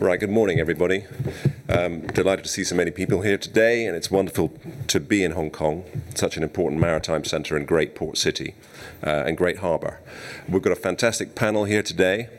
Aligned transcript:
Right, 0.00 0.18
good 0.18 0.30
morning, 0.30 0.58
everybody. 0.58 1.04
Um, 1.68 2.06
delighted 2.06 2.46
to 2.46 2.50
see 2.50 2.64
so 2.64 2.74
many 2.74 2.90
people 2.90 3.20
here 3.20 3.36
today, 3.36 3.84
and 3.84 3.94
it's 3.94 4.10
wonderful 4.10 4.50
to 4.86 4.98
be 4.98 5.22
in 5.22 5.32
Hong 5.32 5.50
Kong, 5.50 5.84
such 6.14 6.38
an 6.38 6.42
important 6.42 6.80
maritime 6.80 7.22
centre 7.22 7.54
and 7.54 7.68
great 7.68 7.94
port 7.94 8.16
city 8.16 8.54
uh, 9.06 9.24
and 9.26 9.36
great 9.36 9.58
harbour. 9.58 10.00
We've 10.48 10.62
got 10.62 10.72
a 10.72 10.76
fantastic 10.76 11.34
panel 11.34 11.66
here 11.66 11.82
today. 11.82 12.30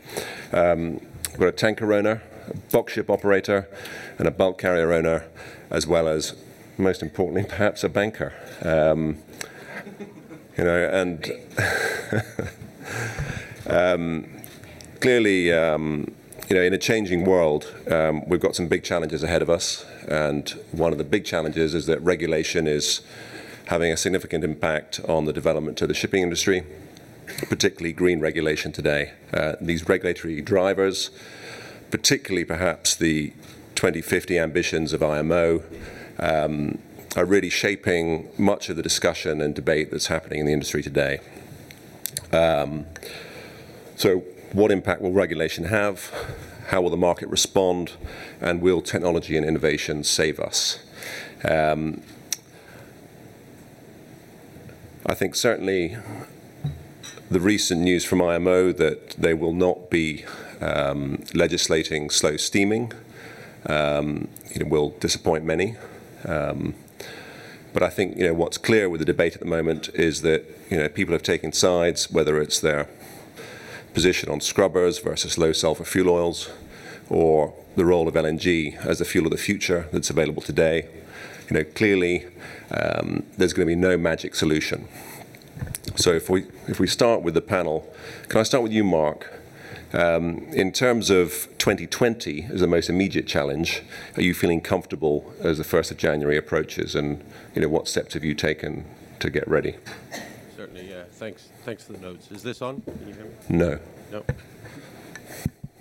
Um, 0.52 0.94
we've 1.30 1.38
got 1.38 1.46
a 1.46 1.52
tanker 1.52 1.92
owner, 1.92 2.20
a 2.48 2.56
box 2.72 2.94
ship 2.94 3.08
operator, 3.08 3.68
and 4.18 4.26
a 4.26 4.32
bulk 4.32 4.58
carrier 4.58 4.92
owner, 4.92 5.26
as 5.70 5.86
well 5.86 6.08
as, 6.08 6.34
most 6.78 7.00
importantly, 7.00 7.44
perhaps 7.48 7.84
a 7.84 7.88
banker. 7.88 8.32
Um, 8.62 9.18
you 10.58 10.64
know, 10.64 10.84
and 10.84 11.30
um, 13.68 14.26
clearly, 14.98 15.52
um, 15.52 16.12
you 16.52 16.58
know, 16.58 16.64
in 16.64 16.74
a 16.74 16.78
changing 16.78 17.24
world, 17.24 17.74
um, 17.90 18.28
we've 18.28 18.38
got 18.38 18.54
some 18.54 18.68
big 18.68 18.84
challenges 18.84 19.22
ahead 19.22 19.40
of 19.40 19.48
us. 19.48 19.86
And 20.06 20.50
one 20.70 20.92
of 20.92 20.98
the 20.98 21.04
big 21.04 21.24
challenges 21.24 21.72
is 21.72 21.86
that 21.86 21.98
regulation 22.02 22.66
is 22.66 23.00
having 23.68 23.90
a 23.90 23.96
significant 23.96 24.44
impact 24.44 25.00
on 25.08 25.24
the 25.24 25.32
development 25.32 25.80
of 25.80 25.88
the 25.88 25.94
shipping 25.94 26.22
industry, 26.22 26.62
particularly 27.48 27.94
green 27.94 28.20
regulation 28.20 28.70
today. 28.70 29.12
Uh, 29.32 29.54
these 29.62 29.88
regulatory 29.88 30.42
drivers, 30.42 31.08
particularly 31.90 32.44
perhaps 32.44 32.96
the 32.96 33.30
2050 33.74 34.38
ambitions 34.38 34.92
of 34.92 35.02
IMO, 35.02 35.62
um, 36.18 36.76
are 37.16 37.24
really 37.24 37.48
shaping 37.48 38.28
much 38.36 38.68
of 38.68 38.76
the 38.76 38.82
discussion 38.82 39.40
and 39.40 39.54
debate 39.54 39.90
that's 39.90 40.08
happening 40.08 40.40
in 40.40 40.44
the 40.44 40.52
industry 40.52 40.82
today. 40.82 41.18
Um, 42.30 42.84
so 43.96 44.22
what 44.52 44.70
impact 44.70 45.00
will 45.00 45.12
regulation 45.12 45.64
have? 45.64 46.10
How 46.68 46.80
will 46.80 46.90
the 46.90 46.96
market 46.96 47.28
respond? 47.28 47.92
And 48.40 48.60
will 48.60 48.82
technology 48.82 49.36
and 49.36 49.46
innovation 49.46 50.04
save 50.04 50.38
us? 50.40 50.78
Um, 51.44 52.02
I 55.04 55.14
think 55.14 55.34
certainly 55.34 55.96
the 57.30 57.40
recent 57.40 57.80
news 57.80 58.04
from 58.04 58.22
IMO 58.22 58.72
that 58.72 59.10
they 59.10 59.34
will 59.34 59.54
not 59.54 59.90
be 59.90 60.24
um, 60.60 61.24
legislating 61.34 62.10
slow 62.10 62.36
steaming 62.36 62.92
um, 63.66 64.28
you 64.50 64.62
know, 64.62 64.70
will 64.70 64.90
disappoint 65.00 65.44
many. 65.44 65.76
Um, 66.24 66.74
but 67.72 67.82
I 67.82 67.88
think 67.88 68.16
you 68.16 68.26
know 68.26 68.34
what's 68.34 68.58
clear 68.58 68.88
with 68.88 69.00
the 69.00 69.04
debate 69.04 69.34
at 69.34 69.40
the 69.40 69.46
moment 69.46 69.88
is 69.94 70.22
that 70.22 70.44
you 70.70 70.76
know 70.76 70.88
people 70.88 71.14
have 71.14 71.22
taken 71.22 71.52
sides, 71.52 72.10
whether 72.10 72.40
it's 72.40 72.60
their 72.60 72.88
position 73.94 74.30
on 74.30 74.40
scrubbers 74.40 74.98
versus 74.98 75.38
low 75.38 75.52
sulfur 75.52 75.84
fuel 75.84 76.10
oils, 76.10 76.50
or 77.08 77.54
the 77.76 77.84
role 77.84 78.08
of 78.08 78.14
LNG 78.14 78.76
as 78.84 78.98
the 78.98 79.04
fuel 79.04 79.26
of 79.26 79.32
the 79.32 79.38
future 79.38 79.88
that's 79.92 80.10
available 80.10 80.42
today. 80.42 80.88
You 81.48 81.58
know, 81.58 81.64
clearly 81.64 82.26
um, 82.70 83.24
there's 83.36 83.52
going 83.52 83.68
to 83.68 83.74
be 83.74 83.80
no 83.80 83.96
magic 83.96 84.34
solution. 84.34 84.88
So 85.96 86.12
if 86.12 86.30
we 86.30 86.46
if 86.68 86.80
we 86.80 86.86
start 86.86 87.22
with 87.22 87.34
the 87.34 87.42
panel, 87.42 87.92
can 88.28 88.40
I 88.40 88.42
start 88.44 88.62
with 88.62 88.72
you, 88.72 88.84
Mark? 88.84 89.40
Um, 89.92 90.38
in 90.52 90.72
terms 90.72 91.10
of 91.10 91.48
2020 91.58 92.44
as 92.44 92.60
the 92.60 92.66
most 92.66 92.88
immediate 92.88 93.26
challenge, 93.26 93.82
are 94.16 94.22
you 94.22 94.32
feeling 94.32 94.62
comfortable 94.62 95.34
as 95.40 95.58
the 95.58 95.64
1st 95.64 95.90
of 95.90 95.96
January 95.98 96.38
approaches, 96.38 96.94
and 96.94 97.22
you 97.54 97.60
know 97.60 97.68
what 97.68 97.88
steps 97.88 98.14
have 98.14 98.24
you 98.24 98.34
taken 98.34 98.86
to 99.20 99.28
get 99.28 99.46
ready? 99.46 99.76
Thanks. 101.22 101.50
Thanks 101.64 101.84
for 101.84 101.92
the 101.92 102.00
notes. 102.00 102.32
Is 102.32 102.42
this 102.42 102.60
on? 102.62 102.80
Can 102.80 103.06
you 103.06 103.14
hear 103.14 103.24
me? 103.24 103.30
No. 103.48 103.78
No. 104.10 104.24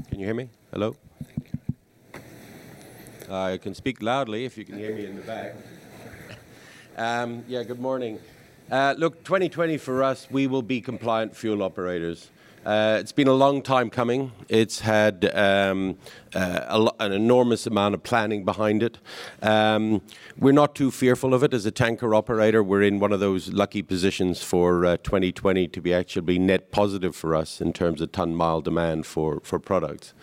Can 0.08 0.20
you 0.20 0.26
hear 0.28 0.36
me? 0.36 0.50
Hello? 0.72 0.96
I 3.28 3.58
can 3.58 3.74
speak 3.74 4.04
loudly 4.04 4.46
if 4.46 4.56
you 4.56 4.66
can 4.66 4.78
hear 4.78 4.96
me 4.96 5.08
in 5.08 5.16
the 5.16 5.24
back. 5.24 5.56
Um, 6.96 7.44
yeah, 7.48 7.64
good 7.64 7.80
morning. 7.80 8.20
Uh, 8.70 8.94
look, 9.00 9.24
2020 9.24 9.80
for 9.80 10.04
us, 10.04 10.28
we 10.30 10.46
will 10.46 10.62
be 10.62 10.80
compliant 10.80 11.36
fuel 11.36 11.64
operators. 11.64 12.30
Uh, 12.64 12.98
it's 13.00 13.12
been 13.12 13.28
a 13.28 13.34
long 13.34 13.64
time 13.64 13.90
coming. 13.90 14.32
It's 14.48 14.82
had 14.82 15.34
um, 15.34 15.98
uh, 16.36 16.78
lo- 16.78 16.96
an 17.00 17.12
enormous 17.12 17.66
amount 17.66 17.96
of 17.96 18.04
planning 18.04 18.46
behind 18.46 18.84
it. 18.84 19.00
Um, 19.42 20.04
we're 20.38 20.52
not 20.52 20.76
too 20.76 20.92
fearful 20.92 21.34
of 21.34 21.42
it 21.42 21.56
as 21.56 21.66
a 21.66 21.72
tanker 21.72 22.14
operator. 22.14 22.62
We're 22.62 22.84
in 22.84 23.00
one 23.00 23.12
of 23.12 23.20
those 23.20 23.52
lucky 23.52 23.82
positions 23.82 24.44
for 24.44 24.86
uh, 24.86 24.98
2020 24.98 25.68
to 25.70 25.82
be 25.82 25.92
actually 25.92 26.38
net 26.38 26.72
positive 26.72 27.16
for 27.16 27.36
us 27.36 27.62
in 27.62 27.74
terms 27.74 28.00
of 28.00 28.12
ton 28.12 28.36
mile 28.36 28.62
demand 28.62 29.08
for, 29.08 29.40
for 29.40 29.58
products. 29.58 30.14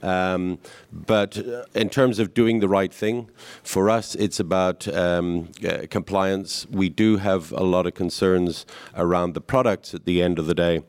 Um, 0.00 0.60
but 0.92 1.36
uh, 1.36 1.64
in 1.74 1.88
terms 1.88 2.20
of 2.20 2.32
doing 2.32 2.60
the 2.60 2.68
right 2.68 2.92
thing, 2.92 3.28
for 3.64 3.90
us, 3.90 4.14
it's 4.14 4.38
about 4.38 4.86
um, 4.94 5.48
uh, 5.68 5.86
compliance. 5.90 6.64
We 6.70 6.90
do 6.90 7.16
have 7.16 7.50
a 7.50 7.64
lot 7.64 7.86
of 7.86 7.94
concerns 7.94 8.66
around 8.94 9.34
the 9.34 9.40
products 9.40 9.94
at 9.94 10.04
the 10.04 10.22
end 10.22 10.38
of 10.38 10.46
the 10.46 10.54
day. 10.54 10.82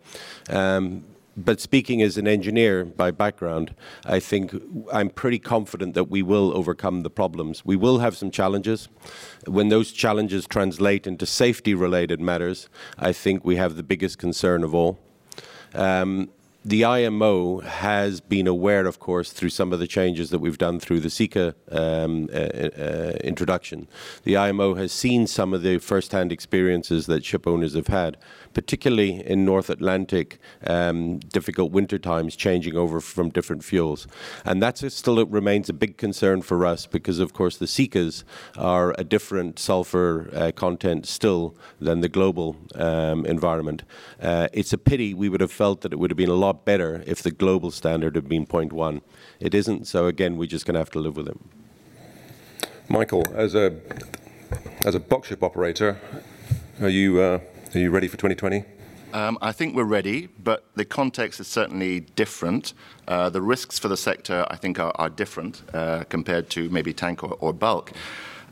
But 1.38 1.62
speaking 1.62 2.02
as 2.02 2.18
an 2.18 2.28
engineer 2.28 2.84
by 2.84 3.12
background, 3.12 3.74
I 4.06 4.20
think 4.20 4.54
I'm 4.92 5.10
pretty 5.10 5.40
confident 5.40 5.94
that 5.94 6.06
we 6.06 6.22
will 6.22 6.56
overcome 6.56 7.04
the 7.04 7.10
problems. 7.10 7.64
We 7.64 7.76
will 7.76 8.00
have 8.00 8.18
some 8.18 8.32
challenges. 8.32 8.90
When 9.48 9.70
those 9.70 9.92
challenges 9.92 10.46
translate 10.48 11.08
into 11.08 11.26
safety 11.26 11.74
related 11.74 12.20
matters, 12.20 12.68
I 12.98 13.14
think 13.14 13.46
we 13.46 13.56
have 13.56 13.76
the 13.76 13.84
biggest 13.84 14.18
concern 14.18 14.64
of 14.64 14.76
all. 14.76 15.00
Um, 15.74 16.30
the 16.66 16.84
IMO 16.84 17.62
has 17.62 18.20
been 18.20 18.46
aware, 18.46 18.86
of 18.86 19.00
course, 19.00 19.32
through 19.32 19.50
some 19.50 19.72
of 19.72 19.80
the 19.80 19.88
changes 19.88 20.30
that 20.30 20.40
we've 20.40 20.58
done 20.58 20.80
through 20.80 21.00
the 21.00 21.10
SECA 21.10 21.54
um, 21.72 22.28
uh, 22.34 22.38
uh, 22.38 23.18
introduction. 23.24 23.88
The 24.24 24.36
IMO 24.36 24.74
has 24.76 24.92
seen 24.92 25.26
some 25.26 25.54
of 25.54 25.62
the 25.62 25.78
first-hand 25.78 26.34
experiences 26.34 27.06
that 27.06 27.24
ship 27.24 27.48
owners 27.48 27.76
have 27.76 27.88
had, 27.88 28.18
particularly 28.54 29.26
in 29.26 29.46
North 29.46 29.70
Atlantic, 29.70 30.40
um, 30.66 31.20
difficult 31.20 31.72
winter 31.72 31.98
times, 31.98 32.36
changing 32.36 32.76
over 32.76 33.00
from 33.00 33.30
different 33.30 33.64
fuels, 33.64 34.08
and 34.46 34.62
that 34.62 34.78
still 34.78 35.26
remains 35.26 35.70
a 35.70 35.74
big 35.74 35.98
concern 35.98 36.42
for 36.42 36.66
us 36.66 36.86
because, 36.86 37.20
of 37.20 37.34
course, 37.34 37.58
the 37.58 37.66
SECAs 37.66 38.24
are 38.58 38.96
a 38.98 39.04
different 39.04 39.60
sulfur 39.60 40.30
uh, 40.34 40.52
content 40.52 41.06
still 41.06 41.56
than 41.80 42.02
the 42.02 42.10
global 42.10 42.56
um, 42.76 43.26
environment. 43.26 43.84
Uh, 44.22 44.48
it's 44.54 44.74
a 44.74 44.78
pity 44.78 45.14
we 45.14 45.30
would 45.30 45.42
have 45.42 45.52
felt 45.52 45.82
that 45.82 45.94
it 45.94 46.00
would 46.00 46.12
have 46.12 46.18
been 46.18 46.30
a 46.30 46.34
lot 46.34 46.66
better 46.66 47.04
if 47.06 47.22
the 47.22 47.32
global 47.32 47.72
standard 47.72 48.16
had 48.16 48.28
been 48.28 48.46
0.1. 48.46 49.02
It 49.40 49.54
isn't, 49.54 49.88
so 49.88 50.08
again, 50.08 50.38
we're 50.38 50.48
just 50.48 50.66
going 50.66 50.74
to 50.74 50.80
have 50.80 50.92
to 50.92 51.00
live 51.00 51.16
with 51.16 51.28
it. 51.28 51.38
Michael, 52.90 53.24
as 53.36 53.54
a 53.54 53.76
as 54.84 54.96
a 54.96 55.00
box 55.00 55.28
ship 55.28 55.44
operator, 55.44 56.00
are 56.82 56.90
you 56.90 57.22
uh, 57.22 57.40
are 57.76 57.80
you 57.80 57.92
ready 57.92 58.08
for 58.08 58.18
2020? 58.18 58.64
Um, 59.14 59.38
I 59.42 59.52
think 59.52 59.76
we're 59.76 59.84
ready, 59.84 60.28
but 60.44 60.66
the 60.76 60.86
context 60.86 61.40
is 61.40 61.48
certainly 61.48 62.00
different. 62.00 62.74
Uh, 63.08 63.30
the 63.30 63.42
risks 63.42 63.78
for 63.78 63.88
the 63.88 63.98
sector, 63.98 64.46
I 64.50 64.56
think, 64.56 64.80
are, 64.80 64.92
are 64.96 65.10
different 65.10 65.62
uh, 65.74 66.04
compared 66.10 66.50
to 66.52 66.70
maybe 66.70 66.94
tank 66.94 67.24
or, 67.24 67.34
or 67.40 67.54
bulk. 67.54 67.92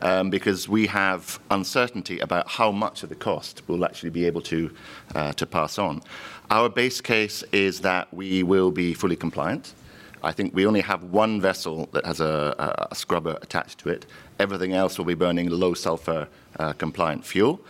Um, 0.00 0.30
because 0.30 0.68
we 0.68 0.86
have 0.86 1.40
uncertainty 1.50 2.20
about 2.20 2.48
how 2.48 2.70
much 2.70 3.02
of 3.02 3.08
the 3.08 3.16
cost 3.16 3.62
we'll 3.66 3.84
actually 3.84 4.10
be 4.10 4.26
able 4.26 4.42
to 4.42 4.70
uh, 5.16 5.32
to 5.32 5.44
pass 5.44 5.76
on. 5.76 6.02
Our 6.50 6.68
base 6.68 7.00
case 7.00 7.42
is 7.50 7.80
that 7.80 8.14
we 8.14 8.44
will 8.44 8.70
be 8.70 8.94
fully 8.94 9.16
compliant. 9.16 9.74
I 10.22 10.30
think 10.30 10.54
we 10.54 10.66
only 10.66 10.82
have 10.82 11.02
one 11.04 11.40
vessel 11.40 11.88
that 11.92 12.04
has 12.06 12.20
a, 12.20 12.88
a 12.90 12.94
scrubber 12.94 13.38
attached 13.42 13.78
to 13.80 13.88
it. 13.88 14.06
Everything 14.38 14.72
else 14.72 14.98
will 14.98 15.04
be 15.04 15.14
burning 15.14 15.50
low 15.50 15.74
sulfur 15.74 16.28
uh, 16.58 16.72
compliant 16.74 17.24
fuel. 17.24 17.60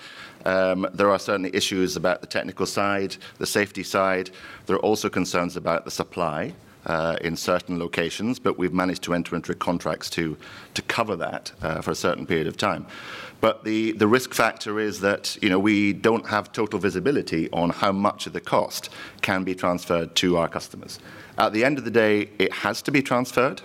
Um, 0.45 0.87
there 0.93 1.11
are 1.11 1.19
certainly 1.19 1.55
issues 1.55 1.97
about 1.97 2.21
the 2.21 2.27
technical 2.27 2.67
side, 2.67 3.17
the 3.39 3.47
safety 3.47 3.83
side. 3.83 4.31
There 4.67 4.77
are 4.77 4.81
also 4.81 5.09
concerns 5.09 5.57
about 5.57 5.85
the 5.85 5.91
supply. 5.91 6.55
Uh, 6.87 7.17
in 7.21 7.37
certain 7.37 7.79
locations, 7.79 8.39
but 8.39 8.57
we've 8.57 8.73
managed 8.73 9.03
to 9.03 9.13
enter 9.13 9.37
into 9.37 9.53
contracts 9.55 10.09
to, 10.09 10.39
to 10.73 10.81
cover 10.83 11.17
that 11.17 11.53
uh, 11.61 11.83
for 11.83 11.91
a 11.91 11.95
certain 11.95 12.25
period 12.25 12.47
of 12.47 12.57
time. 12.57 12.87
But 13.43 13.65
the, 13.65 13.93
the 13.93 14.07
risk 14.07 14.33
factor 14.33 14.81
is 14.81 15.01
that 15.01 15.37
you 15.43 15.51
know, 15.51 15.59
we 15.59 15.93
don't 15.93 16.27
have 16.29 16.51
total 16.53 16.79
visibility 16.79 17.51
on 17.51 17.71
how 17.71 17.93
much 17.93 18.27
of 18.27 18.33
the 18.33 18.41
cost 18.41 18.89
can 19.21 19.45
be 19.45 19.55
transferred 19.55 20.15
to 20.17 20.39
our 20.39 20.49
customers. 20.49 20.99
At 21.37 21.53
the 21.53 21.65
end 21.65 21.79
of 21.79 21.85
the 21.85 21.91
day, 21.91 22.31
it 22.39 22.53
has 22.53 22.81
to 22.83 22.91
be 22.91 23.03
transferred 23.03 23.61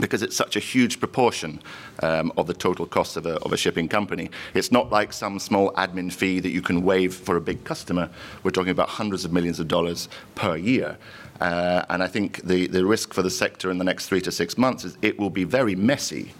because 0.00 0.22
it's 0.22 0.36
such 0.36 0.56
a 0.56 0.60
huge 0.60 1.00
proportion 1.00 1.60
um, 2.02 2.32
of 2.36 2.46
the 2.46 2.54
total 2.54 2.86
cost 2.86 3.16
of 3.16 3.26
a, 3.26 3.36
of 3.40 3.52
a, 3.52 3.56
shipping 3.56 3.88
company. 3.88 4.30
It's 4.54 4.70
not 4.70 4.90
like 4.90 5.12
some 5.12 5.38
small 5.38 5.72
admin 5.72 6.12
fee 6.12 6.40
that 6.40 6.50
you 6.50 6.62
can 6.62 6.82
waive 6.82 7.14
for 7.14 7.36
a 7.36 7.40
big 7.40 7.64
customer. 7.64 8.10
We're 8.42 8.50
talking 8.50 8.70
about 8.70 8.88
hundreds 8.88 9.24
of 9.24 9.32
millions 9.32 9.58
of 9.58 9.68
dollars 9.68 10.08
per 10.34 10.56
year. 10.56 10.98
Uh, 11.40 11.84
and 11.90 12.02
I 12.02 12.06
think 12.06 12.42
the, 12.42 12.66
the 12.66 12.84
risk 12.84 13.12
for 13.12 13.22
the 13.22 13.30
sector 13.30 13.70
in 13.70 13.78
the 13.78 13.84
next 13.84 14.06
three 14.08 14.20
to 14.22 14.32
six 14.32 14.56
months 14.56 14.84
is 14.84 14.96
it 15.02 15.18
will 15.18 15.30
be 15.30 15.44
very 15.44 15.74
messy 15.74 16.32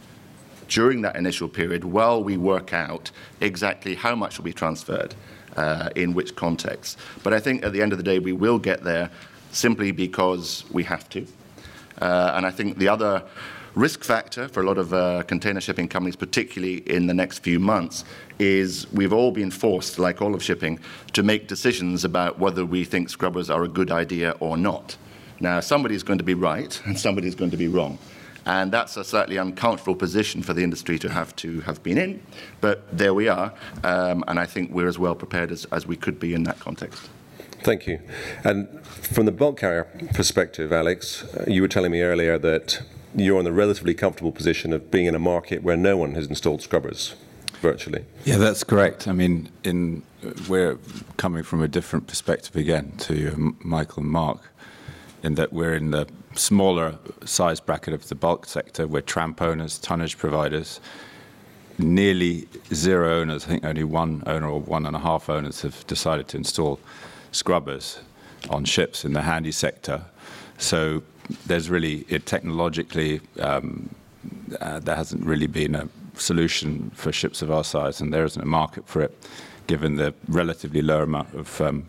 during 0.69 1.03
that 1.03 1.17
initial 1.17 1.49
period 1.49 1.85
while 1.85 2.23
we 2.23 2.37
work 2.37 2.73
out 2.73 3.11
exactly 3.41 3.95
how 3.95 4.15
much 4.15 4.39
will 4.39 4.45
be 4.45 4.53
transferred 4.53 5.15
uh, 5.57 5.91
in 5.97 6.15
which 6.15 6.35
context. 6.35 6.99
But 7.23 7.33
I 7.33 7.41
think 7.41 7.65
at 7.65 7.73
the 7.73 7.83
end 7.83 7.93
of 7.93 7.99
the 7.99 8.05
day, 8.05 8.19
we 8.19 8.33
will 8.33 8.59
get 8.59 8.85
there 8.85 9.11
simply 9.53 9.91
because 9.91 10.65
we 10.71 10.83
have 10.85 11.09
to. 11.11 11.27
Uh, 12.01 12.33
and 12.35 12.47
I 12.47 12.51
think 12.51 12.79
the 12.79 12.89
other 12.89 13.23
risk 13.77 14.03
factor 14.03 14.49
for 14.49 14.63
a 14.63 14.67
lot 14.67 14.79
of 14.79 14.93
uh, 14.93 15.23
container 15.25 15.61
shipping 15.61 15.87
companies, 15.87 16.17
particularly 16.17 16.79
in 16.89 17.07
the 17.07 17.15
next 17.15 17.41
few 17.41 17.61
months, 17.61 18.05
is 18.39 18.91
we've 18.93 19.13
all 19.13 19.31
been 19.31 19.51
forced, 19.51 19.99
like 19.99 20.21
all 20.23 20.35
of 20.35 20.43
shipping, 20.43 20.81
to 21.13 21.23
make 21.23 21.47
decisions 21.47 22.05
about 22.05 22.39
whether 22.39 22.65
we 22.65 22.85
think 22.85 23.09
scrubbers 23.11 23.51
are 23.51 23.63
a 23.63 23.69
good 23.69 23.91
idea 23.91 24.35
or 24.41 24.57
not. 24.57 24.97
Now, 25.41 25.61
somebody's 25.61 26.03
going 26.03 26.19
to 26.19 26.25
be 26.25 26.35
right 26.35 26.81
and 26.87 26.99
somebody's 26.99 27.35
going 27.35 27.51
to 27.51 27.57
be 27.57 27.69
wrong. 27.69 27.99
And 28.47 28.71
that's 28.71 28.97
a 28.97 29.05
slightly 29.05 29.39
uncomfortable 29.39 29.97
position 29.97 30.41
for 30.41 30.55
the 30.55 30.63
industry 30.63 31.01
to 31.01 31.11
have 31.11 31.35
to 31.37 31.61
have 31.63 31.83
been 31.83 31.99
in. 31.99 32.23
But 32.61 32.97
there 32.97 33.13
we 33.13 33.29
are. 33.29 33.53
Um, 33.83 34.23
and 34.29 34.39
I 34.39 34.47
think 34.47 34.71
we're 34.71 34.87
as 34.87 35.01
well 35.01 35.17
prepared 35.17 35.51
as, 35.51 35.65
as 35.67 35.85
we 35.87 35.97
could 35.97 36.21
be 36.21 36.33
in 36.33 36.45
that 36.45 36.61
context. 36.61 37.11
Thank 37.63 37.87
you. 37.87 38.01
And 38.45 38.69
from 38.87 39.27
the 39.27 39.33
bulk 39.33 39.59
carrier 39.59 39.85
perspective, 40.15 40.73
Alex, 40.73 41.25
you 41.47 41.63
were 41.63 41.69
telling 41.69 41.93
me 41.93 42.03
earlier 42.03 42.39
that 42.39 42.83
you're 43.15 43.39
in 43.39 43.45
the 43.45 43.53
relatively 43.53 43.95
comfortable 43.95 44.33
position 44.33 44.73
of 44.73 44.91
being 44.91 45.07
in 45.07 45.15
a 45.15 45.19
market 45.19 45.63
where 45.63 45.77
no 45.77 45.97
one 45.97 46.15
has 46.15 46.27
installed 46.27 46.63
scrubbers 46.63 47.15
virtually. 47.61 48.05
Yeah, 48.25 48.37
that's 48.37 48.63
correct. 48.63 49.09
I 49.09 49.13
mean, 49.13 49.49
in 49.65 50.03
we're 50.49 50.79
coming 51.17 51.43
from 51.43 51.63
a 51.63 51.69
different 51.69 52.07
perspective 52.07 52.57
again 52.57 52.93
to 52.99 53.57
Michael 53.61 54.03
and 54.03 54.13
Mark, 54.13 54.53
in 55.23 55.35
that 55.37 55.53
we're 55.53 55.75
in 55.75 55.91
the 55.91 56.07
smaller 56.35 56.99
size 57.25 57.61
bracket 57.61 57.95
of 57.95 58.09
the 58.09 58.15
bulk 58.15 58.47
sector. 58.47 58.87
We're 58.87 59.01
tramp 59.01 59.41
owners, 59.41 59.79
tonnage 59.79 60.19
providers. 60.19 60.81
Nearly 61.79 62.49
zero 62.73 63.21
owners, 63.21 63.45
I 63.45 63.49
think 63.49 63.65
only 63.65 63.85
one 63.85 64.23
owner 64.27 64.49
or 64.49 64.61
one 64.61 64.87
and 64.87 64.97
a 64.97 64.99
half 64.99 65.29
owners 65.29 65.61
have 65.63 65.87
decided 65.87 66.29
to 66.29 66.39
install 66.39 66.81
scrubbers 67.37 67.99
on 68.51 68.65
ships 68.65 69.05
in 69.05 69.13
the 69.13 69.23
handy 69.23 69.53
sector. 69.53 70.03
So 70.59 71.03
there's 71.47 71.69
really, 71.71 72.05
it 72.09 72.27
technologically, 72.27 73.21
um, 73.41 73.95
uh, 74.61 74.79
there 74.81 74.97
hasn't 74.97 75.25
really 75.25 75.47
been 75.47 75.75
a 75.75 75.89
solution 76.15 76.91
for 76.95 77.13
ships 77.13 77.43
of 77.43 77.51
our 77.51 77.65
size, 77.65 78.01
and 78.01 78.13
there 78.13 78.25
isn't 78.25 78.43
a 78.43 78.47
market 78.47 78.87
for 78.87 79.03
it, 79.03 79.17
given 79.67 79.97
the 79.97 80.15
relatively 80.29 80.83
low 80.83 81.03
amount 81.03 81.35
of 81.35 81.61
um, 81.61 81.87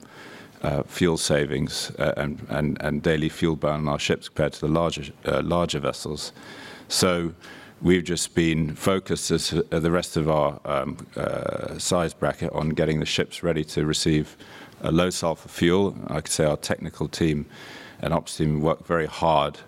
uh, 0.63 0.83
fuel 0.83 1.17
savings 1.17 1.91
uh, 1.99 2.13
and, 2.17 2.45
and, 2.49 2.77
and 2.81 3.03
daily 3.03 3.29
fuel 3.29 3.55
burn 3.55 3.81
on 3.81 3.88
our 3.88 3.99
ships 3.99 4.27
compared 4.27 4.53
to 4.53 4.61
the 4.61 4.67
larger, 4.67 5.03
uh, 5.25 5.41
larger 5.44 5.79
vessels. 5.79 6.33
So 6.88 7.33
we've 7.81 8.03
just 8.03 8.33
been 8.33 8.75
focused, 8.75 9.31
as 9.31 9.53
uh, 9.53 9.79
the 9.79 9.91
rest 9.91 10.17
of 10.17 10.29
our 10.29 10.59
um, 10.65 10.97
uh, 11.15 11.77
size 11.77 12.13
bracket, 12.13 12.51
on 12.53 12.69
getting 12.69 12.99
the 12.99 13.05
ships 13.05 13.44
ready 13.44 13.63
to 13.65 13.85
receive 13.85 14.35
a 14.81 14.91
low 14.91 15.09
sulfur 15.09 15.50
fuel. 15.50 15.95
I 16.07 16.21
could 16.21 16.31
say 16.31 16.45
our 16.45 16.57
technical 16.57 17.07
team 17.07 17.45
and 18.01 18.13
ops 18.13 18.38
team 18.38 18.62
worked 18.62 18.85
very 18.85 19.07
hard 19.07 19.59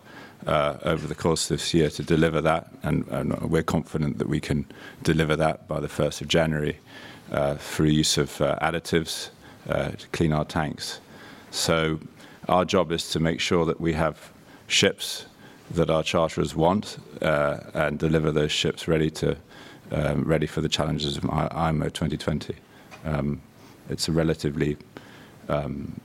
uh, 0.45 0.77
over 0.83 1.07
the 1.07 1.15
course 1.15 1.49
of 1.49 1.57
this 1.57 1.73
year 1.73 1.89
to 1.89 2.03
deliver 2.03 2.41
that, 2.41 2.71
and, 2.83 3.05
and, 3.07 3.33
we're 3.41 3.63
confident 3.63 4.17
that 4.19 4.29
we 4.29 4.39
can 4.39 4.65
deliver 5.03 5.35
that 5.35 5.67
by 5.67 5.79
the 5.79 5.87
1st 5.87 6.21
of 6.21 6.27
January 6.27 6.77
uh, 7.31 7.55
through 7.55 7.87
use 7.87 8.17
of 8.17 8.39
uh, 8.41 8.57
additives 8.61 9.29
uh, 9.67 9.89
to 9.91 10.07
clean 10.09 10.31
our 10.31 10.45
tanks. 10.45 11.01
So 11.51 11.99
our 12.47 12.63
job 12.63 12.91
is 12.91 13.09
to 13.09 13.19
make 13.19 13.39
sure 13.39 13.65
that 13.65 13.81
we 13.81 13.93
have 13.93 14.31
ships 14.67 15.25
that 15.71 15.89
our 15.89 16.03
charterers 16.03 16.55
want 16.55 16.97
uh, 17.21 17.59
and 17.73 17.99
deliver 17.99 18.31
those 18.31 18.51
ships 18.51 18.87
ready 18.87 19.09
to 19.11 19.37
um, 19.91 20.23
ready 20.23 20.45
for 20.45 20.61
the 20.61 20.69
challenges 20.69 21.17
of 21.17 21.25
IMO 21.29 21.89
2020. 21.89 22.55
Um, 23.05 23.41
it's 23.89 24.07
a 24.07 24.11
relatively 24.11 24.77
um, 25.49 25.99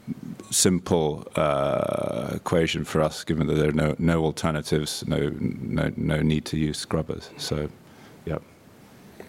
simple 0.50 1.26
uh, 1.36 2.30
equation 2.34 2.84
for 2.84 3.00
us, 3.00 3.24
given 3.24 3.46
that 3.46 3.54
there 3.54 3.68
are 3.68 3.72
no, 3.72 3.94
no 3.98 4.24
alternatives, 4.24 5.06
no, 5.06 5.30
no, 5.38 5.92
no 5.96 6.22
need 6.22 6.44
to 6.46 6.56
use 6.56 6.78
scrubbers. 6.78 7.30
So, 7.36 7.68
yeah. 8.24 8.38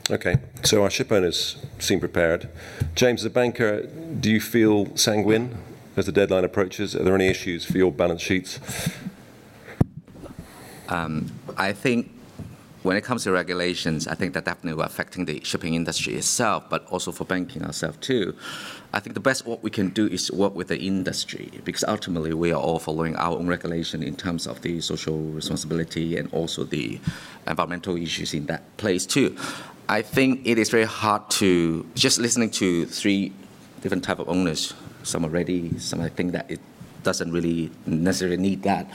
Okay, 0.09 0.37
so 0.63 0.83
our 0.83 0.89
ship 0.89 1.11
owners 1.11 1.57
seem 1.79 1.99
prepared. 1.99 2.49
James, 2.93 3.21
as 3.21 3.25
a 3.25 3.29
banker, 3.29 3.87
do 4.19 4.29
you 4.29 4.39
feel 4.39 4.95
sanguine 4.95 5.57
as 5.97 6.05
the 6.05 6.11
deadline 6.11 6.43
approaches? 6.43 6.95
Are 6.95 7.03
there 7.03 7.15
any 7.15 7.27
issues 7.27 7.65
for 7.65 7.77
your 7.77 7.91
balance 7.91 8.21
sheets? 8.21 8.59
Um, 10.89 11.31
I 11.57 11.73
think 11.73 12.11
when 12.85 12.97
it 12.97 13.03
comes 13.03 13.23
to 13.23 13.31
regulations, 13.31 14.07
I 14.07 14.13
think 14.13 14.35
that 14.35 14.45
definitely 14.45 14.79
are 14.79 14.85
affecting 14.85 15.25
the 15.25 15.43
shipping 15.43 15.73
industry 15.73 16.13
itself, 16.13 16.69
but 16.69 16.85
also 16.91 17.11
for 17.11 17.25
banking 17.25 17.63
ourselves 17.63 17.97
too. 17.97 18.35
I 18.93 18.99
think 18.99 19.15
the 19.15 19.19
best 19.19 19.47
what 19.47 19.63
we 19.63 19.71
can 19.71 19.89
do 19.89 20.05
is 20.05 20.31
work 20.31 20.53
with 20.53 20.67
the 20.67 20.77
industry 20.77 21.49
because 21.63 21.83
ultimately 21.83 22.35
we 22.35 22.51
are 22.51 22.61
all 22.61 22.77
following 22.77 23.15
our 23.15 23.35
own 23.39 23.47
regulation 23.47 24.03
in 24.03 24.15
terms 24.15 24.45
of 24.45 24.61
the 24.61 24.81
social 24.81 25.17
responsibility 25.17 26.15
and 26.17 26.31
also 26.31 26.63
the 26.63 26.99
environmental 27.47 27.97
issues 27.97 28.35
in 28.35 28.45
that 28.45 28.77
place 28.77 29.07
too. 29.07 29.35
I 29.89 30.03
think 30.03 30.45
it 30.45 30.59
is 30.59 30.69
very 30.69 30.85
hard 30.85 31.27
to 31.41 31.89
just 31.95 32.19
listening 32.19 32.51
to 32.51 32.85
three 32.85 33.33
different 33.81 34.03
type 34.03 34.19
of 34.19 34.29
owners. 34.29 34.75
Some 35.01 35.25
are 35.25 35.29
ready, 35.29 35.79
some 35.79 36.01
I 36.01 36.09
think 36.09 36.33
that 36.33 36.51
it 36.51 36.59
doesn't 37.01 37.31
really 37.31 37.71
necessarily 37.87 38.37
need 38.37 38.61
that. 38.61 38.87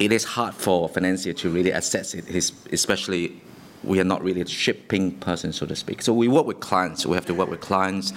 It 0.00 0.12
is 0.12 0.24
hard 0.24 0.54
for 0.54 0.88
financier 0.88 1.34
to 1.34 1.50
really 1.50 1.72
assess 1.72 2.14
it, 2.14 2.24
especially 2.72 3.38
we 3.84 4.00
are 4.00 4.04
not 4.04 4.24
really 4.24 4.40
a 4.40 4.46
shipping 4.46 5.12
person, 5.20 5.52
so 5.52 5.66
to 5.66 5.76
speak. 5.76 6.00
So 6.00 6.14
we 6.14 6.26
work 6.26 6.46
with 6.46 6.58
clients. 6.60 7.04
We 7.04 7.14
have 7.16 7.26
to 7.26 7.34
work 7.34 7.50
with 7.50 7.60
clients 7.60 8.14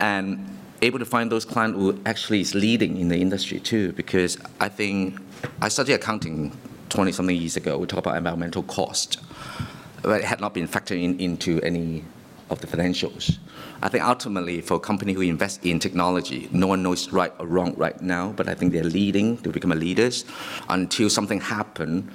and 0.00 0.58
able 0.82 0.98
to 0.98 1.04
find 1.04 1.30
those 1.30 1.44
clients 1.44 1.78
who 1.78 2.00
actually 2.06 2.40
is 2.40 2.56
leading 2.56 2.96
in 2.98 3.06
the 3.06 3.18
industry 3.18 3.60
too. 3.60 3.92
Because 3.92 4.36
I 4.58 4.68
think 4.68 5.20
I 5.60 5.68
studied 5.68 5.92
accounting 5.92 6.58
20 6.88 7.12
something 7.12 7.36
years 7.36 7.56
ago. 7.56 7.78
We 7.78 7.86
talk 7.86 8.00
about 8.00 8.16
environmental 8.16 8.64
cost, 8.64 9.18
but 10.02 10.22
it 10.22 10.24
had 10.24 10.40
not 10.40 10.54
been 10.54 10.66
factored 10.66 11.00
in 11.00 11.20
into 11.20 11.60
any 11.62 12.04
of 12.50 12.60
the 12.60 12.66
financials. 12.66 13.38
I 13.82 13.88
think 13.88 14.04
ultimately 14.04 14.60
for 14.60 14.74
a 14.74 14.80
company 14.80 15.12
who 15.12 15.22
invests 15.22 15.64
in 15.64 15.80
technology, 15.80 16.48
no 16.52 16.68
one 16.68 16.84
knows 16.84 17.12
right 17.12 17.32
or 17.40 17.46
wrong 17.46 17.74
right 17.76 18.00
now, 18.00 18.32
but 18.36 18.48
I 18.48 18.54
think 18.54 18.72
they're 18.72 18.84
leading 18.84 19.38
to 19.38 19.50
become 19.50 19.72
a 19.72 19.74
leaders 19.74 20.24
until 20.68 21.10
something 21.10 21.40
happen 21.40 22.10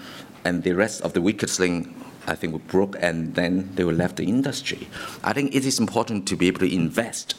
and 0.46 0.64
the 0.64 0.72
rest 0.72 1.02
of 1.02 1.12
the 1.12 1.22
weakest 1.22 1.60
link 1.60 1.94
I 2.26 2.36
think 2.36 2.54
were 2.54 2.60
broke 2.60 2.96
and 3.00 3.36
then 3.36 3.70
they 3.76 3.84
will 3.84 3.96
left 3.96 4.16
the 4.16 4.24
industry. 4.24 4.88
I 5.24 5.34
think 5.34 5.54
it 5.54 5.66
is 5.66 5.78
important 5.78 6.28
to 6.30 6.38
be 6.38 6.48
able 6.48 6.60
to 6.60 6.74
invest 6.74 7.36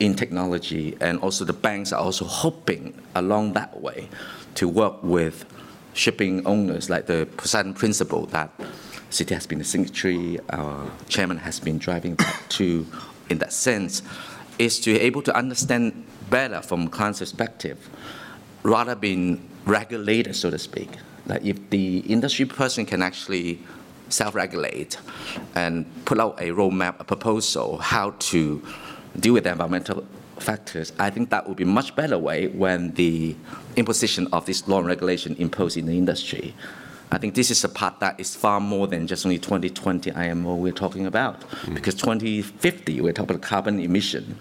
in 0.00 0.14
technology, 0.14 0.96
and 1.00 1.18
also 1.20 1.44
the 1.44 1.52
banks 1.52 1.92
are 1.92 2.00
also 2.00 2.24
hoping 2.24 2.94
along 3.16 3.54
that 3.54 3.80
way 3.80 4.08
to 4.54 4.68
work 4.68 5.02
with 5.02 5.44
shipping 5.92 6.46
owners, 6.46 6.88
like 6.88 7.06
the 7.06 7.28
Poseidon 7.36 7.74
Principle 7.74 8.26
that 8.26 8.50
Citi 9.10 9.30
has 9.30 9.46
been 9.46 9.60
a 9.60 9.64
signatory, 9.64 10.38
our 10.50 10.88
chairman 11.08 11.38
has 11.38 11.58
been 11.58 11.78
driving 11.78 12.14
that 12.16 12.42
too, 12.48 12.86
in 13.30 13.38
that 13.38 13.52
sense, 13.52 14.02
is 14.58 14.80
to 14.80 14.94
be 14.94 15.00
able 15.00 15.22
to 15.22 15.36
understand 15.36 16.04
better 16.30 16.60
from 16.60 16.88
client's 16.88 17.20
perspective, 17.20 17.88
rather 18.62 18.94
being 18.94 19.48
regulated, 19.64 20.34
so 20.34 20.50
to 20.50 20.58
speak. 20.58 20.90
Like 21.26 21.44
if 21.44 21.70
the 21.70 21.98
industry 22.00 22.46
person 22.46 22.86
can 22.86 23.02
actually 23.02 23.60
self-regulate 24.08 24.98
and 25.54 25.84
put 26.06 26.18
out 26.18 26.40
a 26.40 26.48
roadmap, 26.48 26.98
a 26.98 27.04
proposal, 27.04 27.78
how 27.78 28.14
to 28.18 28.62
deal 29.20 29.34
with 29.34 29.44
the 29.44 29.50
environmental 29.50 30.06
factors, 30.38 30.92
I 30.98 31.10
think 31.10 31.30
that 31.30 31.46
would 31.46 31.56
be 31.56 31.64
much 31.64 31.94
better 31.94 32.16
way 32.16 32.46
when 32.48 32.92
the 32.94 33.36
imposition 33.76 34.28
of 34.32 34.46
this 34.46 34.66
law 34.66 34.78
and 34.78 34.86
regulation 34.86 35.36
imposed 35.38 35.76
in 35.76 35.86
the 35.86 35.96
industry. 35.96 36.54
I 37.10 37.18
think 37.18 37.34
this 37.34 37.50
is 37.50 37.64
a 37.64 37.68
part 37.68 38.00
that 38.00 38.20
is 38.20 38.36
far 38.36 38.60
more 38.60 38.86
than 38.86 39.06
just 39.06 39.24
only 39.24 39.38
2020 39.38 40.12
IMO 40.12 40.56
we're 40.56 40.72
talking 40.72 41.06
about. 41.06 41.40
Mm. 41.40 41.74
Because 41.74 41.94
2050, 41.94 43.00
we're 43.00 43.12
talking 43.12 43.36
about 43.36 43.42
carbon 43.42 43.80
emission. 43.80 44.38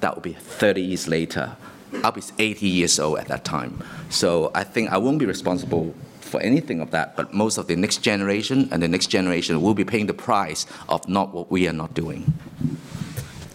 That 0.00 0.14
will 0.14 0.22
be 0.22 0.34
30 0.34 0.82
years 0.82 1.08
later. 1.08 1.56
I'll 2.04 2.12
be 2.12 2.22
80 2.38 2.66
years 2.66 2.98
old 3.00 3.18
at 3.18 3.28
that 3.28 3.44
time. 3.44 3.82
So 4.10 4.50
I 4.54 4.64
think 4.64 4.90
I 4.90 4.98
won't 4.98 5.18
be 5.18 5.26
responsible 5.26 5.94
for 6.20 6.40
anything 6.40 6.80
of 6.80 6.90
that, 6.90 7.16
but 7.16 7.32
most 7.32 7.56
of 7.56 7.66
the 7.66 7.76
next 7.76 7.98
generation 7.98 8.68
and 8.70 8.82
the 8.82 8.88
next 8.88 9.06
generation 9.06 9.62
will 9.62 9.74
be 9.74 9.84
paying 9.84 10.06
the 10.06 10.14
price 10.14 10.66
of 10.88 11.08
not 11.08 11.32
what 11.32 11.50
we 11.50 11.68
are 11.68 11.72
not 11.72 11.94
doing. 11.94 12.34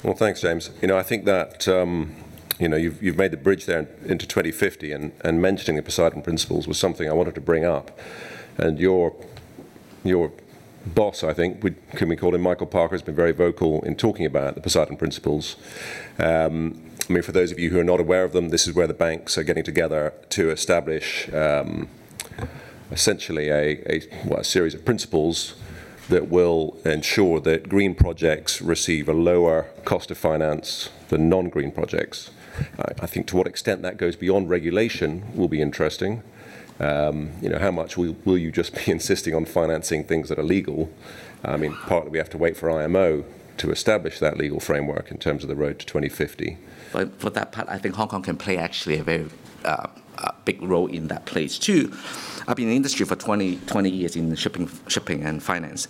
Well, 0.03 0.15
thanks, 0.15 0.41
James. 0.41 0.71
You 0.81 0.87
know, 0.87 0.97
I 0.97 1.03
think 1.03 1.25
that 1.25 1.67
um, 1.67 2.15
you 2.59 2.67
know 2.67 2.77
you've, 2.77 3.01
you've 3.03 3.17
made 3.17 3.31
the 3.31 3.37
bridge 3.37 3.65
there 3.65 3.87
into 4.05 4.25
2050, 4.25 4.91
and, 4.91 5.11
and 5.21 5.41
mentioning 5.41 5.75
the 5.75 5.83
Poseidon 5.83 6.21
principles 6.21 6.67
was 6.67 6.79
something 6.79 7.09
I 7.09 7.13
wanted 7.13 7.35
to 7.35 7.41
bring 7.41 7.65
up. 7.65 7.99
And 8.57 8.79
your 8.79 9.13
your 10.03 10.31
boss, 10.85 11.23
I 11.23 11.33
think, 11.33 11.61
can 11.95 12.09
we 12.09 12.15
call 12.15 12.33
him 12.33 12.41
Michael 12.41 12.67
Parker, 12.67 12.95
has 12.95 13.03
been 13.03 13.15
very 13.15 13.31
vocal 13.31 13.83
in 13.83 13.95
talking 13.95 14.25
about 14.25 14.55
the 14.55 14.61
Poseidon 14.61 14.97
principles. 14.97 15.55
Um, 16.17 16.81
I 17.09 17.13
mean, 17.13 17.23
for 17.23 17.31
those 17.31 17.51
of 17.51 17.59
you 17.59 17.69
who 17.69 17.79
are 17.79 17.83
not 17.83 17.99
aware 17.99 18.23
of 18.23 18.31
them, 18.31 18.49
this 18.49 18.67
is 18.67 18.73
where 18.73 18.87
the 18.87 18.93
banks 18.93 19.37
are 19.37 19.43
getting 19.43 19.63
together 19.63 20.13
to 20.29 20.49
establish 20.49 21.31
um, 21.33 21.87
essentially 22.91 23.49
a, 23.49 23.81
a, 23.91 24.01
well, 24.25 24.39
a 24.39 24.43
series 24.43 24.73
of 24.73 24.85
principles 24.85 25.55
that 26.09 26.29
will 26.29 26.77
ensure 26.83 27.39
that 27.39 27.69
green 27.69 27.95
projects 27.95 28.61
receive 28.61 29.07
a 29.07 29.13
lower 29.13 29.67
cost 29.85 30.11
of 30.11 30.17
finance 30.17 30.89
than 31.09 31.29
non-green 31.29 31.71
projects. 31.71 32.31
I 32.99 33.05
think 33.07 33.27
to 33.27 33.37
what 33.37 33.47
extent 33.47 33.81
that 33.81 33.97
goes 33.97 34.15
beyond 34.15 34.49
regulation 34.49 35.23
will 35.35 35.47
be 35.47 35.61
interesting. 35.61 36.21
Um, 36.81 37.29
you 37.41 37.49
know, 37.49 37.59
how 37.59 37.69
much 37.69 37.95
will, 37.95 38.15
will 38.25 38.39
you 38.39 38.51
just 38.51 38.73
be 38.73 38.91
insisting 38.91 39.35
on 39.35 39.45
financing 39.45 40.03
things 40.03 40.29
that 40.29 40.39
are 40.39 40.43
legal? 40.43 40.91
I 41.43 41.57
mean, 41.57 41.73
partly 41.73 42.11
we 42.11 42.17
have 42.17 42.29
to 42.31 42.37
wait 42.37 42.57
for 42.57 42.69
IMO 42.69 43.23
to 43.57 43.71
establish 43.71 44.19
that 44.19 44.37
legal 44.37 44.59
framework 44.59 45.11
in 45.11 45.17
terms 45.17 45.43
of 45.43 45.49
the 45.49 45.55
road 45.55 45.79
to 45.79 45.85
2050. 45.85 46.57
But 46.91 47.19
for 47.19 47.29
that 47.29 47.51
part, 47.51 47.69
I 47.69 47.77
think 47.77 47.95
Hong 47.95 48.07
Kong 48.07 48.23
can 48.23 48.35
play 48.35 48.57
actually 48.57 48.97
a 48.97 49.03
very 49.03 49.29
uh, 49.63 49.87
a 50.17 50.33
big 50.45 50.61
role 50.61 50.87
in 50.87 51.07
that 51.07 51.25
place 51.25 51.57
too. 51.57 51.95
I've 52.47 52.55
been 52.55 52.65
in 52.65 52.71
the 52.71 52.75
industry 52.75 53.05
for 53.05 53.15
20, 53.15 53.57
20 53.57 53.89
years 53.89 54.15
in 54.15 54.33
shipping, 54.35 54.69
shipping 54.87 55.23
and 55.23 55.41
finance, 55.41 55.87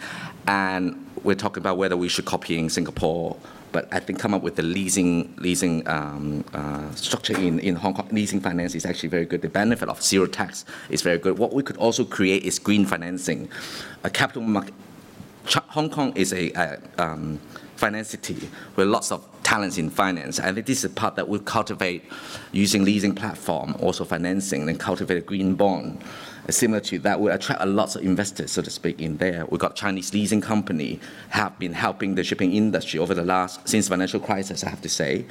and 0.48 1.07
we're 1.24 1.36
talking 1.36 1.62
about 1.62 1.77
whether 1.77 1.95
we 1.95 2.10
should 2.10 2.25
copy 2.25 2.57
in 2.57 2.69
Singapore. 2.69 3.38
But 3.72 3.88
I 3.94 4.00
think 4.00 4.20
come 4.20 4.34
up 4.34 4.42
with 4.42 4.56
the 4.56 4.63
leasing 4.63 5.34
leasing 5.38 5.88
um, 5.88 6.44
uh, 6.54 6.94
structure 6.96 7.38
in, 7.38 7.60
in 7.60 7.75
Hong 7.75 7.94
Kong, 7.94 8.08
leasing 8.12 8.42
finance 8.42 8.75
is 8.75 8.86
actually 8.86 9.10
very 9.10 9.25
good. 9.25 9.42
The 9.42 9.50
benefit 9.50 9.90
of 9.90 10.01
zero 10.01 10.28
tax 10.28 10.66
is 10.90 11.01
very 11.01 11.18
good. 11.18 11.38
What 11.38 11.54
we 11.54 11.63
could 11.63 11.78
also 11.78 12.04
create 12.04 12.44
is 12.44 12.60
green 12.60 12.86
financing, 12.86 13.50
a 14.04 14.10
capital 14.10 14.42
market. 14.42 14.74
Hong 15.46 15.90
Kong 15.90 16.13
is 16.16 16.34
a, 16.34 16.51
a 16.51 16.80
um, 16.98 17.40
finance 17.75 18.10
city 18.10 18.38
with 18.75 18.88
lots 18.88 19.12
of 19.12 19.25
talents 19.42 19.78
in 19.78 19.90
finance. 19.90 20.40
Think 20.40 20.66
this 20.66 20.80
is 20.80 20.86
a 20.86 20.90
part 20.90 21.16
that 21.16 21.28
we 21.28 21.40
cultivate 21.40 22.04
using 22.51 22.84
leasing 22.86 23.16
platform, 23.16 23.75
also 23.80 24.06
financing, 24.06 24.70
and 24.70 24.80
cultivate 24.80 25.18
a 25.18 25.22
green 25.22 25.56
bond 25.56 26.04
similar 26.50 26.79
to 26.81 27.00
that 27.00 27.19
will 27.19 27.31
attract 27.31 27.62
a 27.62 27.65
lot 27.65 27.95
of 27.95 28.03
investors, 28.03 28.51
so 28.51 28.62
to 28.62 28.69
speak, 28.69 29.00
in 29.00 29.17
there. 29.17 29.45
We've 29.45 29.60
got 29.60 29.75
Chinese 29.75 30.13
leasing 30.13 30.41
company 30.41 31.00
have 31.29 31.57
been 31.60 31.74
helping 31.74 32.15
the 32.15 32.24
shipping 32.24 32.53
industry 32.53 33.00
over 33.00 33.13
the 33.13 33.24
last 33.24 33.67
since 33.67 33.88
financial 33.88 34.19
crisis, 34.19 34.63
I 34.63 34.69
have 34.69 34.81
to 34.81 34.89
say, 34.89 35.25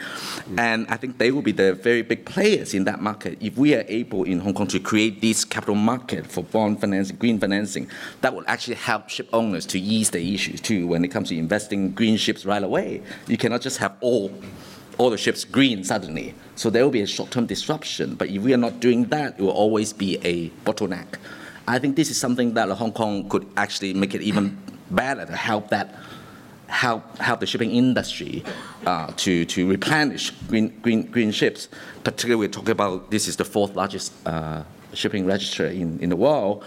and 0.57 0.87
I 0.89 0.97
think 0.97 1.19
they 1.19 1.31
will 1.31 1.43
be 1.43 1.53
the 1.53 1.75
very 1.75 2.03
big 2.03 2.25
players 2.25 2.75
in 2.75 2.85
that 2.85 3.01
market. 3.01 3.39
If 3.41 3.57
we 3.57 3.75
are 3.75 3.85
able 3.89 4.25
in 4.25 4.41
Hong 4.41 4.55
Kong 4.55 4.67
to 4.69 4.81
create 4.81 5.21
this 5.21 5.45
capital 5.45 5.75
market 5.75 6.27
for 6.27 6.45
bond 6.45 6.81
financing, 6.81 7.17
green 7.17 7.39
financing, 7.39 7.89
that 8.21 8.35
will 8.35 8.45
actually 8.47 8.77
help 8.77 9.09
ship 9.09 9.29
owners 9.33 9.67
to 9.67 9.81
ease 9.81 10.11
the 10.11 10.35
issues 10.35 10.61
too 10.61 10.87
when 10.87 11.05
it 11.05 11.09
comes 11.09 11.29
to 11.31 11.39
investing 11.39 11.91
green 11.93 12.17
ships 12.17 12.45
right 12.45 12.63
away. 12.63 13.03
You 13.27 13.37
cannot 13.37 13.61
just 13.61 13.79
have 13.79 13.97
all 14.01 14.33
all 14.99 15.11
the 15.11 15.19
ships 15.19 15.45
green 15.45 15.85
suddenly. 15.85 16.35
So 16.57 16.71
there 16.71 16.85
will 16.85 16.91
be 16.91 17.03
a 17.03 17.07
short-term 17.07 17.47
disruption. 17.47 18.15
But 18.15 18.29
if 18.29 18.43
we 18.43 18.53
are 18.53 18.59
not 18.59 18.81
doing 18.81 19.05
that, 19.07 19.39
it 19.39 19.43
will 19.43 19.51
always 19.51 19.93
be 19.93 20.19
a 20.23 20.51
bottleneck. 20.65 21.19
I 21.67 21.79
think 21.79 21.97
this 21.97 22.11
is 22.11 22.19
something 22.19 22.55
that 22.55 22.69
Hong 22.71 22.93
Kong 22.93 23.29
could 23.29 23.47
actually 23.57 23.95
make 23.95 24.15
it 24.15 24.23
even 24.23 24.59
better 24.91 25.25
to 25.25 25.37
help 25.37 25.71
that 25.71 25.95
help 26.67 27.19
help 27.19 27.41
the 27.41 27.47
shipping 27.47 27.73
industry 27.73 28.45
uh, 28.87 29.13
to 29.17 29.45
to 29.45 29.69
replenish 29.69 30.31
green 30.49 30.69
green 30.81 31.03
green 31.03 31.31
ships. 31.31 31.69
Particularly, 32.05 32.41
we're 32.41 32.53
talking 32.53 32.71
about 32.71 33.11
this 33.11 33.29
is 33.29 33.37
the 33.37 33.45
fourth 33.45 33.77
largest 33.77 34.13
uh, 34.27 34.63
shipping 34.95 35.27
register 35.27 35.67
in, 35.67 35.99
in 36.01 36.09
the 36.09 36.17
world, 36.17 36.65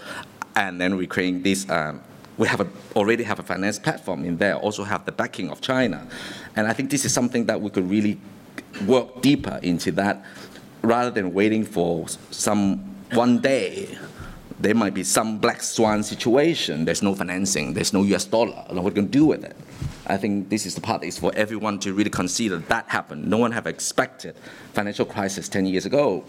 and 0.56 0.80
then 0.80 0.96
we're 0.96 1.06
creating 1.06 1.42
this. 1.42 1.68
Um, 1.68 2.00
we 2.36 2.48
have 2.48 2.60
a, 2.60 2.68
already 2.96 3.24
have 3.24 3.38
a 3.38 3.42
finance 3.42 3.78
platform 3.78 4.24
in 4.24 4.38
there, 4.38 4.56
also 4.56 4.84
have 4.84 5.04
the 5.04 5.12
backing 5.12 5.50
of 5.50 5.60
China. 5.60 6.06
And 6.56 6.66
I 6.66 6.72
think 6.72 6.90
this 6.90 7.04
is 7.04 7.12
something 7.12 7.46
that 7.46 7.60
we 7.60 7.70
could 7.70 7.88
really 7.88 8.18
work 8.86 9.22
deeper 9.22 9.60
into 9.62 9.92
that 9.92 10.24
rather 10.82 11.10
than 11.10 11.32
waiting 11.32 11.64
for 11.64 12.06
some 12.30 12.78
one 13.12 13.38
day 13.38 13.96
there 14.58 14.74
might 14.74 14.94
be 14.94 15.04
some 15.04 15.38
black 15.38 15.62
swan 15.62 16.02
situation. 16.02 16.84
There's 16.84 17.02
no 17.02 17.14
financing. 17.14 17.74
There's 17.74 17.92
no 17.92 18.02
U.S. 18.04 18.24
dollar. 18.24 18.64
What 18.70 18.78
are 18.78 18.94
going 18.94 19.08
to 19.08 19.12
do 19.12 19.26
with 19.26 19.44
it? 19.44 19.56
I 20.06 20.16
think 20.16 20.48
this 20.48 20.64
is 20.64 20.74
the 20.74 20.80
part 20.80 21.02
is 21.02 21.18
for 21.18 21.32
everyone 21.34 21.78
to 21.80 21.92
really 21.92 22.10
consider 22.10 22.58
that 22.58 22.88
happened. 22.88 23.26
No 23.26 23.38
one 23.38 23.52
have 23.52 23.66
expected 23.66 24.36
financial 24.72 25.06
crisis 25.06 25.48
10 25.48 25.66
years 25.66 25.86
ago, 25.86 26.24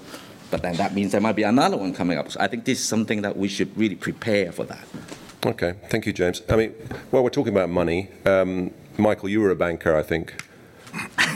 but 0.49 0.61
then 0.61 0.75
that 0.77 0.93
means 0.93 1.11
there 1.11 1.21
might 1.21 1.35
be 1.35 1.43
another 1.43 1.77
one 1.77 1.93
coming 1.93 2.17
up. 2.17 2.31
So 2.31 2.39
I 2.39 2.47
think 2.47 2.65
this 2.65 2.79
is 2.79 2.87
something 2.87 3.21
that 3.21 3.37
we 3.37 3.47
should 3.47 3.75
really 3.77 3.95
prepare 3.95 4.51
for 4.51 4.63
that. 4.65 4.87
Okay, 5.45 5.75
thank 5.89 6.07
you, 6.07 6.13
James. 6.13 6.41
I 6.49 6.55
mean, 6.55 6.71
while 7.11 7.23
we're 7.23 7.29
talking 7.29 7.53
about 7.53 7.69
money, 7.69 8.09
um, 8.25 8.71
Michael, 8.97 9.29
you 9.29 9.41
were 9.41 9.51
a 9.51 9.55
banker, 9.55 9.95
I 9.95 10.01
think, 10.01 10.41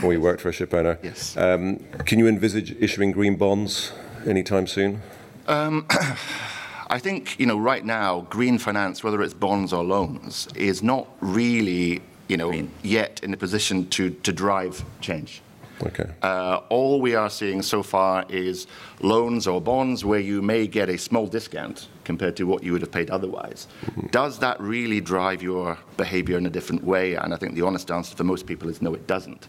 when 0.01 0.13
you 0.13 0.21
worked 0.21 0.41
for 0.41 0.49
a 0.49 0.51
ship 0.51 0.73
owner. 0.73 0.97
Yes. 1.03 1.37
Um, 1.37 1.77
can 2.05 2.17
you 2.17 2.27
envisage 2.27 2.71
issuing 2.79 3.11
green 3.11 3.35
bonds 3.35 3.91
anytime 4.25 4.65
soon? 4.65 5.01
Um, 5.47 5.85
I 6.89 6.97
think, 6.97 7.39
you 7.39 7.45
know, 7.45 7.59
right 7.59 7.85
now, 7.85 8.21
green 8.31 8.57
finance, 8.57 9.03
whether 9.03 9.21
it's 9.21 9.35
bonds 9.35 9.73
or 9.73 9.83
loans, 9.83 10.47
is 10.55 10.81
not 10.81 11.07
really, 11.21 12.01
you 12.27 12.37
know, 12.37 12.49
green. 12.49 12.71
yet 12.81 13.19
in 13.21 13.31
a 13.31 13.37
position 13.37 13.87
to, 13.89 14.09
to 14.09 14.31
drive 14.31 14.83
change. 15.01 15.43
Okay. 15.85 16.09
Uh, 16.21 16.61
all 16.69 16.99
we 16.99 17.15
are 17.15 17.29
seeing 17.29 17.61
so 17.61 17.81
far 17.83 18.25
is 18.29 18.67
loans 19.01 19.47
or 19.47 19.61
bonds 19.61 20.03
where 20.03 20.19
you 20.19 20.41
may 20.41 20.67
get 20.67 20.89
a 20.89 20.97
small 20.97 21.25
discount 21.25 21.87
compared 22.03 22.35
to 22.37 22.43
what 22.43 22.63
you 22.63 22.73
would 22.73 22.81
have 22.81 22.91
paid 22.91 23.09
otherwise. 23.09 23.67
Mm-hmm. 23.85 24.07
Does 24.07 24.39
that 24.39 24.59
really 24.59 24.99
drive 24.99 25.41
your 25.41 25.77
behavior 25.95 26.37
in 26.37 26.45
a 26.45 26.49
different 26.49 26.83
way? 26.83 27.15
And 27.15 27.33
I 27.33 27.37
think 27.37 27.55
the 27.55 27.61
honest 27.61 27.91
answer 27.91 28.15
for 28.15 28.23
most 28.23 28.45
people 28.45 28.69
is 28.69 28.81
no, 28.81 28.93
it 28.93 29.07
doesn't. 29.07 29.47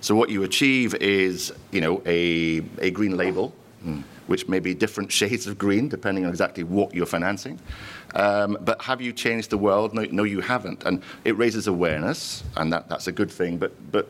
So 0.00 0.16
what 0.16 0.30
you 0.30 0.42
achieve 0.42 0.94
is, 0.96 1.52
you 1.70 1.80
know, 1.80 2.02
a, 2.04 2.60
a 2.78 2.90
green 2.90 3.16
label, 3.16 3.54
mm. 3.86 4.02
which 4.26 4.48
may 4.48 4.58
be 4.58 4.74
different 4.74 5.12
shades 5.20 5.46
of 5.46 5.56
green 5.56 5.88
depending 5.88 6.24
on 6.24 6.30
exactly 6.30 6.64
what 6.64 6.92
you're 6.92 7.06
financing. 7.06 7.58
Um, 8.14 8.58
but 8.60 8.82
have 8.82 9.00
you 9.00 9.12
changed 9.12 9.50
the 9.50 9.58
world? 9.58 9.94
No, 9.94 10.04
no, 10.10 10.24
you 10.24 10.40
haven't. 10.40 10.82
And 10.84 11.02
it 11.24 11.38
raises 11.38 11.66
awareness, 11.66 12.42
and 12.56 12.72
that, 12.72 12.88
that's 12.88 13.06
a 13.06 13.12
good 13.12 13.30
thing. 13.30 13.56
But, 13.56 13.72
but 13.90 14.08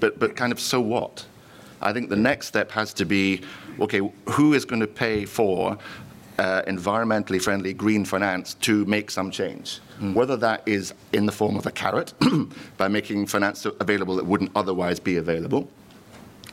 but, 0.00 0.18
but 0.18 0.36
kind 0.36 0.52
of 0.52 0.60
so 0.60 0.80
what? 0.80 1.26
I 1.80 1.92
think 1.92 2.10
the 2.10 2.16
next 2.16 2.46
step 2.46 2.70
has 2.72 2.92
to 2.94 3.04
be 3.04 3.42
okay, 3.80 4.00
who 4.30 4.54
is 4.54 4.64
going 4.64 4.80
to 4.80 4.86
pay 4.86 5.24
for 5.24 5.78
uh, 6.38 6.62
environmentally 6.62 7.40
friendly 7.42 7.72
green 7.72 8.04
finance 8.04 8.54
to 8.54 8.84
make 8.86 9.10
some 9.10 9.30
change? 9.30 9.80
Mm. 10.00 10.14
Whether 10.14 10.36
that 10.38 10.62
is 10.66 10.94
in 11.12 11.26
the 11.26 11.32
form 11.32 11.56
of 11.56 11.66
a 11.66 11.70
carrot, 11.70 12.14
by 12.76 12.88
making 12.88 13.26
finance 13.26 13.64
available 13.64 14.16
that 14.16 14.26
wouldn't 14.26 14.52
otherwise 14.54 15.00
be 15.00 15.16
available, 15.16 15.68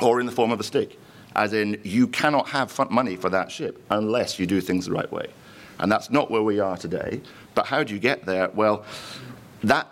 or 0.01 0.19
in 0.19 0.25
the 0.25 0.31
form 0.31 0.51
of 0.51 0.59
a 0.59 0.63
stick, 0.63 0.99
as 1.35 1.53
in 1.53 1.79
you 1.83 2.07
cannot 2.07 2.47
have 2.49 2.91
money 2.91 3.15
for 3.15 3.29
that 3.29 3.51
ship 3.51 3.83
unless 3.89 4.39
you 4.39 4.45
do 4.45 4.61
things 4.61 4.85
the 4.85 4.91
right 4.91 5.11
way. 5.11 5.27
And 5.79 5.91
that's 5.91 6.09
not 6.09 6.31
where 6.31 6.41
we 6.41 6.59
are 6.59 6.77
today. 6.77 7.21
But 7.53 7.65
how 7.65 7.83
do 7.83 7.93
you 7.93 7.99
get 7.99 8.25
there? 8.25 8.49
Well, 8.49 8.85
that 9.63 9.87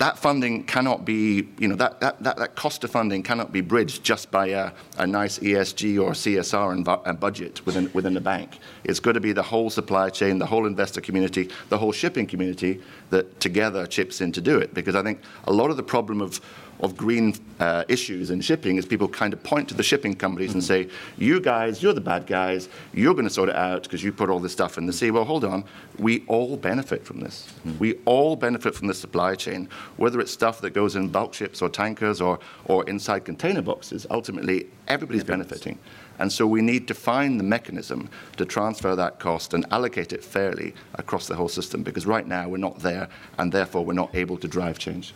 that 0.00 0.18
funding 0.18 0.64
cannot 0.64 1.04
be, 1.04 1.46
you 1.58 1.68
know, 1.68 1.74
that, 1.76 2.00
that, 2.00 2.22
that, 2.22 2.38
that 2.38 2.54
cost 2.54 2.82
of 2.84 2.90
funding 2.90 3.22
cannot 3.22 3.52
be 3.52 3.60
bridged 3.60 4.02
just 4.02 4.30
by 4.30 4.46
a, 4.46 4.72
a 4.96 5.06
nice 5.06 5.38
ESG 5.40 6.02
or 6.02 6.12
CSR 6.12 6.82
env- 6.82 7.20
budget 7.20 7.64
within, 7.66 7.90
within 7.92 8.14
the 8.14 8.20
bank. 8.20 8.60
It's 8.82 8.98
got 8.98 9.12
to 9.12 9.20
be 9.20 9.32
the 9.32 9.42
whole 9.42 9.68
supply 9.68 10.08
chain, 10.08 10.38
the 10.38 10.46
whole 10.46 10.64
investor 10.64 11.02
community, 11.02 11.50
the 11.68 11.76
whole 11.76 11.92
shipping 11.92 12.26
community 12.26 12.80
that 13.10 13.40
together 13.40 13.86
chips 13.86 14.22
in 14.22 14.32
to 14.32 14.40
do 14.40 14.56
it. 14.56 14.72
Because 14.72 14.94
I 14.94 15.02
think 15.02 15.20
a 15.44 15.52
lot 15.52 15.68
of 15.68 15.76
the 15.76 15.82
problem 15.82 16.22
of 16.22 16.40
of 16.82 16.96
green 16.96 17.34
uh, 17.58 17.84
issues 17.88 18.30
in 18.30 18.40
shipping 18.40 18.76
is 18.76 18.86
people 18.86 19.08
kind 19.08 19.32
of 19.32 19.42
point 19.42 19.68
to 19.68 19.74
the 19.74 19.82
shipping 19.82 20.14
companies 20.14 20.50
mm-hmm. 20.50 20.58
and 20.58 20.64
say, 20.64 20.88
you 21.18 21.40
guys, 21.40 21.82
you're 21.82 21.92
the 21.92 22.00
bad 22.00 22.26
guys, 22.26 22.68
you're 22.92 23.14
going 23.14 23.26
to 23.26 23.32
sort 23.32 23.48
it 23.48 23.56
out 23.56 23.82
because 23.82 24.02
you 24.02 24.12
put 24.12 24.30
all 24.30 24.40
this 24.40 24.52
stuff 24.52 24.78
in 24.78 24.86
the 24.86 24.92
sea. 24.92 25.10
Well, 25.10 25.24
hold 25.24 25.44
on. 25.44 25.64
We 25.98 26.24
all 26.26 26.56
benefit 26.56 27.04
from 27.04 27.20
this. 27.20 27.46
Mm-hmm. 27.66 27.78
We 27.78 27.94
all 28.04 28.36
benefit 28.36 28.74
from 28.74 28.88
the 28.88 28.94
supply 28.94 29.34
chain, 29.34 29.68
whether 29.96 30.20
it's 30.20 30.32
stuff 30.32 30.60
that 30.62 30.70
goes 30.70 30.96
in 30.96 31.08
bulk 31.08 31.34
ships 31.34 31.62
or 31.62 31.68
tankers 31.68 32.20
or, 32.20 32.38
or 32.64 32.88
inside 32.88 33.24
container 33.24 33.62
boxes. 33.62 34.06
Ultimately, 34.10 34.66
everybody's 34.88 35.24
benefiting. 35.24 35.78
And 36.20 36.30
so 36.30 36.46
we 36.46 36.60
need 36.60 36.86
to 36.88 36.94
find 36.94 37.40
the 37.40 37.44
mechanism 37.44 38.10
to 38.36 38.44
transfer 38.44 38.94
that 38.94 39.18
cost 39.18 39.54
and 39.54 39.64
allocate 39.70 40.12
it 40.12 40.22
fairly 40.22 40.74
across 40.94 41.26
the 41.26 41.34
whole 41.34 41.48
system 41.48 41.82
because 41.82 42.04
right 42.04 42.26
now 42.26 42.46
we're 42.46 42.58
not 42.58 42.78
there 42.80 43.08
and 43.38 43.50
therefore 43.50 43.86
we're 43.86 43.94
not 43.94 44.14
able 44.14 44.36
to 44.36 44.46
drive 44.46 44.78
change. 44.78 45.14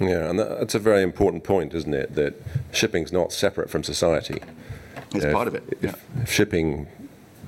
Yeah, 0.00 0.28
and 0.30 0.38
that's 0.38 0.74
a 0.74 0.78
very 0.78 1.02
important 1.02 1.44
point, 1.44 1.74
isn't 1.74 1.94
it? 1.94 2.14
That 2.14 2.40
shipping's 2.72 3.12
not 3.12 3.32
separate 3.32 3.70
from 3.70 3.82
society. 3.82 4.40
It's 5.14 5.32
part 5.32 5.48
of 5.48 5.54
it. 5.54 5.64
If, 5.68 5.82
yeah. 5.82 5.94
if 6.22 6.32
shipping 6.32 6.86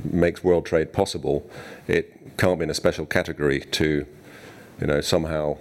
makes 0.03 0.45
world 0.45 0.67
trade 0.67 0.93
possible, 0.93 1.49
it 1.87 2.37
can't 2.37 2.59
be 2.59 2.65
in 2.65 2.71
a 2.71 2.75
special 2.75 3.07
category 3.07 3.61
to, 3.61 4.07
you 4.81 4.87
know, 4.87 5.01
somehow 5.01 5.57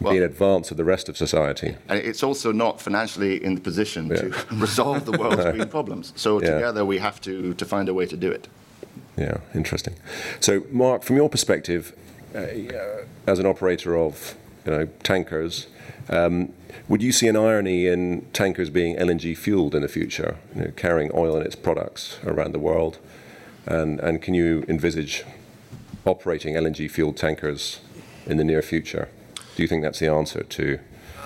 well, 0.00 0.12
be 0.12 0.18
in 0.18 0.22
advance 0.22 0.70
of 0.70 0.76
the 0.76 0.84
rest 0.84 1.08
of 1.08 1.16
society. 1.16 1.76
And 1.88 1.98
it's 1.98 2.22
also 2.22 2.52
not 2.52 2.80
financially 2.80 3.42
in 3.42 3.54
the 3.54 3.60
position 3.60 4.08
yeah. 4.08 4.16
to 4.16 4.44
resolve 4.52 5.04
the 5.04 5.12
world's 5.12 5.44
green 5.56 5.68
problems. 5.68 6.12
So 6.16 6.40
yeah. 6.40 6.54
together 6.54 6.84
we 6.84 6.98
have 6.98 7.20
to, 7.22 7.54
to 7.54 7.64
find 7.64 7.88
a 7.88 7.94
way 7.94 8.06
to 8.06 8.16
do 8.16 8.30
it. 8.30 8.48
Yeah, 9.16 9.38
interesting. 9.54 9.96
So, 10.40 10.64
Mark, 10.70 11.02
from 11.02 11.16
your 11.16 11.28
perspective, 11.28 11.94
uh, 12.34 12.46
as 13.26 13.38
an 13.38 13.46
operator 13.46 13.96
of 13.96 14.34
you 14.64 14.72
know, 14.72 14.86
tankers, 15.02 15.66
um, 16.10 16.52
would 16.88 17.02
you 17.02 17.12
see 17.12 17.28
an 17.28 17.36
irony 17.36 17.86
in 17.86 18.26
tankers 18.32 18.68
being 18.68 18.96
LNG 18.96 19.36
fueled 19.36 19.74
in 19.74 19.82
the 19.82 19.88
future, 19.88 20.36
you 20.54 20.62
know, 20.62 20.72
carrying 20.76 21.10
oil 21.14 21.36
and 21.36 21.46
its 21.46 21.56
products 21.56 22.18
around 22.24 22.52
the 22.52 22.58
world? 22.58 22.98
And, 23.66 24.00
and 24.00 24.20
can 24.20 24.34
you 24.34 24.64
envisage 24.68 25.24
operating 26.04 26.54
LNG 26.54 26.90
fueled 26.90 27.16
tankers 27.16 27.80
in 28.26 28.36
the 28.36 28.44
near 28.44 28.62
future? 28.62 29.08
Do 29.54 29.62
you 29.62 29.68
think 29.68 29.82
that's 29.82 30.00
the 30.00 30.08
answer 30.08 30.42
to? 30.42 30.78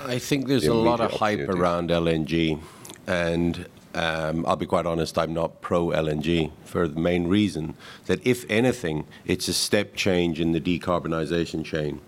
I 0.04 0.18
think 0.18 0.48
there's 0.48 0.64
the 0.64 0.72
a 0.72 0.74
lot 0.74 1.00
of 1.00 1.12
hype 1.12 1.48
around 1.48 1.90
LNG, 1.90 2.60
and 3.06 3.66
Um, 3.94 4.44
I'll 4.44 4.56
be 4.56 4.66
quite 4.66 4.86
honest, 4.86 5.16
I'm 5.16 5.32
not 5.32 5.60
pro 5.60 5.90
LNG 5.90 6.50
for 6.64 6.88
the 6.88 6.98
main 6.98 7.28
reason 7.28 7.74
that, 8.06 8.18
if 8.26 8.44
anything, 8.50 9.06
it's 9.24 9.46
a 9.46 9.52
step 9.54 9.94
change 9.94 10.40
in 10.40 10.50
the 10.50 10.60
decarbonisation 10.60 11.64
chain. 11.64 12.00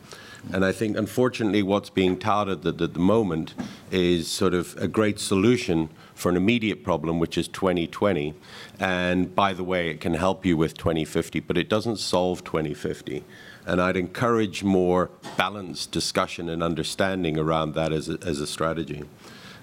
And 0.53 0.65
I 0.65 0.73
think, 0.73 0.97
unfortunately, 0.97 1.62
what's 1.62 1.91
being 1.91 2.19
touted 2.19 2.65
at, 2.67 2.79
the 2.79 3.00
moment 3.00 3.55
is 3.91 4.29
sort 4.29 4.55
of 4.55 4.76
a 4.76 4.87
great 4.87 5.19
solution 5.19 5.91
for 6.15 6.31
an 6.31 6.37
immediate 6.37 6.85
problem, 6.85 7.19
which 7.19 7.37
is 7.37 7.49
2020. 7.49 8.33
And 8.79 9.35
by 9.35 9.53
the 9.53 9.65
way, 9.65 9.91
it 9.91 10.00
can 10.00 10.15
help 10.15 10.47
you 10.47 10.57
with 10.57 10.76
2050, 10.79 11.41
but 11.41 11.59
it 11.59 11.69
doesn't 11.69 11.97
solve 11.97 12.45
2050. 12.45 13.25
And 13.67 13.83
I'd 13.83 13.97
encourage 13.97 14.62
more 14.62 15.11
balanced 15.37 15.91
discussion 15.91 16.49
and 16.49 16.62
understanding 16.62 17.37
around 17.38 17.75
that 17.75 17.93
as 17.93 18.09
a, 18.09 18.19
as 18.25 18.41
a 18.41 18.47
strategy. 18.47 19.03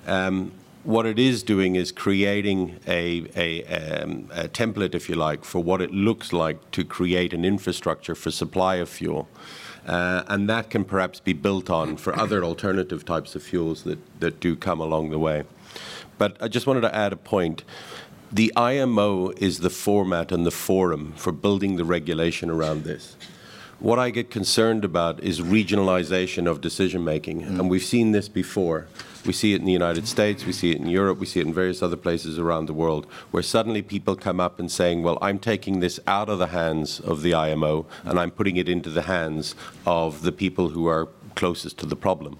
Um, 0.05 0.51
what 0.83 1.05
it 1.05 1.17
is 1.17 1.43
doing 1.43 1.75
is 1.75 1.93
creating 1.93 2.77
a, 2.85 3.25
a, 3.37 3.63
um, 4.03 4.29
a, 4.33 4.49
template, 4.49 4.93
if 4.93 5.07
you 5.07 5.15
like, 5.15 5.45
for 5.45 5.63
what 5.63 5.81
it 5.81 5.91
looks 5.91 6.33
like 6.33 6.71
to 6.71 6.83
create 6.83 7.33
an 7.33 7.45
infrastructure 7.45 8.15
for 8.15 8.31
supply 8.31 8.75
of 8.75 8.89
fuel. 8.89 9.29
Uh, 9.85 10.23
and 10.27 10.49
that 10.49 10.69
can 10.69 10.85
perhaps 10.85 11.19
be 11.19 11.33
built 11.33 11.69
on 11.69 11.97
for 11.97 12.17
other 12.17 12.43
alternative 12.43 13.03
types 13.03 13.35
of 13.35 13.43
fuels 13.43 13.83
that, 13.83 13.99
that 14.19 14.39
do 14.39 14.55
come 14.55 14.79
along 14.79 15.09
the 15.09 15.19
way. 15.19 15.43
But 16.17 16.37
I 16.41 16.47
just 16.47 16.67
wanted 16.67 16.81
to 16.81 16.95
add 16.95 17.11
a 17.11 17.17
point. 17.17 17.63
The 18.31 18.53
IMO 18.55 19.29
is 19.31 19.59
the 19.59 19.69
format 19.69 20.31
and 20.31 20.45
the 20.45 20.51
forum 20.51 21.13
for 21.17 21.31
building 21.31 21.75
the 21.75 21.85
regulation 21.85 22.49
around 22.49 22.83
this. 22.83 23.15
What 23.79 23.99
I 23.99 24.11
get 24.11 24.31
concerned 24.31 24.85
about 24.85 25.19
is 25.19 25.41
regionalization 25.41 26.49
of 26.49 26.61
decision 26.61 27.03
making, 27.03 27.41
mm. 27.41 27.59
and 27.59 27.69
we've 27.69 27.83
seen 27.83 28.11
this 28.11 28.29
before. 28.29 28.87
We 29.25 29.33
see 29.33 29.53
it 29.53 29.59
in 29.59 29.65
the 29.65 29.71
United 29.71 30.07
States, 30.07 30.45
we 30.45 30.51
see 30.51 30.71
it 30.71 30.77
in 30.77 30.87
Europe, 30.87 31.17
we 31.17 31.25
see 31.25 31.39
it 31.39 31.47
in 31.47 31.53
various 31.53 31.81
other 31.81 31.95
places 31.95 32.37
around 32.37 32.65
the 32.65 32.73
world, 32.73 33.05
where 33.31 33.43
suddenly 33.43 33.81
people 33.81 34.15
come 34.15 34.41
up 34.41 34.59
and 34.59 34.69
saying, 34.69 35.01
well, 35.01 35.17
I'm 35.21 35.39
taking 35.39 35.79
this 35.79 35.99
out 36.07 36.27
of 36.27 36.39
the 36.39 36.47
hands 36.47 36.99
of 36.99 37.21
the 37.21 37.33
IMO 37.33 37.85
and 38.03 38.19
I'm 38.19 38.31
putting 38.31 38.57
it 38.57 38.67
into 38.67 38.89
the 38.89 39.03
hands 39.03 39.55
of 39.85 40.23
the 40.23 40.31
people 40.33 40.69
who 40.69 40.87
are 40.87 41.07
closest 41.35 41.77
to 41.79 41.85
the 41.85 41.95
problem. 41.95 42.37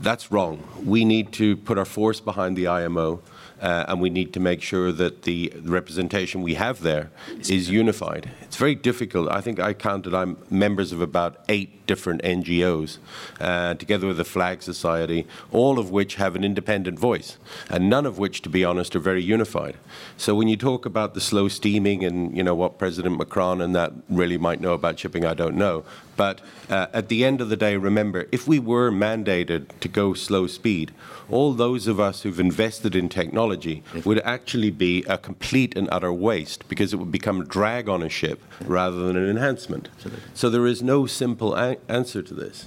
That's 0.00 0.30
wrong. 0.32 0.62
We 0.84 1.04
need 1.04 1.32
to 1.34 1.56
put 1.56 1.76
our 1.76 1.84
force 1.84 2.20
behind 2.20 2.56
the 2.56 2.68
IMO 2.68 3.20
uh, 3.60 3.84
and 3.88 4.00
we 4.00 4.10
need 4.10 4.32
to 4.32 4.40
make 4.40 4.62
sure 4.62 4.92
that 4.92 5.22
the 5.22 5.52
representation 5.62 6.42
we 6.42 6.54
have 6.54 6.80
there 6.82 7.10
is 7.40 7.68
unified. 7.68 8.30
It's 8.48 8.56
very 8.56 8.74
difficult. 8.74 9.30
I 9.30 9.42
think 9.42 9.60
I 9.60 9.74
counted 9.74 10.14
I'm 10.14 10.38
members 10.48 10.90
of 10.90 11.02
about 11.02 11.44
eight 11.50 11.86
different 11.86 12.22
NGOs, 12.22 12.96
uh, 13.40 13.74
together 13.74 14.06
with 14.06 14.16
the 14.16 14.24
Flag 14.24 14.62
Society, 14.62 15.26
all 15.52 15.78
of 15.78 15.90
which 15.90 16.14
have 16.14 16.34
an 16.34 16.44
independent 16.44 16.98
voice, 16.98 17.36
and 17.68 17.90
none 17.90 18.06
of 18.06 18.18
which, 18.18 18.40
to 18.42 18.48
be 18.48 18.64
honest, 18.64 18.96
are 18.96 19.00
very 19.00 19.22
unified. 19.22 19.76
So 20.16 20.34
when 20.34 20.48
you 20.48 20.56
talk 20.56 20.86
about 20.86 21.12
the 21.12 21.20
slow 21.20 21.48
steaming 21.48 22.04
and 22.04 22.34
you 22.34 22.42
know 22.42 22.54
what 22.54 22.78
President 22.78 23.18
Macron 23.18 23.60
and 23.60 23.74
that 23.76 23.92
really 24.08 24.38
might 24.38 24.62
know 24.62 24.72
about 24.72 24.98
shipping, 24.98 25.26
I 25.26 25.34
don't 25.34 25.56
know. 25.56 25.84
But 26.16 26.40
uh, 26.68 26.86
at 26.92 27.08
the 27.08 27.24
end 27.24 27.40
of 27.40 27.48
the 27.48 27.56
day, 27.56 27.76
remember, 27.76 28.26
if 28.32 28.48
we 28.48 28.58
were 28.58 28.90
mandated 28.90 29.68
to 29.80 29.88
go 29.88 30.14
slow 30.14 30.46
speed, 30.46 30.90
all 31.30 31.52
those 31.52 31.86
of 31.86 32.00
us 32.00 32.22
who've 32.22 32.40
invested 32.40 32.96
in 32.96 33.08
technology 33.08 33.84
would 34.04 34.20
actually 34.20 34.70
be 34.70 35.04
a 35.04 35.16
complete 35.16 35.76
and 35.76 35.88
utter 35.92 36.12
waste 36.12 36.68
because 36.68 36.92
it 36.92 36.96
would 36.96 37.12
become 37.12 37.42
a 37.42 37.44
drag 37.44 37.88
on 37.88 38.02
a 38.02 38.08
ship 38.08 38.37
rather 38.64 38.96
than 39.06 39.16
an 39.16 39.28
enhancement. 39.28 39.88
So 40.34 40.50
there 40.50 40.66
is 40.66 40.82
no 40.82 41.06
simple 41.06 41.56
answer 41.88 42.22
to 42.22 42.34
this. 42.34 42.66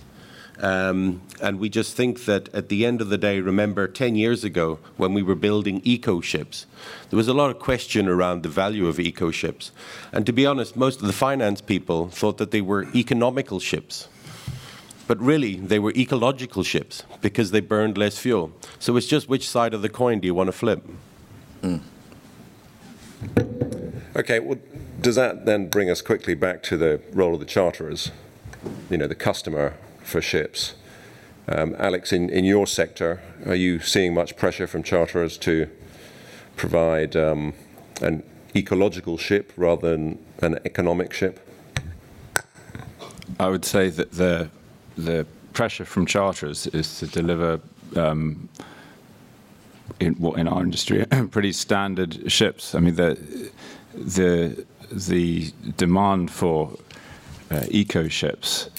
Um, 0.61 1.21
and 1.41 1.59
we 1.59 1.69
just 1.69 1.95
think 1.95 2.25
that 2.25 2.53
at 2.53 2.69
the 2.69 2.85
end 2.85 3.01
of 3.01 3.09
the 3.09 3.17
day, 3.17 3.39
remember 3.39 3.87
10 3.87 4.15
years 4.15 4.43
ago 4.43 4.77
when 4.95 5.13
we 5.13 5.23
were 5.23 5.35
building 5.35 5.81
eco 5.83 6.21
ships, 6.21 6.67
there 7.09 7.17
was 7.17 7.27
a 7.27 7.33
lot 7.33 7.49
of 7.49 7.57
question 7.57 8.07
around 8.07 8.43
the 8.43 8.49
value 8.49 8.87
of 8.87 8.99
eco 8.99 9.31
ships. 9.31 9.71
And 10.11 10.23
to 10.27 10.31
be 10.31 10.45
honest, 10.45 10.75
most 10.75 11.01
of 11.01 11.07
the 11.07 11.13
finance 11.13 11.61
people 11.61 12.09
thought 12.09 12.37
that 12.37 12.51
they 12.51 12.61
were 12.61 12.87
economical 12.93 13.59
ships. 13.59 14.07
But 15.07 15.19
really, 15.19 15.55
they 15.55 15.79
were 15.79 15.91
ecological 15.91 16.63
ships 16.63 17.03
because 17.21 17.49
they 17.51 17.59
burned 17.59 17.97
less 17.97 18.19
fuel. 18.19 18.51
So 18.79 18.95
it's 18.97 19.07
just 19.07 19.27
which 19.27 19.49
side 19.49 19.73
of 19.73 19.81
the 19.81 19.89
coin 19.89 20.19
do 20.19 20.27
you 20.27 20.35
want 20.35 20.47
to 20.47 20.53
flip? 20.53 20.87
Mm. 21.63 21.81
Okay, 24.15 24.39
well, 24.39 24.57
does 25.01 25.15
that 25.15 25.45
then 25.45 25.67
bring 25.67 25.89
us 25.89 26.01
quickly 26.01 26.35
back 26.35 26.61
to 26.63 26.77
the 26.77 27.01
role 27.11 27.33
of 27.33 27.39
the 27.39 27.45
charterers? 27.45 28.11
You 28.89 28.97
know, 28.97 29.07
the 29.07 29.15
customer 29.15 29.73
for 30.03 30.21
ships. 30.21 30.75
Um, 31.47 31.75
Alex, 31.79 32.13
in, 32.13 32.29
in 32.29 32.45
your 32.45 32.67
sector, 32.67 33.19
are 33.45 33.55
you 33.55 33.79
seeing 33.79 34.13
much 34.13 34.37
pressure 34.37 34.67
from 34.67 34.83
charterers 34.83 35.37
to 35.39 35.69
provide 36.55 37.15
um, 37.15 37.53
an 38.01 38.23
ecological 38.55 39.17
ship 39.17 39.51
rather 39.57 39.89
than 39.89 40.23
an 40.39 40.59
economic 40.65 41.13
ship? 41.13 41.47
I 43.39 43.47
would 43.47 43.65
say 43.65 43.89
that 43.89 44.11
the 44.11 44.49
the 44.97 45.25
pressure 45.53 45.85
from 45.85 46.05
charterers 46.05 46.67
is 46.67 46.99
to 46.99 47.07
deliver 47.07 47.59
um, 47.95 48.49
in 49.99 50.15
in 50.37 50.47
our 50.47 50.61
industry 50.61 51.05
pretty 51.31 51.51
standard 51.51 52.31
ships. 52.31 52.75
I 52.75 52.79
mean 52.79 52.95
the 52.95 53.17
the 53.93 54.65
the 54.91 55.51
demand 55.77 56.31
for 56.31 56.77
uh, 57.49 57.65
eco 57.69 58.07
ships 58.07 58.69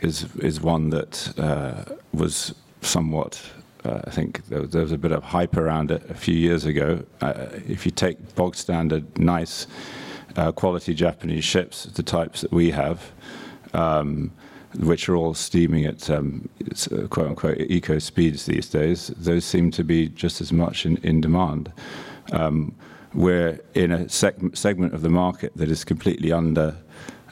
is 0.00 0.24
is 0.36 0.60
one 0.60 0.90
that 0.90 1.38
uh, 1.38 1.84
was 2.12 2.54
somewhat. 2.80 3.42
Uh, 3.84 4.00
I 4.04 4.10
think 4.10 4.46
there 4.48 4.62
was, 4.62 4.70
there 4.70 4.82
was, 4.82 4.92
a 4.92 4.98
bit 4.98 5.12
of 5.12 5.22
hype 5.22 5.56
around 5.56 5.90
it 5.90 6.02
a 6.10 6.14
few 6.14 6.34
years 6.34 6.64
ago. 6.64 7.04
Uh, 7.20 7.46
if 7.68 7.84
you 7.86 7.92
take 7.92 8.34
bog 8.34 8.56
standard, 8.56 9.16
nice 9.18 9.68
uh, 10.36 10.50
quality 10.50 10.92
Japanese 10.92 11.44
ships, 11.44 11.84
the 11.84 12.02
types 12.02 12.40
that 12.40 12.52
we 12.52 12.70
have, 12.72 13.12
um, 13.74 14.32
which 14.78 15.08
are 15.08 15.14
all 15.14 15.34
steaming 15.34 15.84
at 15.84 16.10
um, 16.10 16.48
uh, 16.90 17.06
quote 17.06 17.28
unquote 17.28 17.58
eco 17.58 17.98
speeds 17.98 18.46
these 18.46 18.68
days, 18.68 19.08
those 19.16 19.44
seem 19.44 19.70
to 19.70 19.84
be 19.84 20.08
just 20.08 20.40
as 20.40 20.52
much 20.52 20.84
in, 20.84 20.96
in 20.98 21.20
demand. 21.20 21.72
Um, 22.32 22.74
we're 23.14 23.60
in 23.74 23.92
a 23.92 23.98
seg 24.06 24.56
segment 24.56 24.94
of 24.94 25.02
the 25.02 25.08
market 25.08 25.52
that 25.56 25.70
is 25.70 25.84
completely 25.84 26.32
under 26.32 26.76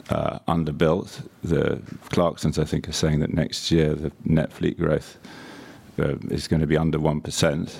uh, 0.09 0.39
underbuilt. 0.47 1.27
The 1.43 1.81
Clarksons, 2.09 2.59
I 2.59 2.65
think, 2.65 2.87
are 2.87 2.93
saying 2.93 3.19
that 3.19 3.33
next 3.33 3.71
year 3.71 3.95
the 3.95 4.11
net 4.23 4.51
fleet 4.51 4.77
growth 4.77 5.17
uh, 5.99 6.15
is 6.29 6.47
going 6.47 6.61
to 6.61 6.67
be 6.67 6.77
under 6.77 6.99
1%. 6.99 7.75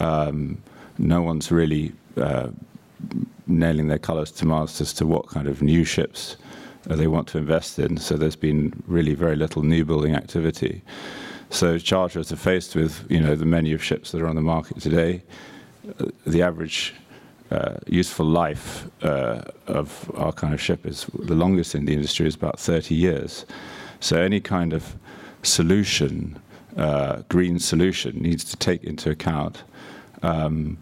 Um, 0.00 0.62
no 0.98 1.22
one's 1.22 1.50
really 1.50 1.92
uh, 2.16 2.48
nailing 3.46 3.88
their 3.88 3.98
colours 3.98 4.30
to 4.32 4.46
mast 4.46 4.80
as 4.80 4.92
to 4.94 5.06
what 5.06 5.28
kind 5.28 5.46
of 5.46 5.62
new 5.62 5.84
ships 5.84 6.36
uh, 6.90 6.96
they 6.96 7.06
want 7.06 7.28
to 7.28 7.38
invest 7.38 7.78
in. 7.78 7.96
So 7.96 8.16
there's 8.16 8.36
been 8.36 8.82
really 8.86 9.14
very 9.14 9.36
little 9.36 9.62
new 9.62 9.84
building 9.84 10.14
activity. 10.14 10.82
So 11.50 11.78
charterers 11.78 12.32
are 12.32 12.36
faced 12.36 12.74
with, 12.74 13.06
you 13.10 13.20
know, 13.20 13.36
the 13.36 13.44
many 13.44 13.72
of 13.72 13.82
ships 13.82 14.12
that 14.12 14.20
are 14.20 14.26
on 14.26 14.34
the 14.34 14.42
market 14.42 14.80
today. 14.80 15.22
Uh, 16.00 16.06
the 16.26 16.42
average 16.42 16.94
uh, 17.50 17.76
useful 17.86 18.26
life 18.26 18.88
uh, 19.02 19.42
of 19.66 20.10
our 20.16 20.32
kind 20.32 20.52
of 20.52 20.60
ship 20.60 20.84
is 20.84 21.06
the 21.18 21.34
longest 21.34 21.74
in 21.74 21.84
the 21.84 21.94
industry 21.94 22.26
is 22.26 22.34
about 22.34 22.58
30 22.58 22.94
years. 22.94 23.46
So 24.00 24.20
any 24.20 24.40
kind 24.40 24.72
of 24.72 24.96
solution, 25.42 26.40
uh, 26.76 27.22
green 27.28 27.58
solution, 27.58 28.20
needs 28.20 28.44
to 28.44 28.56
take 28.56 28.82
into 28.84 29.10
account 29.10 29.62
um, 30.22 30.78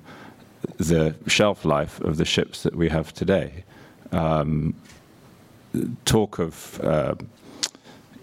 the 0.79 1.14
shelf 1.27 1.64
life 1.64 2.00
of 2.00 2.16
the 2.16 2.24
ships 2.24 2.62
that 2.62 2.74
we 2.74 2.88
have 2.88 3.12
today. 3.12 3.64
Um, 4.12 4.74
talk 6.05 6.38
of 6.38 6.81
uh, 6.83 7.14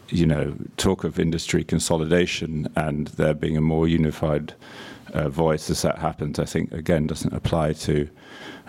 you 0.10 0.26
know 0.26 0.56
talk 0.78 1.04
of 1.04 1.20
industry 1.20 1.64
consolidation 1.64 2.68
and 2.76 3.08
there 3.10 3.34
being 3.34 3.58
a 3.58 3.62
more 3.62 3.88
unified 3.88 4.54
uh, 5.14 5.30
voice 5.30 5.70
as 5.70 5.82
that 5.82 6.00
happens, 6.00 6.40
I 6.40 6.46
think 6.46 6.72
again 6.72 7.08
doesn't 7.08 7.34
apply 7.34 7.74
to 7.74 8.10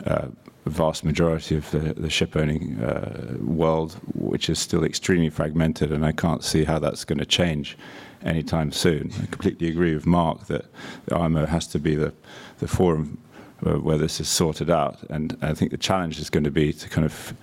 uh, 0.07 0.29
vast 0.67 1.05
majority 1.05 1.57
of 1.57 1.71
the, 1.71 1.95
the 1.95 2.11
ship 2.11 2.37
owning 2.37 2.81
uh, 2.81 3.37
world, 3.41 3.99
which 4.15 4.49
is 4.49 4.59
still 4.59 4.85
extremely 4.85 5.31
fragmented, 5.31 5.93
and 5.93 6.05
I 6.05 6.13
can't 6.13 6.45
see 6.45 6.65
how 6.65 6.79
that's 6.79 7.05
going 7.05 7.19
to 7.19 7.27
change 7.27 7.77
anytime 8.25 8.71
soon. 8.71 9.13
I 9.21 9.27
completely 9.27 9.69
agree 9.69 9.95
with 9.95 10.07
Mark 10.07 10.47
that 10.47 10.67
the 11.07 11.17
IMO 11.17 11.47
has 11.47 11.67
to 11.69 11.79
be 11.79 11.97
the, 11.97 12.13
the 12.59 12.69
forum 12.69 13.19
uh, 13.67 13.75
where 13.75 13.99
this 13.99 14.21
is 14.21 14.29
sorted 14.29 14.71
out, 14.71 15.03
and 15.11 15.37
I 15.43 15.55
think 15.55 15.73
the 15.73 15.77
challenge 15.77 16.21
is 16.21 16.31
going 16.31 16.45
to 16.45 16.51
be 16.51 16.73
to 16.73 16.89
kind 16.89 17.05
of 17.05 17.35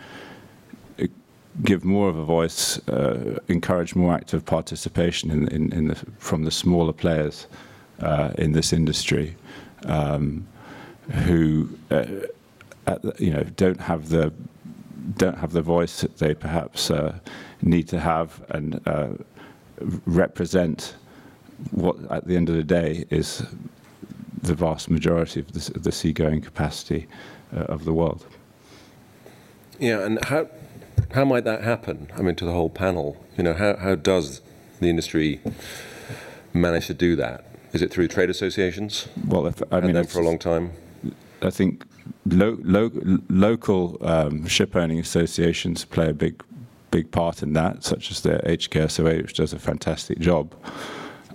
uh, 1.01 1.07
give 1.63 1.83
more 1.83 2.07
of 2.07 2.17
a 2.17 2.23
voice, 2.23 2.77
uh, 2.87 3.39
encourage 3.49 3.95
more 3.95 4.13
active 4.13 4.45
participation 4.45 5.29
in, 5.29 5.47
in, 5.49 5.73
in 5.73 5.87
the, 5.87 5.95
from 6.19 6.43
the 6.45 6.51
smaller 6.51 6.93
players 6.93 7.47
uh, 8.01 8.31
in 8.37 8.51
this 8.51 8.73
industry 8.73 9.35
um, 9.85 10.47
who 11.25 11.69
uh, 11.91 12.05
at, 12.87 13.19
you 13.19 13.31
know, 13.31 13.43
don't 13.55 13.79
have 13.79 14.09
the 14.09 14.33
don't 15.17 15.37
have 15.37 15.53
the 15.53 15.61
voice 15.61 16.01
that 16.01 16.17
they 16.17 16.33
perhaps 16.33 16.91
uh, 16.91 17.17
need 17.61 17.87
to 17.87 17.99
have 17.99 18.43
and 18.49 18.79
uh, 18.85 19.09
represent 20.05 20.95
what, 21.71 21.95
at 22.11 22.27
the 22.27 22.35
end 22.35 22.49
of 22.49 22.55
the 22.55 22.63
day, 22.63 23.05
is 23.09 23.43
the 24.41 24.53
vast 24.53 24.89
majority 24.89 25.39
of 25.39 25.51
the, 25.51 25.79
the 25.79 25.91
seagoing 25.91 26.41
capacity 26.41 27.07
uh, 27.55 27.61
of 27.61 27.85
the 27.85 27.93
world. 27.93 28.25
Yeah, 29.79 30.05
and 30.05 30.23
how 30.25 30.47
how 31.11 31.25
might 31.25 31.45
that 31.45 31.63
happen? 31.63 32.11
I 32.15 32.21
mean, 32.21 32.35
to 32.35 32.45
the 32.45 32.51
whole 32.51 32.69
panel, 32.69 33.17
you 33.37 33.43
know, 33.43 33.53
how 33.53 33.77
how 33.77 33.95
does 33.95 34.41
the 34.79 34.89
industry 34.89 35.41
manage 36.53 36.87
to 36.87 36.93
do 36.93 37.15
that? 37.15 37.48
Is 37.73 37.81
it 37.81 37.91
through 37.91 38.07
trade 38.07 38.29
associations? 38.29 39.07
Well, 39.27 39.47
if, 39.47 39.61
I 39.71 39.81
mean, 39.81 40.03
for 40.05 40.19
a 40.19 40.23
long 40.23 40.39
time. 40.39 40.71
I 41.41 41.49
think 41.49 41.85
lo 42.25 42.57
lo 42.61 42.91
local 43.29 43.97
um, 44.01 44.47
ship 44.47 44.75
owning 44.75 44.99
associations 44.99 45.85
play 45.85 46.09
a 46.09 46.13
big 46.13 46.43
big 46.91 47.11
part 47.11 47.43
in 47.43 47.53
that, 47.53 47.83
such 47.83 48.11
as 48.11 48.21
the 48.21 48.41
HKSOA, 48.45 49.21
which 49.21 49.33
does 49.35 49.53
a 49.53 49.59
fantastic 49.59 50.19
job. 50.19 50.55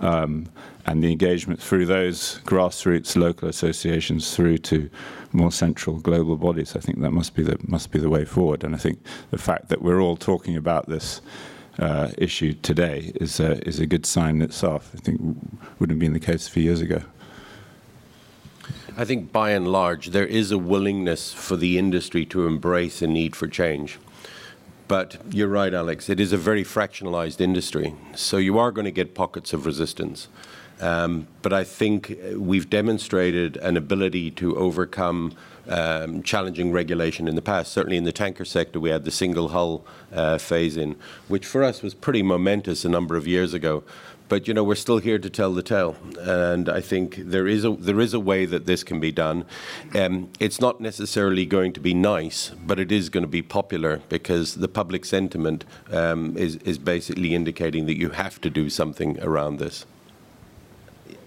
Um, 0.01 0.47
and 0.85 1.03
the 1.03 1.11
engagement 1.11 1.61
through 1.61 1.85
those 1.85 2.39
grassroots 2.41 3.15
local 3.15 3.47
associations 3.47 4.35
through 4.35 4.59
to 4.59 4.89
more 5.31 5.51
central 5.51 5.99
global 5.99 6.35
bodies, 6.35 6.75
I 6.75 6.79
think 6.79 7.01
that 7.01 7.11
must 7.11 7.33
be 7.33 7.43
the 7.43 7.57
must 7.67 7.91
be 7.91 7.99
the 7.99 8.09
way 8.09 8.25
forward. 8.25 8.63
And 8.63 8.75
I 8.75 8.77
think 8.77 8.99
the 9.31 9.37
fact 9.37 9.69
that 9.69 9.81
we're 9.81 10.01
all 10.01 10.17
talking 10.17 10.57
about 10.57 10.87
this 10.87 11.21
uh, 11.79 12.11
issue 12.17 12.53
today 12.53 13.11
is 13.15 13.39
a, 13.39 13.65
is 13.67 13.79
a 13.79 13.85
good 13.85 14.05
sign 14.05 14.37
in 14.37 14.41
itself. 14.41 14.91
I 14.95 14.99
think 14.99 15.19
wouldn't 15.79 15.91
have 15.91 15.99
been 15.99 16.13
the 16.13 16.19
case 16.19 16.47
a 16.47 16.51
few 16.51 16.63
years 16.63 16.81
ago. 16.81 17.01
I 18.97 19.03
think 19.03 19.31
by 19.31 19.51
and 19.51 19.67
large, 19.67 20.07
there 20.07 20.25
is 20.25 20.51
a 20.51 20.57
willingness 20.57 21.33
for 21.33 21.57
the 21.57 21.77
industry 21.77 22.25
to 22.27 22.47
embrace 22.47 23.01
a 23.01 23.07
need 23.07 23.35
for 23.35 23.47
change. 23.47 23.99
But 24.87 25.17
you're 25.31 25.49
right, 25.49 25.73
Alex, 25.73 26.09
it 26.09 26.19
is 26.19 26.31
a 26.31 26.37
very 26.37 26.63
fractionalized 26.63 27.41
industry. 27.41 27.93
So 28.15 28.37
you 28.37 28.57
are 28.57 28.71
going 28.71 28.85
to 28.85 28.91
get 28.91 29.15
pockets 29.15 29.51
of 29.51 29.65
resistance. 29.65 30.27
Um, 30.79 31.27
but 31.41 31.53
I 31.53 31.63
think 31.63 32.17
we've 32.35 32.69
demonstrated 32.69 33.57
an 33.57 33.77
ability 33.77 34.31
to 34.31 34.55
overcome 34.57 35.33
um, 35.67 36.23
challenging 36.23 36.71
regulation 36.71 37.27
in 37.27 37.35
the 37.35 37.41
past. 37.41 37.71
Certainly 37.71 37.97
in 37.97 38.03
the 38.03 38.11
tanker 38.11 38.45
sector, 38.45 38.79
we 38.79 38.89
had 38.89 39.03
the 39.03 39.11
single 39.11 39.49
hull 39.49 39.85
uh, 40.13 40.37
phase 40.37 40.77
in, 40.77 40.95
which 41.27 41.45
for 41.45 41.63
us 41.63 41.81
was 41.81 41.93
pretty 41.93 42.23
momentous 42.23 42.85
a 42.85 42.89
number 42.89 43.15
of 43.15 43.27
years 43.27 43.53
ago. 43.53 43.83
But 44.27 44.47
you 44.47 44.55
know, 44.55 44.63
we're 44.63 44.75
still 44.75 44.97
here 44.97 45.19
to 45.19 45.29
tell 45.29 45.53
the 45.53 45.61
tale, 45.61 45.95
and 46.19 46.67
I 46.67 46.81
think 46.81 47.17
there 47.17 47.47
is 47.47 47.63
a 47.63 47.71
there 47.71 47.99
is 47.99 48.13
a 48.13 48.19
way 48.19 48.45
that 48.45 48.65
this 48.65 48.83
can 48.83 48.99
be 48.99 49.11
done. 49.11 49.45
Um, 49.93 50.31
it's 50.39 50.59
not 50.59 50.81
necessarily 50.81 51.45
going 51.45 51.73
to 51.73 51.79
be 51.79 51.93
nice, 51.93 52.51
but 52.65 52.79
it 52.79 52.91
is 52.91 53.09
going 53.09 53.21
to 53.23 53.27
be 53.27 53.43
popular 53.43 54.01
because 54.09 54.55
the 54.55 54.67
public 54.67 55.05
sentiment 55.05 55.63
um, 55.91 56.35
is 56.37 56.55
is 56.57 56.79
basically 56.79 57.35
indicating 57.35 57.85
that 57.85 57.97
you 57.97 58.09
have 58.09 58.41
to 58.41 58.49
do 58.49 58.67
something 58.67 59.19
around 59.21 59.59
this. 59.59 59.85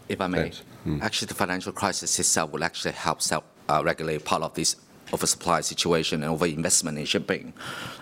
If 0.09 0.21
I 0.21 0.27
may, 0.27 0.51
mm. 0.85 1.01
actually, 1.01 1.27
the 1.27 1.35
financial 1.35 1.73
crisis 1.73 2.19
itself 2.19 2.51
will 2.51 2.65
actually 2.65 2.93
help 2.93 3.23
self 3.23 3.45
uh, 3.69 3.83
regulate 3.85 4.25
part 4.25 4.43
of 4.43 4.55
this 4.55 4.77
oversupply 5.13 5.61
situation 5.61 6.23
and 6.23 6.39
overinvestment 6.39 6.99
in 6.99 7.05
shipping. 7.05 7.53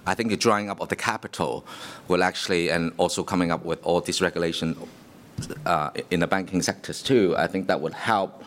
I 0.07 0.15
think 0.15 0.31
the 0.31 0.37
drying 0.37 0.71
up 0.71 0.81
of 0.81 0.89
the 0.89 0.97
capital 0.97 1.65
will 2.09 2.23
actually, 2.23 2.71
and 2.71 2.93
also 2.97 3.23
coming 3.23 3.51
up 3.51 3.65
with 3.65 3.83
all 3.85 4.01
this 4.01 4.21
regulation 4.21 4.77
uh, 5.65 5.91
in 6.11 6.21
the 6.21 6.27
banking 6.27 6.63
sectors 6.63 7.03
too, 7.03 7.35
I 7.37 7.47
think 7.47 7.69
that 7.69 7.81
would 7.81 7.95
help 7.95 8.43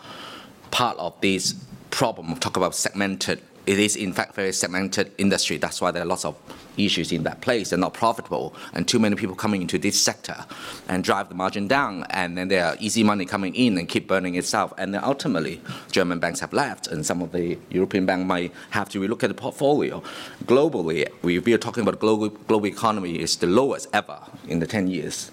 part 0.71 0.97
of 0.97 1.19
this 1.21 1.55
problem 1.89 2.35
talk 2.35 2.57
about 2.57 2.75
segmented 2.75 3.41
it 3.65 3.79
is 3.79 3.95
in 3.95 4.13
fact 4.13 4.35
very 4.35 4.51
segmented 4.51 5.11
industry. 5.17 5.57
That's 5.57 5.81
why 5.81 5.91
there 5.91 6.03
are 6.03 6.05
lots 6.05 6.25
of 6.25 6.35
issues 6.77 7.11
in 7.11 7.23
that 7.23 7.41
place. 7.41 7.69
They're 7.69 7.79
not 7.79 7.93
profitable, 7.93 8.55
and 8.73 8.87
too 8.87 8.99
many 8.99 9.15
people 9.15 9.35
coming 9.35 9.61
into 9.61 9.77
this 9.77 10.01
sector 10.01 10.45
and 10.87 11.03
drive 11.03 11.29
the 11.29 11.35
margin 11.35 11.67
down. 11.67 12.05
And 12.09 12.37
then 12.37 12.47
there 12.47 12.65
are 12.65 12.75
easy 12.79 13.03
money 13.03 13.25
coming 13.25 13.53
in 13.55 13.77
and 13.77 13.87
keep 13.87 14.07
burning 14.07 14.35
itself. 14.35 14.73
And 14.77 14.93
then 14.93 15.03
ultimately, 15.03 15.61
German 15.91 16.19
banks 16.19 16.39
have 16.39 16.53
left, 16.53 16.87
and 16.87 17.05
some 17.05 17.21
of 17.21 17.31
the 17.31 17.57
European 17.69 18.05
banks 18.05 18.27
might 18.27 18.53
have 18.71 18.89
to 18.89 18.99
relook 18.99 19.23
at 19.23 19.27
the 19.27 19.33
portfolio. 19.33 20.01
Globally, 20.45 21.07
we, 21.21 21.37
are 21.53 21.57
talking 21.57 21.83
about 21.83 21.99
global 21.99 22.29
global 22.29 22.67
economy 22.67 23.19
is 23.19 23.35
the 23.37 23.47
lowest 23.47 23.87
ever 23.93 24.19
in 24.47 24.59
the 24.59 24.67
10 24.67 24.87
years 24.87 25.31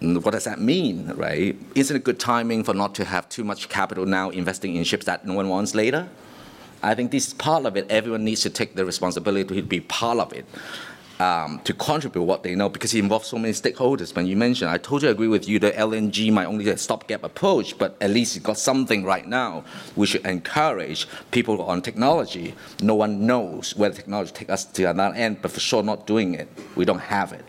what 0.00 0.32
does 0.32 0.44
that 0.44 0.60
mean, 0.60 1.12
right? 1.14 1.56
Isn't 1.74 1.96
it 1.96 2.04
good 2.04 2.20
timing 2.20 2.64
for 2.64 2.74
not 2.74 2.94
to 2.96 3.04
have 3.04 3.28
too 3.28 3.44
much 3.44 3.68
capital 3.68 4.04
now 4.04 4.30
investing 4.30 4.76
in 4.76 4.84
ships 4.84 5.06
that 5.06 5.26
no 5.26 5.34
one 5.34 5.48
wants 5.48 5.74
later? 5.74 6.08
I 6.84 6.94
think 6.94 7.10
this 7.10 7.28
is 7.28 7.34
part 7.34 7.64
of 7.64 7.76
it. 7.76 7.90
Everyone 7.90 8.24
needs 8.24 8.42
to 8.42 8.50
take 8.50 8.74
the 8.74 8.84
responsibility 8.84 9.56
to 9.56 9.62
be 9.62 9.80
part 9.80 10.18
of 10.18 10.32
it. 10.32 10.44
Um, 11.20 11.60
to 11.62 11.72
contribute 11.72 12.24
what 12.24 12.42
they 12.42 12.56
know 12.56 12.68
because 12.68 12.92
it 12.92 12.98
involves 12.98 13.28
so 13.28 13.38
many 13.38 13.54
stakeholders. 13.54 14.14
When 14.16 14.26
you 14.26 14.36
mentioned, 14.36 14.68
I 14.68 14.78
totally 14.78 15.12
agree 15.12 15.28
with 15.28 15.48
you 15.48 15.60
that 15.60 15.76
LNG 15.76 16.32
might 16.32 16.46
only 16.46 16.64
be 16.64 16.70
a 16.72 16.76
stopgap 16.76 17.22
approach, 17.22 17.78
but 17.78 17.96
at 18.00 18.10
least 18.10 18.36
it's 18.36 18.44
got 18.44 18.58
something 18.58 19.04
right 19.04 19.24
now. 19.24 19.62
We 19.94 20.06
should 20.06 20.26
encourage 20.26 21.06
people 21.30 21.62
on 21.62 21.82
technology. 21.82 22.56
No 22.82 22.96
one 22.96 23.26
knows 23.26 23.76
where 23.76 23.90
technology 23.90 24.32
take 24.32 24.50
us 24.50 24.64
to 24.64 24.82
that 24.82 25.16
end, 25.16 25.40
but 25.40 25.52
for 25.52 25.60
sure 25.60 25.84
not 25.84 26.04
doing 26.04 26.34
it. 26.34 26.48
We 26.74 26.84
don't 26.84 26.98
have 26.98 27.32
it. 27.32 27.48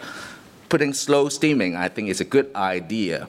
Putting 0.70 0.94
slow 0.94 1.28
steaming, 1.30 1.76
I 1.76 1.90
think, 1.90 2.10
is 2.10 2.22
a 2.22 2.26
good 2.26 2.56
idea. 2.56 3.28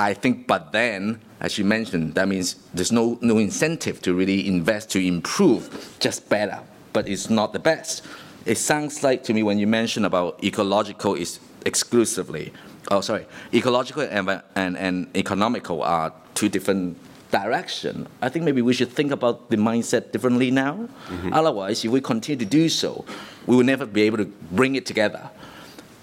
I 0.00 0.14
think, 0.14 0.48
but 0.48 0.72
then, 0.72 1.20
as 1.40 1.58
you 1.58 1.64
mentioned, 1.64 2.14
that 2.14 2.28
means 2.28 2.56
there's 2.72 2.92
no, 2.92 3.18
no 3.20 3.38
incentive 3.38 4.00
to 4.02 4.14
really 4.14 4.46
invest 4.46 4.90
to 4.90 5.04
improve, 5.04 5.96
just 6.00 6.28
better, 6.28 6.60
but 6.92 7.08
it's 7.08 7.28
not 7.28 7.52
the 7.52 7.58
best. 7.58 8.02
It 8.46 8.56
sounds 8.56 9.02
like 9.02 9.24
to 9.24 9.34
me 9.34 9.42
when 9.42 9.58
you 9.58 9.66
mention 9.66 10.04
about 10.04 10.42
ecological 10.42 11.14
is 11.14 11.40
exclusively, 11.66 12.52
oh 12.90 13.00
sorry, 13.00 13.26
ecological 13.52 14.02
and, 14.02 14.42
and, 14.54 14.78
and 14.78 15.16
economical 15.16 15.82
are 15.82 16.12
two 16.34 16.48
different 16.48 16.96
direction. 17.30 18.06
I 18.22 18.28
think 18.28 18.44
maybe 18.44 18.62
we 18.62 18.72
should 18.72 18.90
think 18.90 19.10
about 19.10 19.50
the 19.50 19.56
mindset 19.56 20.12
differently 20.12 20.50
now. 20.50 20.88
Mm-hmm. 21.08 21.32
Otherwise, 21.32 21.84
if 21.84 21.90
we 21.90 22.00
continue 22.00 22.38
to 22.38 22.48
do 22.48 22.68
so, 22.68 23.04
we 23.46 23.56
will 23.56 23.64
never 23.64 23.84
be 23.84 24.02
able 24.02 24.18
to 24.18 24.26
bring 24.52 24.76
it 24.76 24.86
together 24.86 25.28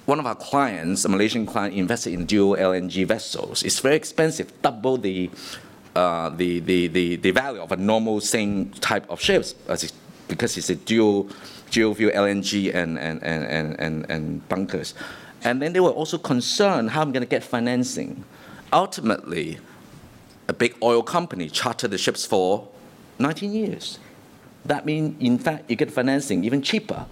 one 0.05 0.19
of 0.19 0.25
our 0.25 0.35
clients, 0.35 1.05
a 1.05 1.09
Malaysian 1.09 1.45
client, 1.45 1.73
invested 1.73 2.13
in 2.13 2.25
dual 2.25 2.55
LNG 2.55 3.07
vessels. 3.07 3.63
It's 3.63 3.79
very 3.79 3.95
expensive, 3.95 4.51
double 4.61 4.97
the, 4.97 5.29
uh, 5.95 6.29
the, 6.29 6.59
the, 6.59 6.87
the, 6.87 7.15
the, 7.17 7.31
value 7.31 7.61
of 7.61 7.71
a 7.71 7.77
normal 7.77 8.19
same 8.19 8.71
type 8.71 9.09
of 9.09 9.21
ships 9.21 9.53
because 10.27 10.57
it's 10.57 10.69
a 10.69 10.75
dual, 10.75 11.29
dual 11.71 11.95
fuel 11.95 12.11
LNG 12.11 12.73
and, 12.73 12.99
and, 12.99 13.23
and, 13.23 13.45
and, 13.45 13.79
and, 13.79 14.09
and 14.09 14.49
bunkers. 14.49 14.93
And 15.43 15.61
then 15.61 15.73
they 15.73 15.79
were 15.79 15.91
also 15.91 16.17
concerned 16.17 16.91
how 16.91 17.01
I'm 17.01 17.11
going 17.11 17.23
to 17.23 17.29
get 17.29 17.43
financing. 17.43 18.23
Ultimately, 18.71 19.59
a 20.47 20.53
big 20.53 20.75
oil 20.81 21.03
company 21.03 21.49
chartered 21.49 21.91
the 21.91 21.97
ships 21.97 22.25
for 22.25 22.67
19 23.19 23.53
years. 23.53 23.99
That 24.65 24.85
means, 24.85 25.21
in 25.21 25.37
fact, 25.37 25.69
you 25.69 25.75
get 25.75 25.91
financing 25.91 26.43
even 26.43 26.61
cheaper 26.61 27.05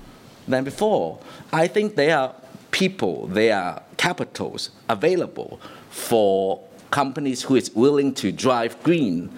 than 0.48 0.64
before. 0.64 1.20
I 1.52 1.68
think 1.68 1.96
they 1.96 2.12
are 2.12 2.34
people, 2.72 3.28
their 3.28 3.82
capitals 3.98 4.72
available 4.90 5.60
for 5.90 6.62
companies 6.90 7.44
who 7.44 7.56
is 7.56 7.74
willing 7.76 8.14
to 8.16 8.32
drive 8.32 8.82
green. 8.84 9.30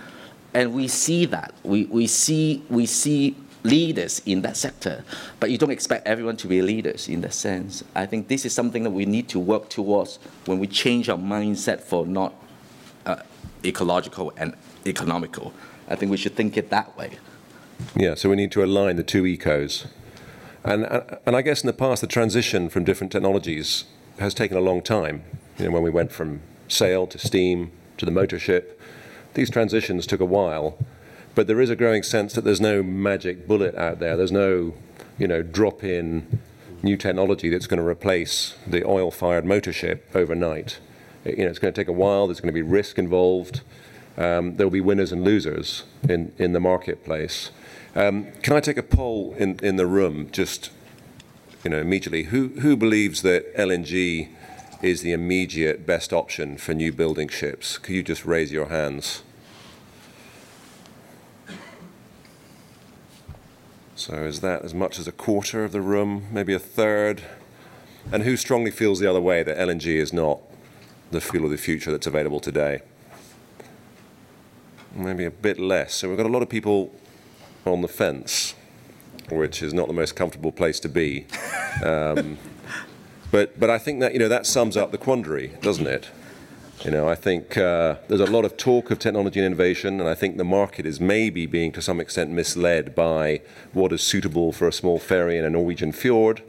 And 0.54 0.74
we 0.74 0.88
see 0.88 1.26
that. 1.26 1.54
We, 1.64 1.86
we, 1.86 2.08
see, 2.08 2.64
we 2.70 2.86
see 2.86 3.36
leaders 3.64 4.22
in 4.26 4.42
that 4.42 4.58
sector, 4.58 5.04
but 5.40 5.50
you 5.50 5.58
don't 5.58 5.72
expect 5.72 6.06
everyone 6.08 6.38
to 6.38 6.48
be 6.48 6.62
leaders 6.62 7.08
in 7.08 7.22
that 7.22 7.34
sense. 7.34 7.84
I 7.96 8.06
think 8.06 8.28
this 8.28 8.46
is 8.46 8.54
something 8.54 8.84
that 8.84 8.92
we 8.92 9.06
need 9.06 9.30
to 9.30 9.40
work 9.40 9.70
towards 9.70 10.18
when 10.46 10.60
we 10.60 10.68
change 10.68 11.10
our 11.10 11.18
mindset 11.18 11.82
for 11.82 12.06
not 12.06 12.34
uh, 13.06 13.18
ecological 13.64 14.34
and 14.38 14.56
economical. 14.86 15.54
I 15.88 15.96
think 15.96 16.12
we 16.12 16.18
should 16.18 16.36
think 16.36 16.58
it 16.58 16.70
that 16.70 16.96
way. 16.98 17.18
Yeah, 17.96 18.16
so 18.16 18.30
we 18.30 18.36
need 18.36 18.52
to 18.52 18.64
align 18.64 18.96
the 18.96 19.04
two 19.04 19.24
ecos. 19.24 19.88
And, 20.64 20.86
and 21.26 21.36
I 21.36 21.42
guess 21.42 21.62
in 21.62 21.68
the 21.68 21.74
past, 21.74 22.02
the 22.02 22.08
transition 22.08 22.70
from 22.70 22.84
different 22.84 23.12
technologies 23.12 23.86
has 24.20 24.34
taken 24.34 24.56
a 24.56 24.62
long 24.62 24.82
time. 24.82 25.24
You 25.58 25.66
know, 25.66 25.72
when 25.72 25.84
we 25.84 25.90
went 25.90 26.12
from 26.12 26.42
sail 26.68 27.06
to 27.08 27.18
steam 27.18 27.72
to 27.98 28.06
the 28.06 28.12
motor 28.12 28.40
ship, 28.40 28.80
these 29.34 29.50
transitions 29.50 30.08
took 30.08 30.22
a 30.22 30.26
while. 30.26 30.78
But 31.36 31.48
there 31.48 31.60
is 31.60 31.70
a 31.70 31.76
growing 31.76 32.04
sense 32.04 32.34
that 32.34 32.44
there's 32.44 32.62
no 32.62 32.84
magic 32.84 33.48
bullet 33.48 33.76
out 33.76 34.00
there. 34.00 34.16
There's 34.16 34.32
no, 34.32 34.74
you 35.18 35.28
know, 35.28 35.42
drop-in 35.42 36.40
new 36.82 36.98
technology 36.98 37.50
that's 37.50 37.68
going 37.68 37.80
to 37.80 37.88
replace 37.88 38.56
the 38.68 38.86
oil-fired 38.86 39.46
motor 39.46 39.74
ship 39.74 40.10
overnight. 40.14 40.80
You 41.26 41.46
know, 41.46 41.50
it's 41.50 41.60
going 41.60 41.74
to 41.74 41.82
take 41.82 41.88
a 41.88 41.94
while. 41.94 42.28
There's 42.28 42.40
going 42.40 42.54
to 42.54 42.54
be 42.54 42.62
risk 42.62 43.00
involved. 43.00 43.62
Um, 44.18 44.58
there 44.58 44.68
will 44.68 44.72
be 44.72 44.82
winners 44.82 45.12
and 45.12 45.24
losers 45.24 45.84
in, 46.08 46.34
in 46.38 46.54
the 46.54 46.60
marketplace. 46.60 47.52
Um, 47.96 48.32
can 48.42 48.56
I 48.56 48.60
take 48.60 48.78
a 48.78 48.84
poll 48.84 49.36
in, 49.38 49.60
in 49.62 49.76
the 49.76 49.86
room, 49.86 50.30
just 50.32 50.72
you 51.64 51.70
know, 51.70 51.80
immediately? 51.80 52.24
Who, 52.24 52.48
who 52.60 52.76
believes 52.76 53.22
that 53.22 53.56
LNG 53.56 54.30
is 54.82 55.02
the 55.02 55.12
immediate 55.12 55.86
best 55.86 56.12
option 56.12 56.58
for 56.58 56.74
new 56.74 56.92
building 56.92 57.28
ships? 57.28 57.78
Could 57.78 57.94
you 57.94 58.04
just 58.04 58.26
raise 58.26 58.52
your 58.52 58.66
hands? 58.66 59.22
So 63.96 64.16
is 64.24 64.42
that 64.42 64.64
as 64.64 64.74
much 64.74 64.98
as 64.98 65.08
a 65.08 65.12
quarter 65.12 65.64
of 65.64 65.72
the 65.72 65.80
room, 65.80 66.28
maybe 66.32 66.54
a 66.54 66.60
third? 66.60 67.22
And 68.12 68.24
who 68.24 68.36
strongly 68.36 68.72
feels 68.72 69.00
the 69.00 69.10
other 69.10 69.22
way 69.22 69.44
that 69.44 69.56
LNG 69.56 69.86
is 69.86 70.12
not 70.12 70.40
the 71.12 71.22
fuel 71.22 71.46
of 71.46 71.52
the 71.52 71.58
future 71.58 71.92
that's 71.92 72.08
available 72.08 72.40
today? 72.40 72.82
maybe 74.96 75.26
a 75.26 75.32
bit 75.32 75.60
less. 75.60 75.94
So 75.96 76.08
we've 76.08 76.18
got 76.18 76.26
a 76.26 76.30
lot 76.30 76.44
of 76.44 76.50
people 76.50 76.94
on 77.66 77.82
the 77.82 77.88
fence, 77.88 78.56
which 79.30 79.62
is 79.62 79.74
not 79.74 79.88
the 79.88 79.94
most 79.94 80.16
comfortable 80.16 80.52
place 80.52 80.80
to 80.82 80.90
be. 80.90 81.26
Um, 81.84 82.38
but, 83.32 83.60
but 83.60 83.70
I 83.70 83.78
think 83.78 84.00
that, 84.02 84.14
you 84.14 84.20
know, 84.20 84.28
that 84.28 84.46
sums 84.46 84.78
up 84.78 84.92
the 84.92 84.98
quandary, 84.98 85.54
doesn't 85.62 85.88
it? 85.88 86.10
You 86.84 86.92
know, 86.92 87.08
I 87.08 87.16
think 87.16 87.56
uh, 87.56 87.96
there's 88.10 88.20
a 88.20 88.26
lot 88.26 88.44
of 88.44 88.58
talk 88.58 88.92
of 88.92 89.00
technology 89.00 89.40
and 89.40 89.46
innovation, 89.46 90.02
and 90.02 90.10
I 90.10 90.16
think 90.16 90.36
the 90.36 90.44
market 90.44 90.86
is 90.86 91.00
maybe 91.00 91.46
being 91.46 91.72
to 91.74 91.82
some 91.82 92.02
extent 92.02 92.32
misled 92.32 92.94
by 92.94 93.42
what 93.72 93.94
is 93.94 94.02
suitable 94.02 94.52
for 94.52 94.68
a 94.68 94.74
small 94.74 95.00
ferry 95.00 95.38
in 95.38 95.46
a 95.46 95.50
Norwegian 95.50 95.94
fjord, 95.94 96.44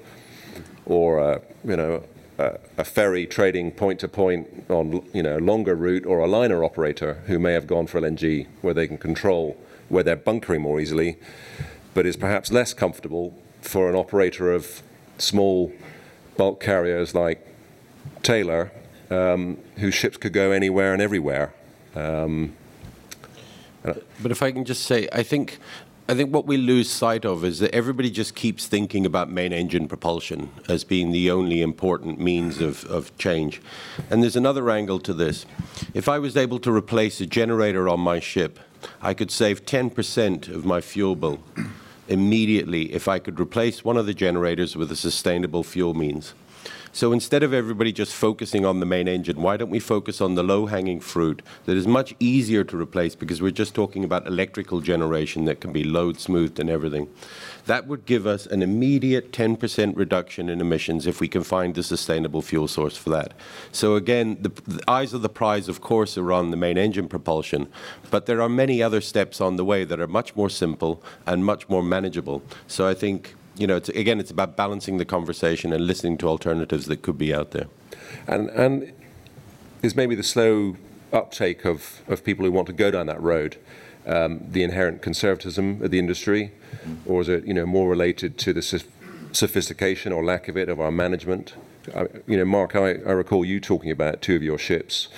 or 0.86 1.18
a, 1.18 1.40
you 1.62 1.76
know, 1.76 2.02
a, 2.38 2.58
a 2.78 2.84
ferry 2.84 3.26
trading 3.26 3.70
point 3.70 4.00
to 4.00 4.08
point 4.08 4.64
on 4.68 5.06
you 5.12 5.22
know 5.22 5.36
longer 5.38 5.76
route, 5.76 6.04
or 6.04 6.18
a 6.18 6.26
liner 6.26 6.64
operator 6.64 7.22
who 7.26 7.38
may 7.38 7.52
have 7.52 7.68
gone 7.68 7.86
for 7.86 8.00
LNG, 8.00 8.48
where 8.60 8.74
they 8.74 8.88
can 8.88 8.98
control 8.98 9.56
where 9.88 10.02
they're 10.02 10.16
bunkering 10.16 10.62
more 10.62 10.80
easily, 10.80 11.16
but 11.92 12.06
is 12.06 12.16
perhaps 12.16 12.50
less 12.50 12.74
comfortable 12.74 13.36
for 13.60 13.88
an 13.88 13.94
operator 13.94 14.52
of 14.52 14.82
small 15.18 15.72
bulk 16.36 16.60
carriers 16.60 17.14
like 17.14 17.46
Taylor 18.22 18.72
um, 19.10 19.58
whose 19.76 19.94
ships 19.94 20.16
could 20.16 20.32
go 20.32 20.50
anywhere 20.50 20.92
and 20.92 21.00
everywhere. 21.00 21.54
Um, 21.94 22.54
but 23.82 24.32
if 24.32 24.42
I 24.42 24.50
can 24.50 24.64
just 24.64 24.84
say, 24.84 25.08
I 25.12 25.22
think 25.22 25.58
I 26.06 26.14
think 26.14 26.34
what 26.34 26.46
we 26.46 26.58
lose 26.58 26.90
sight 26.90 27.24
of 27.24 27.44
is 27.44 27.60
that 27.60 27.74
everybody 27.74 28.10
just 28.10 28.34
keeps 28.34 28.66
thinking 28.66 29.06
about 29.06 29.30
main 29.30 29.54
engine 29.54 29.88
propulsion 29.88 30.50
as 30.68 30.84
being 30.84 31.12
the 31.12 31.30
only 31.30 31.62
important 31.62 32.20
means 32.20 32.60
of, 32.60 32.84
of 32.84 33.16
change. 33.16 33.62
And 34.10 34.22
there's 34.22 34.36
another 34.36 34.68
angle 34.68 34.98
to 35.00 35.14
this. 35.14 35.46
If 35.94 36.06
I 36.06 36.18
was 36.18 36.36
able 36.36 36.58
to 36.58 36.70
replace 36.70 37.22
a 37.22 37.26
generator 37.26 37.88
on 37.88 38.00
my 38.00 38.20
ship, 38.20 38.58
I 39.00 39.14
could 39.14 39.30
save 39.30 39.64
10% 39.64 40.48
of 40.48 40.64
my 40.64 40.80
fuel 40.80 41.16
bill 41.16 41.40
immediately 42.08 42.92
if 42.92 43.08
I 43.08 43.18
could 43.18 43.40
replace 43.40 43.84
one 43.84 43.96
of 43.96 44.06
the 44.06 44.14
generators 44.14 44.76
with 44.76 44.92
a 44.92 44.96
sustainable 44.96 45.62
fuel 45.62 45.94
means. 45.94 46.34
So 46.92 47.12
instead 47.12 47.42
of 47.42 47.52
everybody 47.52 47.90
just 47.90 48.14
focusing 48.14 48.64
on 48.64 48.78
the 48.78 48.86
main 48.86 49.08
engine, 49.08 49.42
why 49.42 49.56
don't 49.56 49.70
we 49.70 49.80
focus 49.80 50.20
on 50.20 50.36
the 50.36 50.44
low-hanging 50.44 51.00
fruit 51.00 51.42
that 51.64 51.76
is 51.76 51.88
much 51.88 52.14
easier 52.20 52.62
to 52.62 52.80
replace 52.80 53.16
because 53.16 53.42
we're 53.42 53.50
just 53.50 53.74
talking 53.74 54.04
about 54.04 54.28
electrical 54.28 54.80
generation 54.80 55.44
that 55.46 55.60
can 55.60 55.72
be 55.72 55.82
load 55.82 56.20
smoothed 56.20 56.60
and 56.60 56.70
everything. 56.70 57.08
That 57.66 57.86
would 57.86 58.04
give 58.04 58.26
us 58.26 58.46
an 58.46 58.62
immediate 58.62 59.32
10% 59.32 59.96
reduction 59.96 60.48
in 60.48 60.60
emissions 60.60 61.06
if 61.06 61.20
we 61.20 61.28
can 61.28 61.42
find 61.42 61.76
a 61.78 61.82
sustainable 61.82 62.42
fuel 62.42 62.68
source 62.68 62.96
for 62.96 63.10
that. 63.10 63.32
So 63.72 63.96
again, 63.96 64.36
the, 64.40 64.50
the 64.66 64.82
eyes 64.86 65.14
of 65.14 65.22
the 65.22 65.28
prize, 65.28 65.68
of 65.68 65.80
course, 65.80 66.18
are 66.18 66.32
on 66.32 66.50
the 66.50 66.56
main 66.56 66.76
engine 66.76 67.08
propulsion, 67.08 67.68
but 68.10 68.26
there 68.26 68.42
are 68.42 68.48
many 68.48 68.82
other 68.82 69.00
steps 69.00 69.40
on 69.40 69.56
the 69.56 69.64
way 69.64 69.84
that 69.84 69.98
are 69.98 70.06
much 70.06 70.36
more 70.36 70.50
simple 70.50 71.02
and 71.26 71.44
much 71.44 71.68
more 71.68 71.82
manageable. 71.82 72.42
So 72.66 72.86
I 72.86 72.94
think 72.94 73.34
you 73.56 73.66
know, 73.66 73.76
it's, 73.76 73.88
again, 73.90 74.18
it's 74.18 74.30
about 74.30 74.56
balancing 74.56 74.98
the 74.98 75.04
conversation 75.04 75.72
and 75.72 75.86
listening 75.86 76.18
to 76.18 76.28
alternatives 76.28 76.86
that 76.86 77.02
could 77.02 77.18
be 77.18 77.32
out 77.32 77.52
there. 77.52 77.66
And, 78.26 78.50
and 78.50 78.92
is 79.82 79.94
maybe 79.94 80.14
the 80.14 80.24
slow 80.24 80.76
uptake 81.12 81.64
of, 81.64 82.02
of 82.08 82.24
people 82.24 82.44
who 82.44 82.50
want 82.50 82.66
to 82.66 82.72
go 82.72 82.90
down 82.90 83.06
that 83.06 83.22
road 83.22 83.56
um, 84.06 84.40
the 84.48 84.62
inherent 84.62 85.02
conservatism 85.02 85.82
of 85.82 85.90
the 85.90 85.98
industry, 85.98 86.52
or 87.06 87.20
is 87.20 87.28
it 87.28 87.46
you 87.46 87.54
know 87.54 87.66
more 87.66 87.88
related 87.88 88.38
to 88.38 88.52
the 88.52 88.62
sophistication 89.32 90.12
or 90.12 90.24
lack 90.24 90.48
of 90.48 90.56
it 90.56 90.68
of 90.68 90.80
our 90.80 90.90
management? 90.90 91.54
I, 91.94 92.06
you 92.26 92.36
know, 92.36 92.44
Mark, 92.44 92.74
I, 92.76 92.92
I 92.92 93.12
recall 93.12 93.44
you 93.44 93.60
talking 93.60 93.90
about 93.90 94.22
two 94.22 94.36
of 94.36 94.42
your 94.42 94.58
ships 94.58 95.08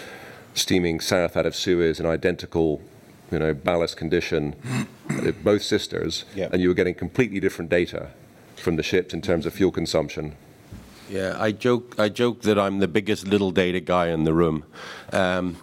steaming 0.55 1.01
south 1.01 1.37
out 1.37 1.47
of 1.47 1.55
Suez 1.55 2.01
in 2.01 2.07
identical 2.07 2.81
you 3.31 3.39
know 3.39 3.55
ballast 3.55 3.97
condition, 3.97 4.55
both 5.43 5.63
sisters, 5.63 6.25
yep. 6.35 6.53
and 6.53 6.63
you 6.63 6.69
were 6.69 6.75
getting 6.75 6.95
completely 6.95 7.41
different 7.41 7.71
data 7.71 8.11
from 8.57 8.77
the 8.77 8.83
ships 8.83 9.13
in 9.13 9.21
terms 9.23 9.47
of 9.47 9.53
fuel 9.53 9.71
consumption. 9.71 10.35
Yeah, 11.09 11.37
I 11.39 11.53
joke. 11.53 11.95
I 11.99 12.09
joke 12.09 12.43
that 12.43 12.59
I'm 12.59 12.79
the 12.79 12.89
biggest 12.89 13.27
little 13.27 13.51
data 13.51 13.81
guy 13.81 14.09
in 14.09 14.25
the 14.25 14.33
room. 14.33 14.65
Um, 15.13 15.57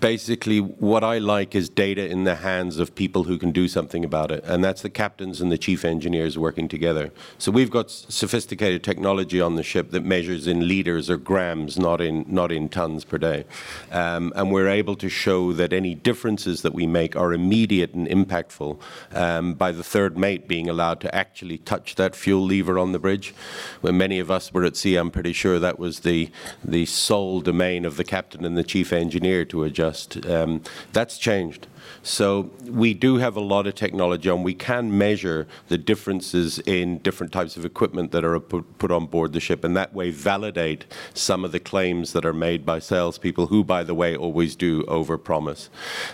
basically 0.00 0.58
what 0.60 1.04
I 1.04 1.18
like 1.18 1.54
is 1.54 1.68
data 1.68 2.06
in 2.06 2.24
the 2.24 2.36
hands 2.36 2.78
of 2.78 2.94
people 2.94 3.24
who 3.24 3.38
can 3.38 3.52
do 3.52 3.68
something 3.68 4.04
about 4.04 4.30
it, 4.30 4.44
and 4.44 4.62
that's 4.62 4.82
the 4.82 4.90
captains 4.90 5.40
and 5.40 5.50
the 5.50 5.58
chief 5.58 5.84
engineers 5.84 6.38
working 6.38 6.68
together. 6.68 7.10
So 7.38 7.50
we've 7.50 7.70
got 7.70 7.90
sophisticated 7.90 8.82
technology 8.82 9.40
on 9.40 9.56
the 9.56 9.62
ship 9.62 9.90
that 9.90 10.04
measures 10.04 10.46
in 10.46 10.68
liters 10.68 11.10
or 11.10 11.16
grams, 11.16 11.78
not 11.78 12.00
in 12.00 12.24
not 12.28 12.52
in 12.52 12.68
tons 12.68 13.04
per 13.04 13.18
day, 13.18 13.44
um, 13.90 14.32
and 14.36 14.52
we're 14.52 14.68
able 14.68 14.96
to 14.96 15.08
show 15.08 15.52
that 15.52 15.72
any 15.72 15.94
differences 15.94 16.62
that 16.62 16.74
we 16.74 16.86
make 16.86 17.16
are 17.16 17.32
immediate 17.32 17.94
and 17.94 18.08
impactful 18.08 18.78
um, 19.12 19.54
by 19.54 19.72
the 19.72 19.84
third 19.84 20.16
mate 20.18 20.48
being 20.48 20.68
allowed 20.68 21.00
to 21.00 21.14
actually 21.14 21.58
touch 21.58 21.94
that 21.94 22.14
fuel 22.14 22.44
lever 22.44 22.78
on 22.78 22.92
the 22.92 22.98
bridge. 22.98 23.34
When 23.80 23.96
many 23.96 24.18
of 24.18 24.30
us 24.30 24.52
were 24.52 24.64
at 24.64 24.76
sea, 24.76 24.96
I'm 24.96 25.10
pretty 25.10 25.32
sure 25.32 25.58
that 25.58 25.78
was 25.78 26.00
the 26.00 26.30
the 26.64 26.86
sole 26.86 27.40
domain 27.40 27.84
of 27.84 27.96
the 27.96 28.04
captain 28.04 28.44
and 28.44 28.56
the 28.56 28.64
chief 28.64 28.92
engineer 28.92 29.44
to 29.46 29.57
adjust. 29.64 30.24
Um, 30.26 30.62
that's 30.92 31.18
changed. 31.18 31.66
So 32.02 32.50
we 32.64 32.94
do 32.94 33.16
have 33.16 33.36
a 33.36 33.40
lot 33.40 33.66
of 33.66 33.74
technology 33.74 34.28
and 34.28 34.44
we 34.44 34.54
can 34.54 34.96
measure 34.96 35.46
the 35.68 35.78
differences 35.78 36.58
in 36.60 36.98
different 36.98 37.32
types 37.32 37.56
of 37.56 37.64
equipment 37.64 38.12
that 38.12 38.24
are 38.24 38.38
put, 38.40 38.90
on 38.90 39.06
board 39.06 39.34
the 39.34 39.40
ship 39.40 39.64
and 39.64 39.76
that 39.76 39.92
way 39.92 40.10
validate 40.10 40.86
some 41.12 41.44
of 41.44 41.52
the 41.52 41.60
claims 41.60 42.12
that 42.14 42.24
are 42.24 42.32
made 42.32 42.64
by 42.64 42.78
salespeople 42.78 43.48
who, 43.48 43.62
by 43.62 43.82
the 43.84 43.94
way, 43.94 44.16
always 44.16 44.56
do 44.56 44.82
overpromise. 44.84 45.68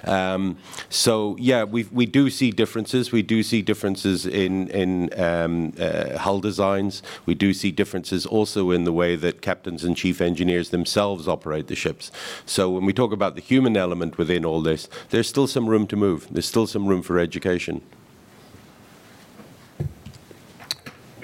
Um, 0.04 0.57
so 0.88 1.37
yeah, 1.38 1.62
we 1.62 1.85
we 1.92 2.07
do 2.07 2.30
see 2.30 2.50
differences. 2.50 3.12
We 3.12 3.22
do 3.22 3.42
see 3.42 3.62
differences 3.62 4.26
in, 4.26 4.68
in 4.70 5.18
um, 5.20 5.72
uh, 5.78 6.18
hull 6.18 6.40
designs. 6.40 7.02
We 7.26 7.35
do 7.35 7.54
see 7.54 7.70
differences 7.70 8.26
also 8.26 8.70
in 8.72 8.85
the 8.85 8.92
way 8.92 9.14
that 9.16 9.40
captains 9.40 9.85
and 9.85 9.96
chief 9.96 10.20
engineers 10.20 10.70
themselves 10.70 11.28
operate 11.28 11.68
the 11.68 11.76
ships. 11.76 12.11
So 12.44 12.70
when 12.70 12.85
we 12.85 12.92
talk 12.92 13.12
about 13.12 13.34
the 13.35 13.40
human 13.40 13.77
element 13.77 14.16
within 14.16 14.44
all 14.44 14.62
this, 14.62 14.88
there's 15.11 15.29
still 15.29 15.47
some 15.47 15.68
room 15.68 15.87
to 15.88 15.97
move. 15.97 16.29
There's 16.31 16.47
still 16.47 16.66
some 16.66 16.87
room 16.87 17.03
for 17.03 17.18
education. 17.18 17.83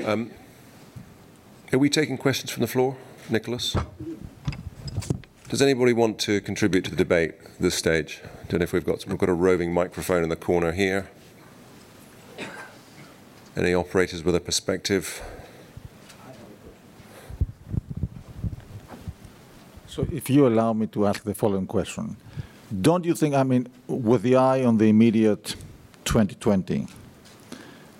Um, 0.04 0.30
are 1.72 1.78
we 1.78 1.88
taking 1.88 2.18
questions 2.18 2.50
from 2.50 2.62
the 2.62 2.66
floor, 2.66 2.96
Nicholas? 3.28 3.76
Does 5.48 5.62
anybody 5.62 5.92
want 5.92 6.18
to 6.20 6.40
contribute 6.40 6.84
to 6.84 6.90
the 6.90 6.96
debate 6.96 7.34
at 7.44 7.58
this 7.58 7.74
stage? 7.74 8.20
I 8.24 8.46
don't 8.48 8.60
know 8.60 8.64
if 8.64 8.72
we've 8.72 8.84
got 8.84 9.06
we've 9.06 9.18
got 9.18 9.28
a 9.28 9.34
roving 9.34 9.72
microphone 9.72 10.22
in 10.22 10.28
the 10.28 10.36
corner 10.36 10.72
here. 10.72 11.10
Any 13.56 13.74
operators 13.74 14.24
with 14.24 14.34
a 14.34 14.40
perspective? 14.40 15.20
So 20.00 20.06
if 20.10 20.30
you 20.30 20.46
allow 20.46 20.72
me 20.72 20.86
to 20.94 21.06
ask 21.06 21.24
the 21.24 21.34
following 21.34 21.66
question. 21.66 22.16
Don't 22.80 23.04
you 23.04 23.14
think, 23.14 23.34
I 23.34 23.42
mean, 23.42 23.68
with 23.86 24.22
the 24.22 24.36
eye 24.36 24.64
on 24.64 24.78
the 24.78 24.88
immediate 24.88 25.56
2020, 26.04 26.86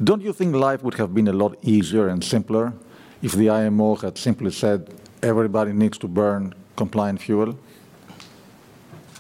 don't 0.03 0.23
you 0.23 0.33
think 0.33 0.55
life 0.55 0.83
would 0.83 0.95
have 0.95 1.13
been 1.13 1.29
a 1.29 1.33
lot 1.35 1.59
easier 1.61 2.09
and 2.09 2.25
simpler 2.25 2.73
if 3.21 3.33
the 3.33 3.51
IMO 3.51 3.97
had 3.97 4.17
simply 4.17 4.51
said 4.51 4.89
everybody 5.23 5.75
needs 5.75 5.99
to 5.99 6.09
burn 6.09 6.55
compliant 6.75 7.21
fuel? 7.21 7.59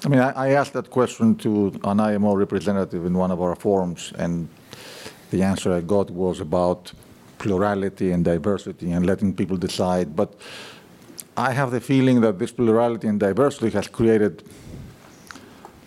I 0.02 0.08
mean, 0.08 0.20
I, 0.20 0.30
I 0.30 0.48
asked 0.52 0.72
that 0.72 0.88
question 0.88 1.34
to 1.36 1.78
an 1.84 2.00
IMO 2.00 2.34
representative 2.34 3.04
in 3.04 3.12
one 3.12 3.30
of 3.30 3.42
our 3.42 3.56
forums, 3.56 4.14
and 4.16 4.48
the 5.30 5.42
answer 5.42 5.70
I 5.70 5.82
got 5.82 6.10
was 6.10 6.40
about 6.40 6.92
plurality 7.36 8.12
and 8.12 8.24
diversity 8.24 8.90
and 8.92 9.04
letting 9.04 9.34
people 9.34 9.58
decide. 9.58 10.16
But 10.16 10.32
I 11.40 11.52
have 11.52 11.70
the 11.70 11.80
feeling 11.80 12.20
that 12.20 12.38
this 12.38 12.52
plurality 12.52 13.08
and 13.08 13.18
diversity 13.18 13.70
has 13.70 13.88
created 13.88 14.42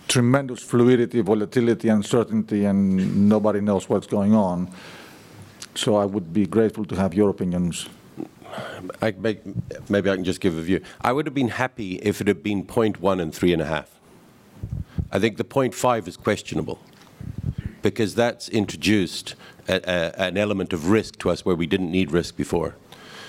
tremendous 0.08 0.64
fluidity, 0.64 1.22
volatility, 1.22 1.90
uncertainty, 1.90 2.66
and 2.66 3.30
nobody 3.30 3.62
knows 3.62 3.88
what's 3.88 4.08
going 4.08 4.34
on. 4.34 4.72
So 5.76 5.96
I 5.96 6.06
would 6.06 6.34
be 6.34 6.48
grateful 6.48 6.86
to 6.86 6.96
have 6.96 7.14
your 7.14 7.30
opinions. 7.30 7.88
I 9.00 9.14
maybe 9.90 10.10
I 10.10 10.16
can 10.16 10.24
just 10.24 10.42
give 10.42 10.58
a 10.58 10.62
view. 10.62 10.82
I 11.02 11.12
would 11.12 11.28
have 11.28 11.36
been 11.36 11.50
happy 11.50 11.96
if 11.98 12.20
it 12.20 12.28
had 12.28 12.42
been 12.42 12.66
0.1 12.66 13.22
and 13.22 13.34
three 13.34 13.54
and 13.54 13.62
a 13.62 13.66
half. 13.66 14.00
I 15.12 15.20
think 15.20 15.38
the 15.38 15.44
0.5 15.44 16.08
is 16.08 16.18
questionable 16.18 16.80
because 17.84 18.16
that's 18.16 18.50
introduced 18.50 19.36
a, 19.68 19.76
a, 19.76 20.20
an 20.20 20.36
element 20.38 20.74
of 20.74 20.90
risk 20.90 21.20
to 21.20 21.30
us 21.30 21.46
where 21.46 21.56
we 21.56 21.68
didn't 21.68 21.92
need 21.92 22.12
risk 22.12 22.36
before. 22.36 22.76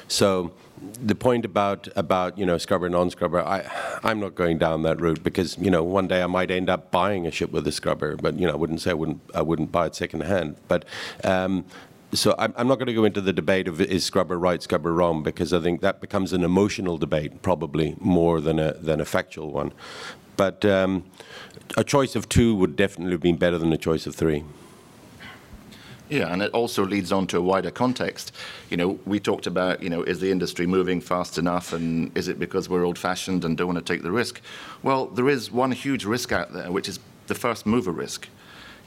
So 0.09 0.53
the 0.81 1.15
point 1.15 1.45
about 1.45 1.89
about 1.97 2.37
you 2.39 2.45
know 2.45 2.59
scrubber 2.59 2.89
non-scrubber, 2.89 3.41
I 3.41 3.65
I'm 4.03 4.21
not 4.21 4.35
going 4.35 4.59
down 4.59 4.83
that 4.83 5.01
route 5.01 5.23
because 5.23 5.57
you 5.59 5.71
know 5.71 5.83
one 5.83 6.09
day 6.09 6.23
I 6.23 6.27
might 6.27 6.51
end 6.51 6.69
up 6.69 6.91
buying 6.91 7.27
a 7.27 7.31
ship 7.31 7.51
with 7.51 7.67
a 7.67 7.73
scrubber, 7.73 8.17
but 8.17 8.39
you 8.39 8.47
know 8.47 8.53
I 8.53 8.57
wouldn't 8.57 8.81
say 8.81 8.91
I 8.91 8.95
wouldn't 8.95 9.21
I 9.35 9.43
wouldn't 9.43 9.73
buy 9.73 9.87
it 9.87 9.95
second 9.95 10.23
hand. 10.23 10.57
But 10.69 10.85
um, 11.23 11.65
so 12.13 12.35
I'm, 12.39 12.55
I'm, 12.57 12.69
not 12.69 12.77
going 12.77 12.87
to 12.87 12.95
go 12.95 13.05
into 13.05 13.21
the 13.21 13.33
debate 13.33 13.67
of 13.67 13.81
is 13.81 14.05
scrubber 14.05 14.39
right, 14.39 14.63
scrubber 14.63 14.93
wrong, 14.93 15.23
because 15.25 15.53
I 15.53 15.61
think 15.61 15.81
that 15.81 16.01
becomes 16.01 16.33
an 16.33 16.45
emotional 16.45 16.97
debate 16.97 17.43
probably 17.43 17.97
more 17.99 18.41
than 18.41 18.59
a 18.59 18.75
than 18.75 19.01
a 19.01 19.05
factual 19.05 19.51
one. 19.51 19.73
but 20.37 20.65
um, 20.65 21.05
a 21.77 21.85
choice 21.85 22.17
of 22.17 22.29
two 22.29 22.55
would 22.57 22.77
definitely 22.77 23.17
been 23.17 23.37
better 23.37 23.59
than 23.59 23.73
a 23.73 23.79
choice 23.79 24.07
of 24.07 24.15
three. 24.15 24.45
Yeah, 26.15 26.33
and 26.33 26.43
it 26.43 26.53
also 26.53 26.87
leads 26.87 27.11
on 27.11 27.27
to 27.27 27.39
a 27.39 27.41
wider 27.41 27.73
context. 27.73 28.31
You 28.71 28.77
know, 28.77 29.01
we 29.05 29.19
talked 29.19 29.49
about, 29.49 29.83
you 29.83 29.91
know, 29.91 30.05
is 30.05 30.21
the 30.21 30.31
industry 30.31 30.65
moving 30.65 31.01
fast 31.01 31.39
enough 31.39 31.73
and 31.73 32.17
is 32.17 32.29
it 32.29 32.39
because 32.39 32.69
we're 32.69 32.85
old 32.85 33.01
fashioned 33.01 33.45
and 33.45 33.57
don't 33.57 33.67
want 33.67 33.85
to 33.85 33.93
take 33.93 34.05
the 34.05 34.13
risk? 34.13 34.41
Well, 34.85 35.07
there 35.07 35.29
is 35.29 35.51
one 35.51 35.73
huge 35.73 36.05
risk 36.05 36.31
out 36.31 36.53
there, 36.53 36.71
which 36.71 36.89
is 36.89 37.01
the 37.27 37.35
first 37.35 37.67
mover 37.67 37.91
risk 37.91 38.29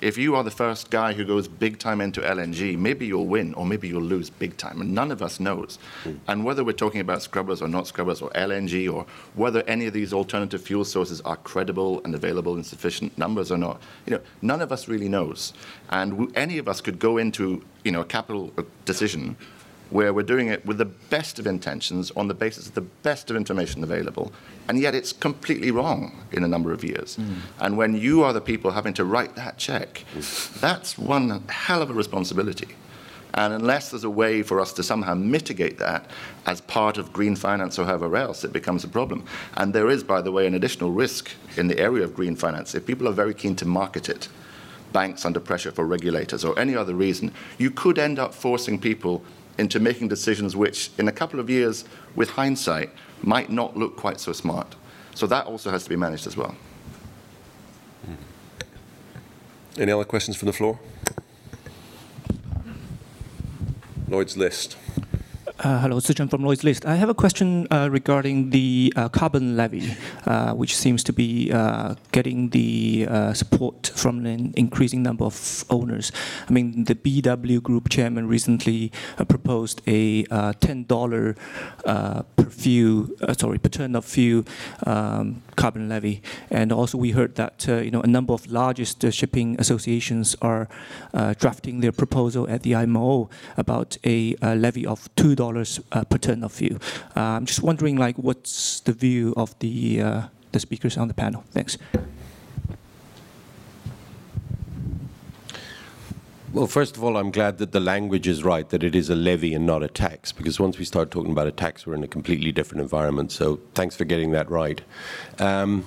if 0.02 0.18
you 0.18 0.36
are 0.36 0.44
the 0.44 0.52
first 0.52 0.90
guy 0.90 1.14
who 1.14 1.26
goes 1.26 1.48
big 1.48 1.80
time 1.80 2.02
into 2.02 2.22
LNG, 2.22 2.78
maybe 2.78 3.06
you'll 3.06 3.26
win 3.26 3.54
or 3.56 3.66
maybe 3.66 3.88
you'll 3.88 4.02
lose 4.02 4.30
big 4.30 4.56
time. 4.58 4.82
And 4.82 4.94
none 4.94 5.12
of 5.12 5.22
us 5.22 5.40
knows. 5.40 5.80
Mm. 6.04 6.20
And 6.28 6.46
whether 6.46 6.64
we're 6.64 6.74
talking 6.74 7.02
about 7.02 7.24
scrubbers 7.24 7.62
or 7.62 7.68
not 7.68 7.88
scrubbers 7.88 8.22
or 8.22 8.30
LNG 8.32 8.92
or 8.92 9.06
whether 9.36 9.64
any 9.64 9.86
of 9.88 9.94
these 9.94 10.14
alternative 10.14 10.62
fuel 10.62 10.86
sources 10.86 11.22
are 11.22 11.38
credible 11.38 12.02
and 12.04 12.14
available 12.14 12.56
in 12.58 12.64
sufficient 12.64 13.18
numbers 13.18 13.52
or 13.52 13.58
not, 13.58 13.82
you 14.06 14.12
know, 14.14 14.22
none 14.42 14.62
of 14.62 14.72
us 14.72 14.88
really 14.88 15.10
knows. 15.10 15.54
And 15.90 16.32
any 16.36 16.58
of 16.58 16.68
us 16.68 16.82
could 16.82 17.00
go 17.00 17.18
into, 17.18 17.64
you 17.84 17.92
know, 17.92 18.02
a 18.02 18.06
capital 18.06 18.54
decision 18.86 19.36
where 19.90 20.14
we're 20.14 20.24
doing 20.24 20.48
it 20.48 20.66
with 20.66 20.78
the 20.78 20.86
best 20.86 21.40
of 21.40 21.48
intentions 21.48 22.12
on 22.12 22.28
the 22.28 22.34
basis 22.34 22.68
of 22.68 22.74
the 22.74 22.82
best 22.82 23.30
of 23.30 23.36
information 23.36 23.84
available, 23.84 24.32
and 24.68 24.80
yet 24.80 24.94
it's 24.94 25.14
completely 25.14 25.72
wrong 25.72 26.26
in 26.32 26.44
a 26.44 26.48
number 26.48 26.72
of 26.72 26.84
years. 26.84 27.18
Mm. 27.18 27.36
And 27.60 27.78
when 27.78 27.96
you 27.96 28.24
are 28.24 28.34
the 28.34 28.42
people 28.42 28.72
having 28.72 28.94
to 28.96 29.06
write 29.06 29.36
that 29.36 29.58
check, 29.58 30.04
that's 30.60 30.98
one 30.98 31.44
hell 31.48 31.82
of 31.82 31.90
a 31.90 31.94
responsibility. 31.94 32.76
And 33.34 33.54
unless 33.54 33.92
there's 33.92 34.04
a 34.04 34.10
way 34.10 34.42
for 34.42 34.60
us 34.60 34.74
to 34.74 34.84
somehow 34.84 35.14
mitigate 35.14 35.78
that 35.78 36.10
as 36.48 36.62
part 36.62 36.98
of 36.98 37.14
green 37.14 37.36
finance 37.36 37.78
or 37.78 37.86
however 37.86 38.16
else, 38.18 38.44
it 38.44 38.52
becomes 38.52 38.84
a 38.84 38.88
problem. 38.88 39.26
And 39.56 39.74
there 39.74 39.90
is, 39.90 40.04
by 40.04 40.22
the 40.22 40.32
way, 40.32 40.48
an 40.48 40.56
additional 40.56 40.92
risk 40.92 41.30
in 41.56 41.68
the 41.68 41.78
area 41.78 42.04
of 42.04 42.16
green 42.16 42.36
finance. 42.36 42.74
If 42.74 42.86
people 42.88 43.08
are 43.08 43.12
very 43.12 43.36
keen 43.36 43.56
to 43.58 43.66
market 43.66 44.10
it, 44.10 44.28
banks 44.92 45.26
under 45.26 45.40
pressure 45.40 45.72
for 45.72 45.86
regulators 45.86 46.44
or 46.44 46.58
any 46.58 46.76
other 46.76 46.96
reason, 46.96 47.32
you 47.58 47.70
could 47.70 48.00
end 48.00 48.18
up 48.18 48.34
forcing 48.34 48.80
people 48.80 49.24
into 49.58 49.80
making 49.80 50.08
decisions 50.08 50.56
which, 50.56 50.92
in 50.98 51.08
a 51.08 51.12
couple 51.12 51.40
of 51.40 51.50
years, 51.50 51.86
with 52.16 52.30
hindsight, 52.30 52.90
might 53.22 53.50
not 53.50 53.76
look 53.76 53.96
quite 53.96 54.20
so 54.20 54.32
smart. 54.32 54.76
So 55.16 55.26
that 55.28 55.46
also 55.46 55.72
has 55.72 55.84
to 55.84 55.90
be 55.90 55.96
managed 55.96 56.28
as 56.28 56.38
well. 56.38 56.56
Hmm. 58.06 59.82
Any 59.82 59.92
other 59.92 60.06
questions 60.06 60.38
from 60.38 60.48
the 60.48 60.54
floor? 60.54 60.80
Lloyd's 64.08 64.38
List. 64.38 64.78
Uh, 65.60 65.80
hello, 65.80 65.98
Zichen 66.00 66.30
from 66.30 66.44
Lloyd's 66.44 66.64
List. 66.64 66.86
I 66.86 66.94
have 66.98 67.10
a 67.10 67.16
question 67.16 67.66
uh, 67.72 67.90
regarding 67.90 68.52
the 68.52 68.94
uh, 68.96 69.10
carbon 69.10 69.58
levy, 69.58 69.98
uh, 70.28 70.54
which 70.54 70.78
seems 70.78 71.04
to 71.06 71.12
be 71.12 71.52
uh, 71.52 71.96
getting 72.12 72.50
the 72.50 73.08
support 73.34 73.88
from 73.96 74.24
an 74.28 74.54
increasing 74.56 75.02
number 75.02 75.26
of 75.26 75.66
owners. 75.72 76.12
I 76.48 76.54
mean, 76.54 76.84
the 76.84 76.94
BW 76.94 77.64
Group 77.64 77.90
chairman 77.90 78.28
recently 78.28 78.92
proposed 79.28 79.82
a 79.88 80.26
$10 80.26 81.36
per 82.36 82.50
fuel, 82.52 83.08
sorry, 83.36 83.58
per 83.58 83.70
ton 83.70 83.96
of 83.96 84.06
fuel 84.06 84.44
um, 84.86 85.42
carbon 85.58 85.90
levy, 85.90 86.22
and 86.50 86.72
also 86.72 86.98
we 86.98 87.12
heard 87.12 87.36
that 87.36 87.66
you 87.68 87.92
know 87.92 88.02
a 88.02 88.08
number 88.08 88.34
of 88.34 88.50
largest 88.50 89.04
shipping 89.12 89.56
associations 89.60 90.36
are 90.42 90.70
drafting 91.40 91.82
their 91.82 91.92
proposal 91.92 92.48
at 92.50 92.64
the 92.64 92.74
IMO 92.76 93.30
about 93.58 93.98
a 94.06 94.36
levy 94.56 94.86
of 94.86 95.10
two 95.16 95.36
dollars 95.36 95.80
uh, 95.92 96.04
per 96.04 96.18
ton 96.18 96.44
of 96.44 96.52
fuel. 96.52 96.80
Uh, 97.16 97.38
I'm 97.38 97.46
just 97.46 97.62
wondering, 97.62 97.98
like, 97.98 98.16
what's 98.18 98.80
the 98.82 98.94
view 98.94 99.34
of 99.36 99.58
the 99.60 100.02
uh, 100.02 100.22
the 100.52 100.60
speakers 100.60 100.98
on 100.98 101.08
the 101.08 101.14
panel? 101.14 101.44
Thanks. 101.52 101.78
Well, 106.54 106.66
first 106.66 106.96
of 106.96 107.04
all, 107.04 107.18
I'm 107.18 107.32
glad 107.32 107.58
that 107.58 107.74
the 107.74 107.82
language 107.82 108.26
is 108.26 108.42
right, 108.42 108.68
that 108.70 108.82
it 108.82 108.96
is 108.96 109.10
a 109.10 109.16
levy 109.16 109.54
and 109.54 109.66
not 109.66 109.84
a 109.84 109.90
tax, 109.90 110.32
because 110.32 110.62
once 110.62 110.80
we 110.80 110.86
start 110.86 111.12
talking 111.12 111.32
about 111.32 111.46
a 111.46 111.52
tax, 111.52 111.86
we're 111.86 111.94
in 111.94 112.04
a 112.04 112.08
completely 112.08 112.54
different 112.54 112.82
environment. 112.82 113.34
So 113.34 113.60
thanks 113.76 113.98
for 113.98 114.06
getting 114.06 114.32
that 114.32 114.50
right. 114.50 114.82
Um, 115.40 115.86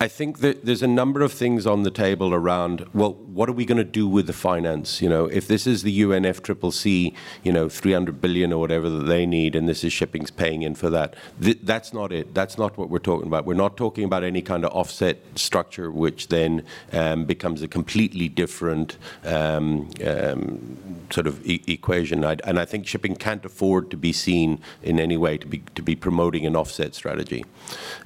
I 0.00 0.06
think 0.06 0.38
that 0.38 0.64
there's 0.64 0.82
a 0.82 0.86
number 0.86 1.22
of 1.22 1.32
things 1.32 1.66
on 1.66 1.82
the 1.82 1.90
table 1.90 2.32
around, 2.32 2.86
well, 2.94 3.14
what 3.14 3.48
are 3.48 3.52
we 3.52 3.64
going 3.64 3.78
to 3.78 3.84
do 3.84 4.06
with 4.06 4.28
the 4.28 4.32
finance? 4.32 5.02
You 5.02 5.08
know, 5.08 5.26
if 5.26 5.48
this 5.48 5.66
is 5.66 5.82
the 5.82 6.02
UNFCCC, 6.02 7.14
you 7.42 7.52
know, 7.52 7.68
300 7.68 8.20
billion 8.20 8.52
or 8.52 8.60
whatever 8.60 8.88
that 8.88 9.06
they 9.06 9.26
need, 9.26 9.56
and 9.56 9.68
this 9.68 9.82
is 9.82 9.92
shipping's 9.92 10.30
paying 10.30 10.62
in 10.62 10.76
for 10.76 10.88
that, 10.90 11.16
th 11.42 11.58
that's 11.64 11.92
not 11.92 12.12
it. 12.12 12.32
That's 12.32 12.56
not 12.56 12.78
what 12.78 12.90
we're 12.90 13.06
talking 13.10 13.26
about. 13.26 13.44
We're 13.44 13.64
not 13.66 13.76
talking 13.76 14.04
about 14.04 14.22
any 14.22 14.40
kind 14.40 14.64
of 14.64 14.70
offset 14.72 15.16
structure, 15.34 15.90
which 15.90 16.28
then 16.28 16.62
um, 16.92 17.24
becomes 17.24 17.62
a 17.62 17.68
completely 17.68 18.28
different 18.28 18.98
um, 19.24 19.90
um, 20.06 20.76
sort 21.10 21.26
of 21.26 21.44
e 21.44 21.60
equation. 21.66 22.24
I, 22.24 22.36
and 22.44 22.60
I 22.60 22.66
think 22.66 22.86
shipping 22.86 23.16
can't 23.16 23.44
afford 23.44 23.90
to 23.90 23.96
be 23.96 24.12
seen 24.12 24.60
in 24.80 25.00
any 25.00 25.16
way 25.16 25.38
to 25.38 25.46
be, 25.46 25.58
to 25.74 25.82
be 25.82 25.96
promoting 25.96 26.46
an 26.46 26.54
offset 26.54 26.94
strategy. 26.94 27.44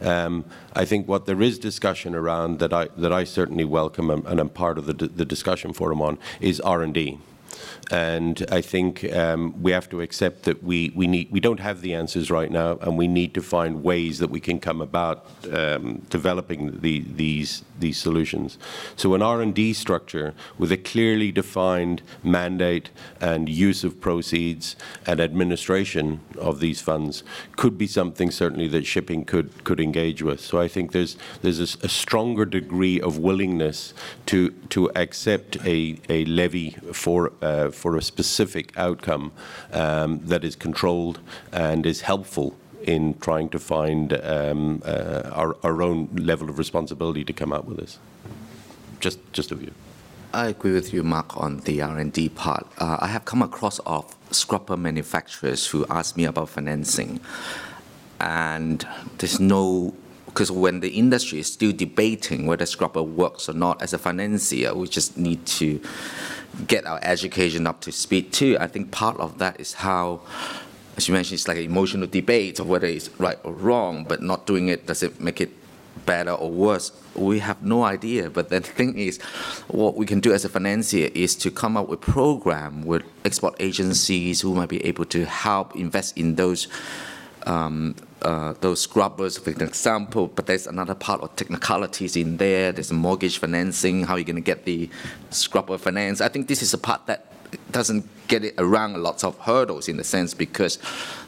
Um, 0.00 0.46
I 0.74 0.86
think 0.86 1.06
what 1.06 1.26
there 1.26 1.42
is 1.42 1.58
discussion 1.58 1.81
around 2.14 2.58
that 2.58 2.72
I 2.72 2.88
that 2.96 3.12
I 3.12 3.24
certainly 3.24 3.64
welcome 3.64 4.10
and, 4.10 4.26
and 4.26 4.40
I'm 4.40 4.48
part 4.48 4.78
of 4.78 4.86
the, 4.86 4.94
the 4.94 5.24
discussion 5.24 5.72
forum 5.72 6.00
on 6.00 6.18
is 6.40 6.60
R&D. 6.60 7.18
And 7.90 8.46
I 8.50 8.62
think 8.62 9.04
um, 9.12 9.60
we 9.62 9.72
have 9.72 9.90
to 9.90 10.00
accept 10.00 10.44
that 10.44 10.62
we, 10.62 10.92
we, 10.94 11.06
need, 11.06 11.30
we 11.30 11.40
don't 11.40 11.60
have 11.60 11.82
the 11.82 11.92
answers 11.94 12.30
right 12.30 12.50
now, 12.50 12.78
and 12.80 12.96
we 12.96 13.06
need 13.06 13.34
to 13.34 13.42
find 13.42 13.82
ways 13.82 14.18
that 14.20 14.30
we 14.30 14.40
can 14.40 14.58
come 14.60 14.80
about 14.80 15.26
um, 15.52 15.98
developing 16.08 16.80
the, 16.80 17.00
these, 17.00 17.64
these 17.82 17.98
solutions. 17.98 18.56
So 18.96 19.14
an 19.14 19.20
R&D 19.20 19.74
structure 19.74 20.32
with 20.56 20.72
a 20.72 20.78
clearly 20.78 21.30
defined 21.30 22.00
mandate 22.22 22.88
and 23.20 23.48
use 23.48 23.84
of 23.84 24.00
proceeds 24.00 24.74
and 25.06 25.20
administration 25.20 26.20
of 26.38 26.60
these 26.60 26.80
funds 26.80 27.22
could 27.56 27.76
be 27.76 27.86
something 27.86 28.30
certainly 28.30 28.68
that 28.68 28.86
shipping 28.86 29.26
could, 29.26 29.64
could 29.64 29.80
engage 29.80 30.22
with. 30.22 30.40
So 30.40 30.58
I 30.58 30.68
think 30.68 30.92
there's, 30.92 31.18
there's 31.42 31.60
a, 31.60 31.84
a 31.84 31.88
stronger 31.90 32.46
degree 32.46 32.98
of 33.00 33.18
willingness 33.18 33.92
to, 34.26 34.50
to 34.70 34.90
accept 34.96 35.58
a, 35.66 35.98
a 36.08 36.24
levy 36.24 36.70
for 36.92 37.32
uh, 37.42 37.70
for 37.70 37.96
a 37.96 38.02
specific 38.02 38.72
outcome 38.78 39.32
um, 39.72 40.20
that 40.24 40.44
is 40.44 40.54
controlled 40.54 41.18
and 41.52 41.84
is 41.84 42.02
helpful 42.02 42.54
in 42.84 43.14
trying 43.18 43.48
to 43.50 43.58
find 43.58 44.12
um, 44.24 44.82
uh, 44.84 45.30
our, 45.32 45.56
our 45.62 45.82
own 45.82 46.08
level 46.14 46.48
of 46.48 46.58
responsibility 46.58 47.24
to 47.24 47.32
come 47.32 47.52
out 47.52 47.66
with 47.66 47.78
this. 47.78 47.98
Just, 49.00 49.18
just 49.32 49.50
a 49.50 49.54
view. 49.54 49.72
I 50.32 50.46
agree 50.46 50.72
with 50.72 50.94
you, 50.94 51.02
Mark, 51.02 51.36
on 51.36 51.58
the 51.58 51.82
R&D 51.82 52.30
part. 52.30 52.66
Uh, 52.78 52.96
I 53.00 53.08
have 53.08 53.24
come 53.24 53.42
across 53.42 53.78
of 53.80 54.16
scrubber 54.30 54.76
manufacturers 54.76 55.66
who 55.66 55.84
ask 55.90 56.16
me 56.16 56.24
about 56.24 56.48
financing, 56.48 57.20
and 58.18 58.86
there's 59.18 59.38
no 59.40 59.94
because 60.32 60.50
when 60.50 60.80
the 60.80 60.88
industry 60.88 61.40
is 61.40 61.52
still 61.52 61.72
debating 61.72 62.46
whether 62.46 62.64
scrubber 62.64 63.02
works 63.02 63.50
or 63.50 63.52
not, 63.52 63.82
as 63.82 63.92
a 63.92 63.98
financier, 63.98 64.74
we 64.74 64.88
just 64.88 65.18
need 65.18 65.44
to 65.44 65.78
get 66.66 66.86
our 66.86 66.98
education 67.02 67.66
up 67.66 67.82
to 67.82 67.92
speed 67.92 68.32
too. 68.32 68.56
I 68.58 68.66
think 68.66 68.90
part 68.90 69.18
of 69.18 69.38
that 69.38 69.60
is 69.60 69.74
how, 69.74 70.22
as 71.02 71.08
you 71.08 71.14
mentioned, 71.14 71.34
it's 71.34 71.48
like 71.48 71.56
an 71.56 71.64
emotional 71.64 72.06
debate 72.06 72.60
of 72.60 72.68
whether 72.68 72.86
it's 72.86 73.10
right 73.18 73.38
or 73.42 73.52
wrong, 73.52 74.04
but 74.04 74.22
not 74.22 74.46
doing 74.46 74.68
it, 74.68 74.86
does 74.86 75.02
it 75.02 75.20
make 75.20 75.40
it 75.40 75.50
better 76.06 76.30
or 76.30 76.48
worse? 76.48 76.92
We 77.16 77.40
have 77.40 77.62
no 77.62 77.82
idea. 77.82 78.30
But 78.30 78.50
the 78.50 78.60
thing 78.60 78.96
is, 78.98 79.20
what 79.66 79.96
we 79.96 80.06
can 80.06 80.20
do 80.20 80.32
as 80.32 80.44
a 80.44 80.48
financier 80.48 81.10
is 81.12 81.34
to 81.36 81.50
come 81.50 81.76
up 81.76 81.88
with 81.88 82.00
program 82.00 82.84
with 82.84 83.02
export 83.24 83.56
agencies 83.58 84.40
who 84.42 84.54
might 84.54 84.68
be 84.68 84.84
able 84.84 85.04
to 85.06 85.24
help 85.26 85.74
invest 85.74 86.16
in 86.16 86.36
those 86.36 86.68
um, 87.44 87.96
uh, 88.22 88.54
those 88.60 88.80
scrubbers, 88.80 89.36
for 89.36 89.50
example, 89.50 90.28
but 90.28 90.46
there's 90.46 90.68
another 90.68 90.94
part 90.94 91.22
of 91.22 91.34
technicalities 91.34 92.14
in 92.14 92.36
there. 92.36 92.70
There's 92.70 92.92
mortgage 92.92 93.38
financing, 93.38 94.04
how 94.04 94.14
you're 94.14 94.22
going 94.24 94.36
to 94.36 94.40
get 94.40 94.64
the 94.64 94.88
scrubber 95.30 95.76
finance. 95.76 96.20
I 96.20 96.28
think 96.28 96.46
this 96.46 96.62
is 96.62 96.72
a 96.72 96.78
part 96.78 97.04
that 97.06 97.31
doesn't 97.70 98.08
get 98.28 98.44
it 98.44 98.54
around 98.58 99.02
lots 99.02 99.24
of 99.24 99.36
hurdles 99.38 99.88
in 99.88 99.98
a 100.00 100.04
sense 100.04 100.32
because 100.32 100.78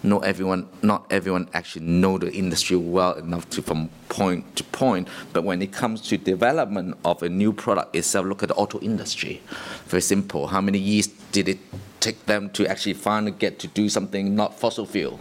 not 0.02 0.24
everyone 0.24 0.66
not 0.82 1.06
everyone 1.10 1.48
actually 1.52 1.84
know 1.84 2.16
the 2.18 2.32
industry 2.32 2.76
well 2.76 3.14
enough 3.14 3.48
to 3.50 3.60
from 3.60 3.90
point 4.08 4.56
to 4.56 4.64
point 4.64 5.08
but 5.32 5.44
when 5.44 5.60
it 5.60 5.72
comes 5.72 6.00
to 6.00 6.16
development 6.16 6.96
of 7.04 7.22
a 7.22 7.28
new 7.28 7.52
product 7.52 7.94
itself 7.94 8.24
look 8.26 8.42
at 8.42 8.48
the 8.48 8.54
auto 8.54 8.78
industry 8.80 9.42
very 9.86 10.00
simple 10.00 10.46
how 10.46 10.60
many 10.60 10.78
years 10.78 11.08
did 11.32 11.48
it 11.48 11.58
take 12.00 12.24
them 12.26 12.48
to 12.50 12.66
actually 12.66 12.94
finally 12.94 13.32
get 13.32 13.58
to 13.58 13.66
do 13.68 13.88
something 13.88 14.34
not 14.34 14.58
fossil 14.58 14.86
fuel 14.86 15.20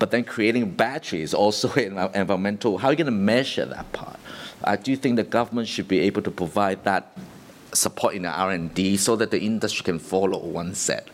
but 0.00 0.10
then 0.10 0.24
creating 0.24 0.70
batteries 0.72 1.32
also 1.32 1.72
environmental. 1.74 2.78
How 2.78 2.88
are 2.88 2.92
you 2.92 2.96
going 2.96 3.04
to 3.04 3.12
measure 3.12 3.66
that 3.66 3.92
part? 3.92 4.18
I 4.64 4.76
do 4.76 4.96
think 4.96 5.16
the 5.16 5.22
government 5.22 5.68
should 5.68 5.86
be 5.86 6.00
able 6.00 6.22
to 6.22 6.30
provide 6.30 6.82
that 6.84 7.16
support 7.72 8.14
in 8.14 8.22
the 8.22 8.28
R&D 8.30 8.96
so 8.96 9.16
that 9.16 9.30
the 9.30 9.40
industry 9.40 9.84
can 9.84 9.98
follow 9.98 10.38
one 10.38 10.74
set. 10.74 11.08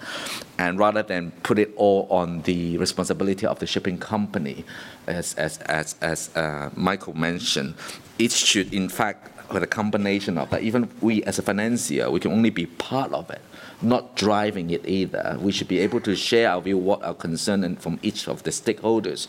And 0.58 0.78
rather 0.78 1.02
than 1.02 1.32
put 1.42 1.58
it 1.58 1.72
all 1.76 2.06
on 2.10 2.42
the 2.42 2.78
responsibility 2.78 3.46
of 3.46 3.58
the 3.58 3.66
shipping 3.66 3.98
company, 3.98 4.64
as, 5.06 5.34
as, 5.34 5.58
as, 5.58 5.96
as 6.00 6.34
uh, 6.36 6.70
Michael 6.74 7.14
mentioned, 7.14 7.74
it 8.18 8.32
should 8.32 8.72
in 8.72 8.88
fact 8.88 9.32
with 9.52 9.62
a 9.62 9.66
combination 9.66 10.38
of 10.38 10.50
that. 10.50 10.62
Even 10.62 10.88
we 11.00 11.22
as 11.24 11.38
a 11.38 11.42
financier, 11.42 12.10
we 12.10 12.20
can 12.20 12.32
only 12.32 12.50
be 12.50 12.66
part 12.66 13.12
of 13.12 13.30
it, 13.30 13.40
not 13.82 14.16
driving 14.16 14.70
it 14.70 14.86
either. 14.88 15.36
We 15.40 15.52
should 15.52 15.68
be 15.68 15.78
able 15.78 16.00
to 16.00 16.16
share 16.16 16.50
our 16.50 16.60
view, 16.60 16.78
what 16.78 17.02
our 17.02 17.14
concern 17.14 17.64
and 17.64 17.80
from 17.80 17.98
each 18.02 18.28
of 18.28 18.42
the 18.42 18.50
stakeholders. 18.50 19.28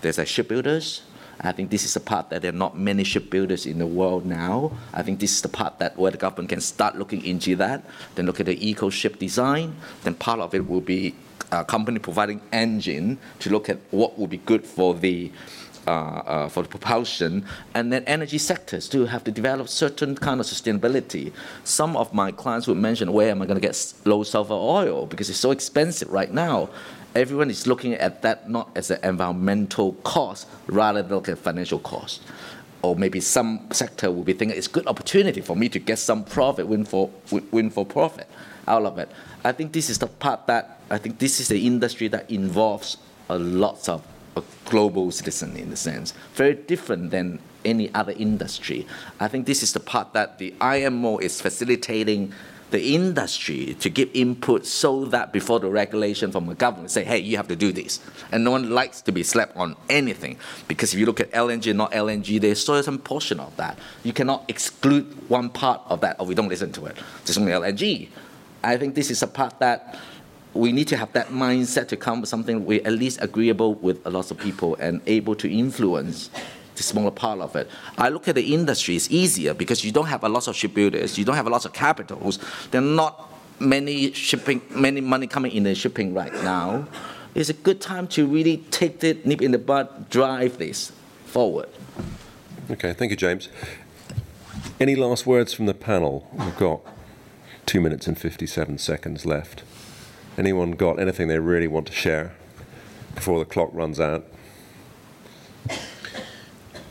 There's 0.00 0.18
a 0.18 0.24
shipbuilders, 0.24 1.02
I 1.40 1.52
think 1.52 1.70
this 1.70 1.84
is 1.84 1.94
the 1.94 2.00
part 2.00 2.30
that 2.30 2.42
there 2.42 2.50
are 2.50 2.56
not 2.56 2.76
many 2.76 3.04
shipbuilders 3.04 3.66
in 3.66 3.78
the 3.78 3.86
world 3.86 4.26
now. 4.26 4.72
I 4.92 5.02
think 5.02 5.20
this 5.20 5.32
is 5.36 5.42
the 5.42 5.48
part 5.48 5.78
that 5.78 5.96
where 5.96 6.10
the 6.10 6.18
government 6.18 6.48
can 6.48 6.60
start 6.60 6.96
looking 6.96 7.24
into 7.24 7.54
that. 7.56 7.84
Then 8.14 8.26
look 8.26 8.40
at 8.40 8.46
the 8.46 8.68
eco 8.68 8.90
ship 8.90 9.18
design. 9.18 9.76
Then 10.02 10.14
part 10.14 10.40
of 10.40 10.54
it 10.54 10.68
will 10.68 10.80
be 10.80 11.14
a 11.52 11.64
company 11.64 11.98
providing 11.98 12.40
engine 12.52 13.18
to 13.38 13.50
look 13.50 13.68
at 13.68 13.78
what 13.90 14.18
will 14.18 14.26
be 14.26 14.38
good 14.38 14.66
for 14.66 14.94
the 14.94 15.30
uh, 15.86 15.90
uh, 15.90 16.48
for 16.50 16.62
the 16.62 16.68
propulsion, 16.68 17.46
and 17.72 17.90
then 17.90 18.04
energy 18.04 18.36
sectors 18.36 18.90
to 18.90 19.06
have 19.06 19.24
to 19.24 19.30
develop 19.30 19.70
certain 19.70 20.14
kind 20.14 20.38
of 20.38 20.44
sustainability. 20.44 21.32
Some 21.64 21.96
of 21.96 22.12
my 22.12 22.30
clients 22.30 22.66
would 22.66 22.76
mention, 22.76 23.10
where 23.10 23.30
am 23.30 23.40
I 23.40 23.46
going 23.46 23.58
to 23.58 23.66
get 23.66 23.94
low 24.04 24.22
sulfur 24.22 24.52
oil 24.52 25.06
because 25.06 25.30
it's 25.30 25.38
so 25.38 25.50
expensive 25.50 26.10
right 26.10 26.30
now 26.30 26.68
everyone 27.14 27.50
is 27.50 27.66
looking 27.66 27.94
at 27.94 28.22
that 28.22 28.48
not 28.48 28.70
as 28.76 28.90
an 28.90 29.00
environmental 29.02 29.92
cost, 30.04 30.46
rather 30.66 31.02
than 31.02 31.12
look 31.12 31.28
at 31.28 31.38
financial 31.38 31.78
cost. 31.78 32.22
Or 32.82 32.94
maybe 32.94 33.20
some 33.20 33.66
sector 33.72 34.10
will 34.10 34.22
be 34.22 34.32
thinking 34.32 34.56
it's 34.56 34.68
a 34.68 34.70
good 34.70 34.86
opportunity 34.86 35.40
for 35.40 35.56
me 35.56 35.68
to 35.70 35.78
get 35.78 35.98
some 35.98 36.24
profit, 36.24 36.68
win 36.68 36.84
for 36.84 37.10
win 37.50 37.70
for 37.70 37.84
profit 37.84 38.28
out 38.68 38.84
of 38.84 38.98
it. 38.98 39.10
I 39.44 39.52
think 39.52 39.72
this 39.72 39.90
is 39.90 39.98
the 39.98 40.06
part 40.06 40.46
that 40.46 40.80
I 40.90 40.98
think 40.98 41.18
this 41.18 41.40
is 41.40 41.48
the 41.48 41.66
industry 41.66 42.08
that 42.08 42.30
involves 42.30 42.98
a 43.28 43.38
lot 43.38 43.88
of 43.88 44.06
a 44.36 44.42
global 44.66 45.10
citizen 45.10 45.56
in 45.56 45.72
a 45.72 45.76
sense, 45.76 46.14
very 46.34 46.54
different 46.54 47.10
than 47.10 47.40
any 47.64 47.92
other 47.94 48.12
industry. 48.12 48.86
I 49.18 49.28
think 49.28 49.46
this 49.46 49.62
is 49.62 49.72
the 49.72 49.80
part 49.80 50.12
that 50.12 50.38
the 50.38 50.54
IMO 50.60 51.18
is 51.18 51.40
facilitating 51.40 52.32
the 52.70 52.94
industry 52.94 53.74
to 53.80 53.88
give 53.88 54.10
input 54.12 54.66
so 54.66 55.06
that 55.06 55.32
before 55.32 55.58
the 55.60 55.68
regulation 55.68 56.30
from 56.30 56.46
the 56.46 56.54
government 56.54 56.90
say, 56.90 57.04
hey, 57.04 57.18
you 57.18 57.36
have 57.36 57.48
to 57.48 57.56
do 57.56 57.72
this. 57.72 58.00
And 58.30 58.44
no 58.44 58.50
one 58.50 58.70
likes 58.70 59.00
to 59.02 59.12
be 59.12 59.22
slapped 59.22 59.56
on 59.56 59.76
anything 59.88 60.36
because 60.66 60.92
if 60.92 61.00
you 61.00 61.06
look 61.06 61.20
at 61.20 61.30
LNG, 61.32 61.74
not 61.74 61.92
LNG, 61.92 62.40
there's 62.40 62.64
certain 62.64 62.98
portion 62.98 63.40
of 63.40 63.56
that. 63.56 63.78
You 64.02 64.12
cannot 64.12 64.44
exclude 64.48 65.06
one 65.28 65.48
part 65.48 65.80
of 65.86 66.00
that, 66.02 66.16
or 66.20 66.26
we 66.26 66.34
don't 66.34 66.48
listen 66.48 66.72
to 66.72 66.86
it. 66.86 66.96
There's 67.24 67.38
only 67.38 67.52
LNG. 67.52 68.08
I 68.62 68.76
think 68.76 68.94
this 68.94 69.10
is 69.10 69.22
a 69.22 69.26
part 69.26 69.58
that 69.60 69.98
we 70.54 70.72
need 70.72 70.88
to 70.88 70.96
have 70.96 71.12
that 71.12 71.28
mindset 71.28 71.88
to 71.88 71.96
come 71.96 72.20
with 72.20 72.28
something 72.28 72.66
we 72.66 72.80
at 72.82 72.92
least 72.92 73.18
agreeable 73.22 73.74
with 73.74 74.04
a 74.06 74.10
lot 74.10 74.30
of 74.30 74.38
people 74.38 74.74
and 74.76 75.00
able 75.06 75.34
to 75.36 75.50
influence 75.50 76.30
the 76.78 76.82
smaller 76.82 77.10
part 77.10 77.40
of 77.40 77.54
it. 77.56 77.68
I 77.98 78.08
look 78.08 78.28
at 78.28 78.34
the 78.34 78.54
industry, 78.54 78.96
it's 78.96 79.10
easier 79.10 79.54
because 79.54 79.84
you 79.84 79.92
don't 79.92 80.06
have 80.06 80.24
a 80.24 80.28
lot 80.28 80.48
of 80.48 80.56
shipbuilders, 80.56 81.18
you 81.18 81.24
don't 81.24 81.36
have 81.36 81.46
a 81.46 81.50
lot 81.50 81.64
of 81.64 81.72
capitals. 81.72 82.38
There 82.70 82.80
are 82.80 82.84
not 82.84 83.32
many 83.60 84.12
shipping, 84.12 84.62
many 84.70 85.00
money 85.00 85.26
coming 85.26 85.52
in 85.52 85.64
the 85.64 85.74
shipping 85.74 86.14
right 86.14 86.32
now. 86.32 86.86
It's 87.34 87.50
a 87.50 87.54
good 87.54 87.80
time 87.80 88.08
to 88.08 88.26
really 88.26 88.58
take 88.70 89.00
the 89.00 89.18
nip 89.24 89.42
in 89.42 89.52
the 89.52 89.58
bud, 89.58 90.08
drive 90.08 90.58
this 90.58 90.92
forward. 91.26 91.68
Okay, 92.70 92.92
thank 92.92 93.10
you, 93.10 93.16
James. 93.16 93.48
Any 94.80 94.94
last 94.94 95.26
words 95.26 95.52
from 95.52 95.66
the 95.66 95.74
panel? 95.74 96.28
We've 96.32 96.56
got 96.56 96.80
two 97.66 97.80
minutes 97.80 98.06
and 98.06 98.18
57 98.18 98.78
seconds 98.78 99.26
left. 99.26 99.62
Anyone 100.36 100.72
got 100.72 101.00
anything 101.00 101.28
they 101.28 101.38
really 101.38 101.66
want 101.66 101.86
to 101.88 101.92
share 101.92 102.32
before 103.14 103.38
the 103.40 103.44
clock 103.44 103.70
runs 103.72 103.98
out? 103.98 104.24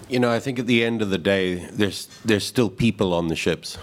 You 0.10 0.20
know, 0.20 0.32
I 0.32 0.40
think 0.40 0.58
at 0.58 0.68
the 0.68 0.84
end 0.86 1.02
of 1.02 1.10
the 1.10 1.18
day, 1.18 1.56
there's 1.56 2.08
there's 2.24 2.46
still 2.46 2.70
people 2.70 3.14
on 3.14 3.28
the 3.28 3.36
ships, 3.36 3.78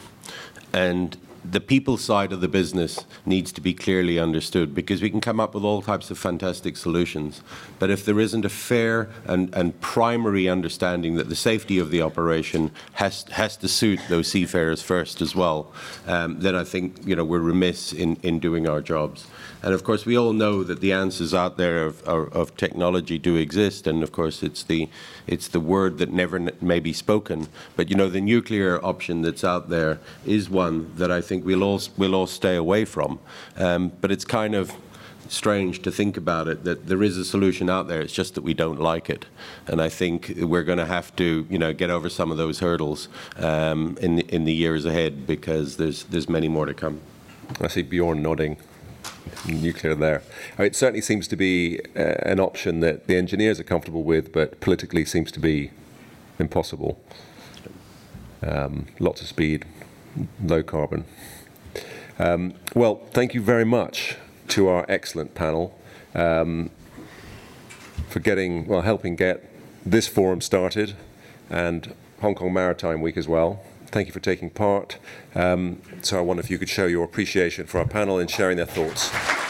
and 0.73 1.17
the 1.45 1.61
people 1.61 1.97
side 1.97 2.33
of 2.33 2.41
the 2.41 2.49
business 2.49 3.05
needs 3.27 3.53
to 3.53 3.61
be 3.61 3.75
clearly 3.75 4.19
understood 4.19 4.75
because 4.75 5.03
we 5.03 5.11
can 5.11 5.21
come 5.21 5.39
up 5.39 5.55
with 5.55 5.63
all 5.63 5.83
types 5.83 6.11
of 6.11 6.19
fantastic 6.19 6.77
solutions. 6.77 7.43
But 7.79 7.91
if 7.91 8.05
there 8.05 8.19
isn't 8.19 8.45
a 8.45 8.49
fair 8.49 9.11
and, 9.27 9.55
and 9.55 9.79
primary 9.81 10.49
understanding 10.49 11.17
that 11.17 11.29
the 11.29 11.37
safety 11.37 11.79
of 11.79 11.91
the 11.91 12.01
operation 12.01 12.71
has, 12.95 13.25
has 13.33 13.57
to 13.59 13.69
suit 13.69 14.01
those 14.09 14.29
seafarers 14.29 14.83
first 14.83 15.21
as 15.21 15.35
well, 15.35 15.73
um, 16.07 16.41
then 16.41 16.55
I 16.55 16.65
think 16.65 17.07
you 17.07 17.15
know, 17.15 17.25
we're 17.25 17.41
remiss 17.41 17.93
in, 17.93 18.17
in 18.23 18.39
doing 18.39 18.69
our 18.69 18.81
jobs. 18.81 19.27
And 19.65 19.73
of 19.73 19.83
course, 19.83 20.05
we 20.05 20.19
all 20.19 20.35
know 20.35 20.63
that 20.63 20.81
the 20.81 20.93
answers 20.93 21.33
out 21.33 21.57
there 21.57 21.87
of, 21.87 22.03
of, 22.03 22.31
of, 22.35 22.55
technology 22.55 23.19
do 23.19 23.37
exist, 23.37 23.87
and 23.87 24.03
of 24.03 24.13
course, 24.13 24.43
it's 24.43 24.63
the 24.63 24.91
it's 25.27 25.49
the 25.49 25.59
word 25.59 25.97
that 25.99 26.13
never 26.13 26.39
may 26.61 26.81
be 26.81 26.93
spoken. 26.93 27.49
But 27.75 27.89
you 27.89 27.97
know, 27.97 28.11
the 28.11 28.21
nuclear 28.21 28.79
option 28.85 29.23
that's 29.23 29.43
out 29.43 29.71
there 29.71 30.01
is 30.27 30.51
one 30.51 30.95
that 30.97 31.11
I 31.11 31.23
think 31.23 31.34
we'll 31.43 31.63
all 31.63 31.81
we'll 31.97 32.15
all 32.15 32.27
stay 32.27 32.57
away 32.57 32.85
from. 32.85 33.19
Um, 33.57 33.93
but 34.01 34.13
it's 34.13 34.25
kind 34.25 34.55
of 34.55 34.73
strange 35.29 35.81
to 35.83 35.91
think 35.91 36.17
about 36.17 36.47
it 36.49 36.65
that 36.65 36.87
there 36.87 37.03
is 37.03 37.17
a 37.17 37.25
solution 37.25 37.71
out 37.71 37.89
there. 37.89 38.03
It's 38.03 38.13
just 38.13 38.35
that 38.35 38.43
we 38.43 38.53
don't 38.55 38.79
like 38.79 39.09
it, 39.09 39.27
and 39.67 39.81
I 39.81 39.89
think 39.89 40.35
we're 40.37 40.65
going 40.65 40.79
to 40.79 40.87
have 40.87 41.17
to, 41.17 41.47
you 41.49 41.59
know, 41.59 41.73
get 41.73 41.91
over 41.91 42.09
some 42.09 42.31
of 42.31 42.37
those 42.37 42.61
hurdles 42.61 43.09
um, 43.37 43.97
in 44.01 44.17
the, 44.17 44.35
in 44.35 44.45
the 44.45 44.53
years 44.53 44.85
ahead 44.85 45.27
because 45.27 45.77
there's 45.77 46.05
there's 46.05 46.29
many 46.29 46.49
more 46.49 46.67
to 46.67 46.75
come. 46.75 47.01
I 47.61 47.69
see 47.69 47.83
Bjorn 47.83 48.23
nodding 48.23 48.59
nuclear 49.47 49.95
there. 49.95 50.23
It 50.59 50.77
certainly 50.77 51.01
seems 51.01 51.29
to 51.29 51.37
be 51.37 51.81
uh, 51.97 52.15
an 52.23 52.41
option 52.41 52.81
that 52.81 53.07
the 53.07 53.17
engineers 53.17 53.61
are 53.61 53.65
comfortable 53.65 54.03
with, 54.03 54.33
but 54.33 54.61
politically 54.61 55.05
seems 55.05 55.31
to 55.33 55.41
be 55.41 55.71
impossible. 56.39 57.01
Um, 58.43 58.87
lots 58.99 59.21
of 59.23 59.29
speed, 59.29 59.65
low 60.43 60.63
carbon. 60.63 61.05
Um, 62.19 62.55
well, 62.75 62.97
thank 63.13 63.35
you 63.35 63.41
very 63.41 63.65
much 63.65 64.17
to 64.49 64.69
our 64.69 64.85
excellent 64.89 65.35
panel 65.35 65.79
um, 66.15 66.71
for 68.09 68.21
getting, 68.21 68.67
well, 68.67 68.83
helping 68.83 69.17
get 69.17 69.51
this 69.85 70.07
forum 70.07 70.41
started 70.41 70.95
and 71.51 71.95
Hong 72.21 72.35
Kong 72.35 72.53
Maritime 72.53 73.01
Week 73.01 73.17
as 73.17 73.29
well. 73.29 73.61
Thank 73.87 74.07
you 74.07 74.13
for 74.13 74.21
taking 74.21 74.51
part. 74.51 74.99
Um, 75.35 75.81
so 76.03 76.19
I 76.19 76.21
wonder 76.21 76.41
if 76.41 76.51
you 76.51 76.59
could 76.59 76.69
show 76.69 76.87
your 76.87 77.05
appreciation 77.05 77.67
for 77.67 77.79
our 77.79 77.87
panel 77.87 78.19
in 78.19 78.29
sharing 78.29 78.57
their 78.57 78.67
thoughts. 78.67 79.44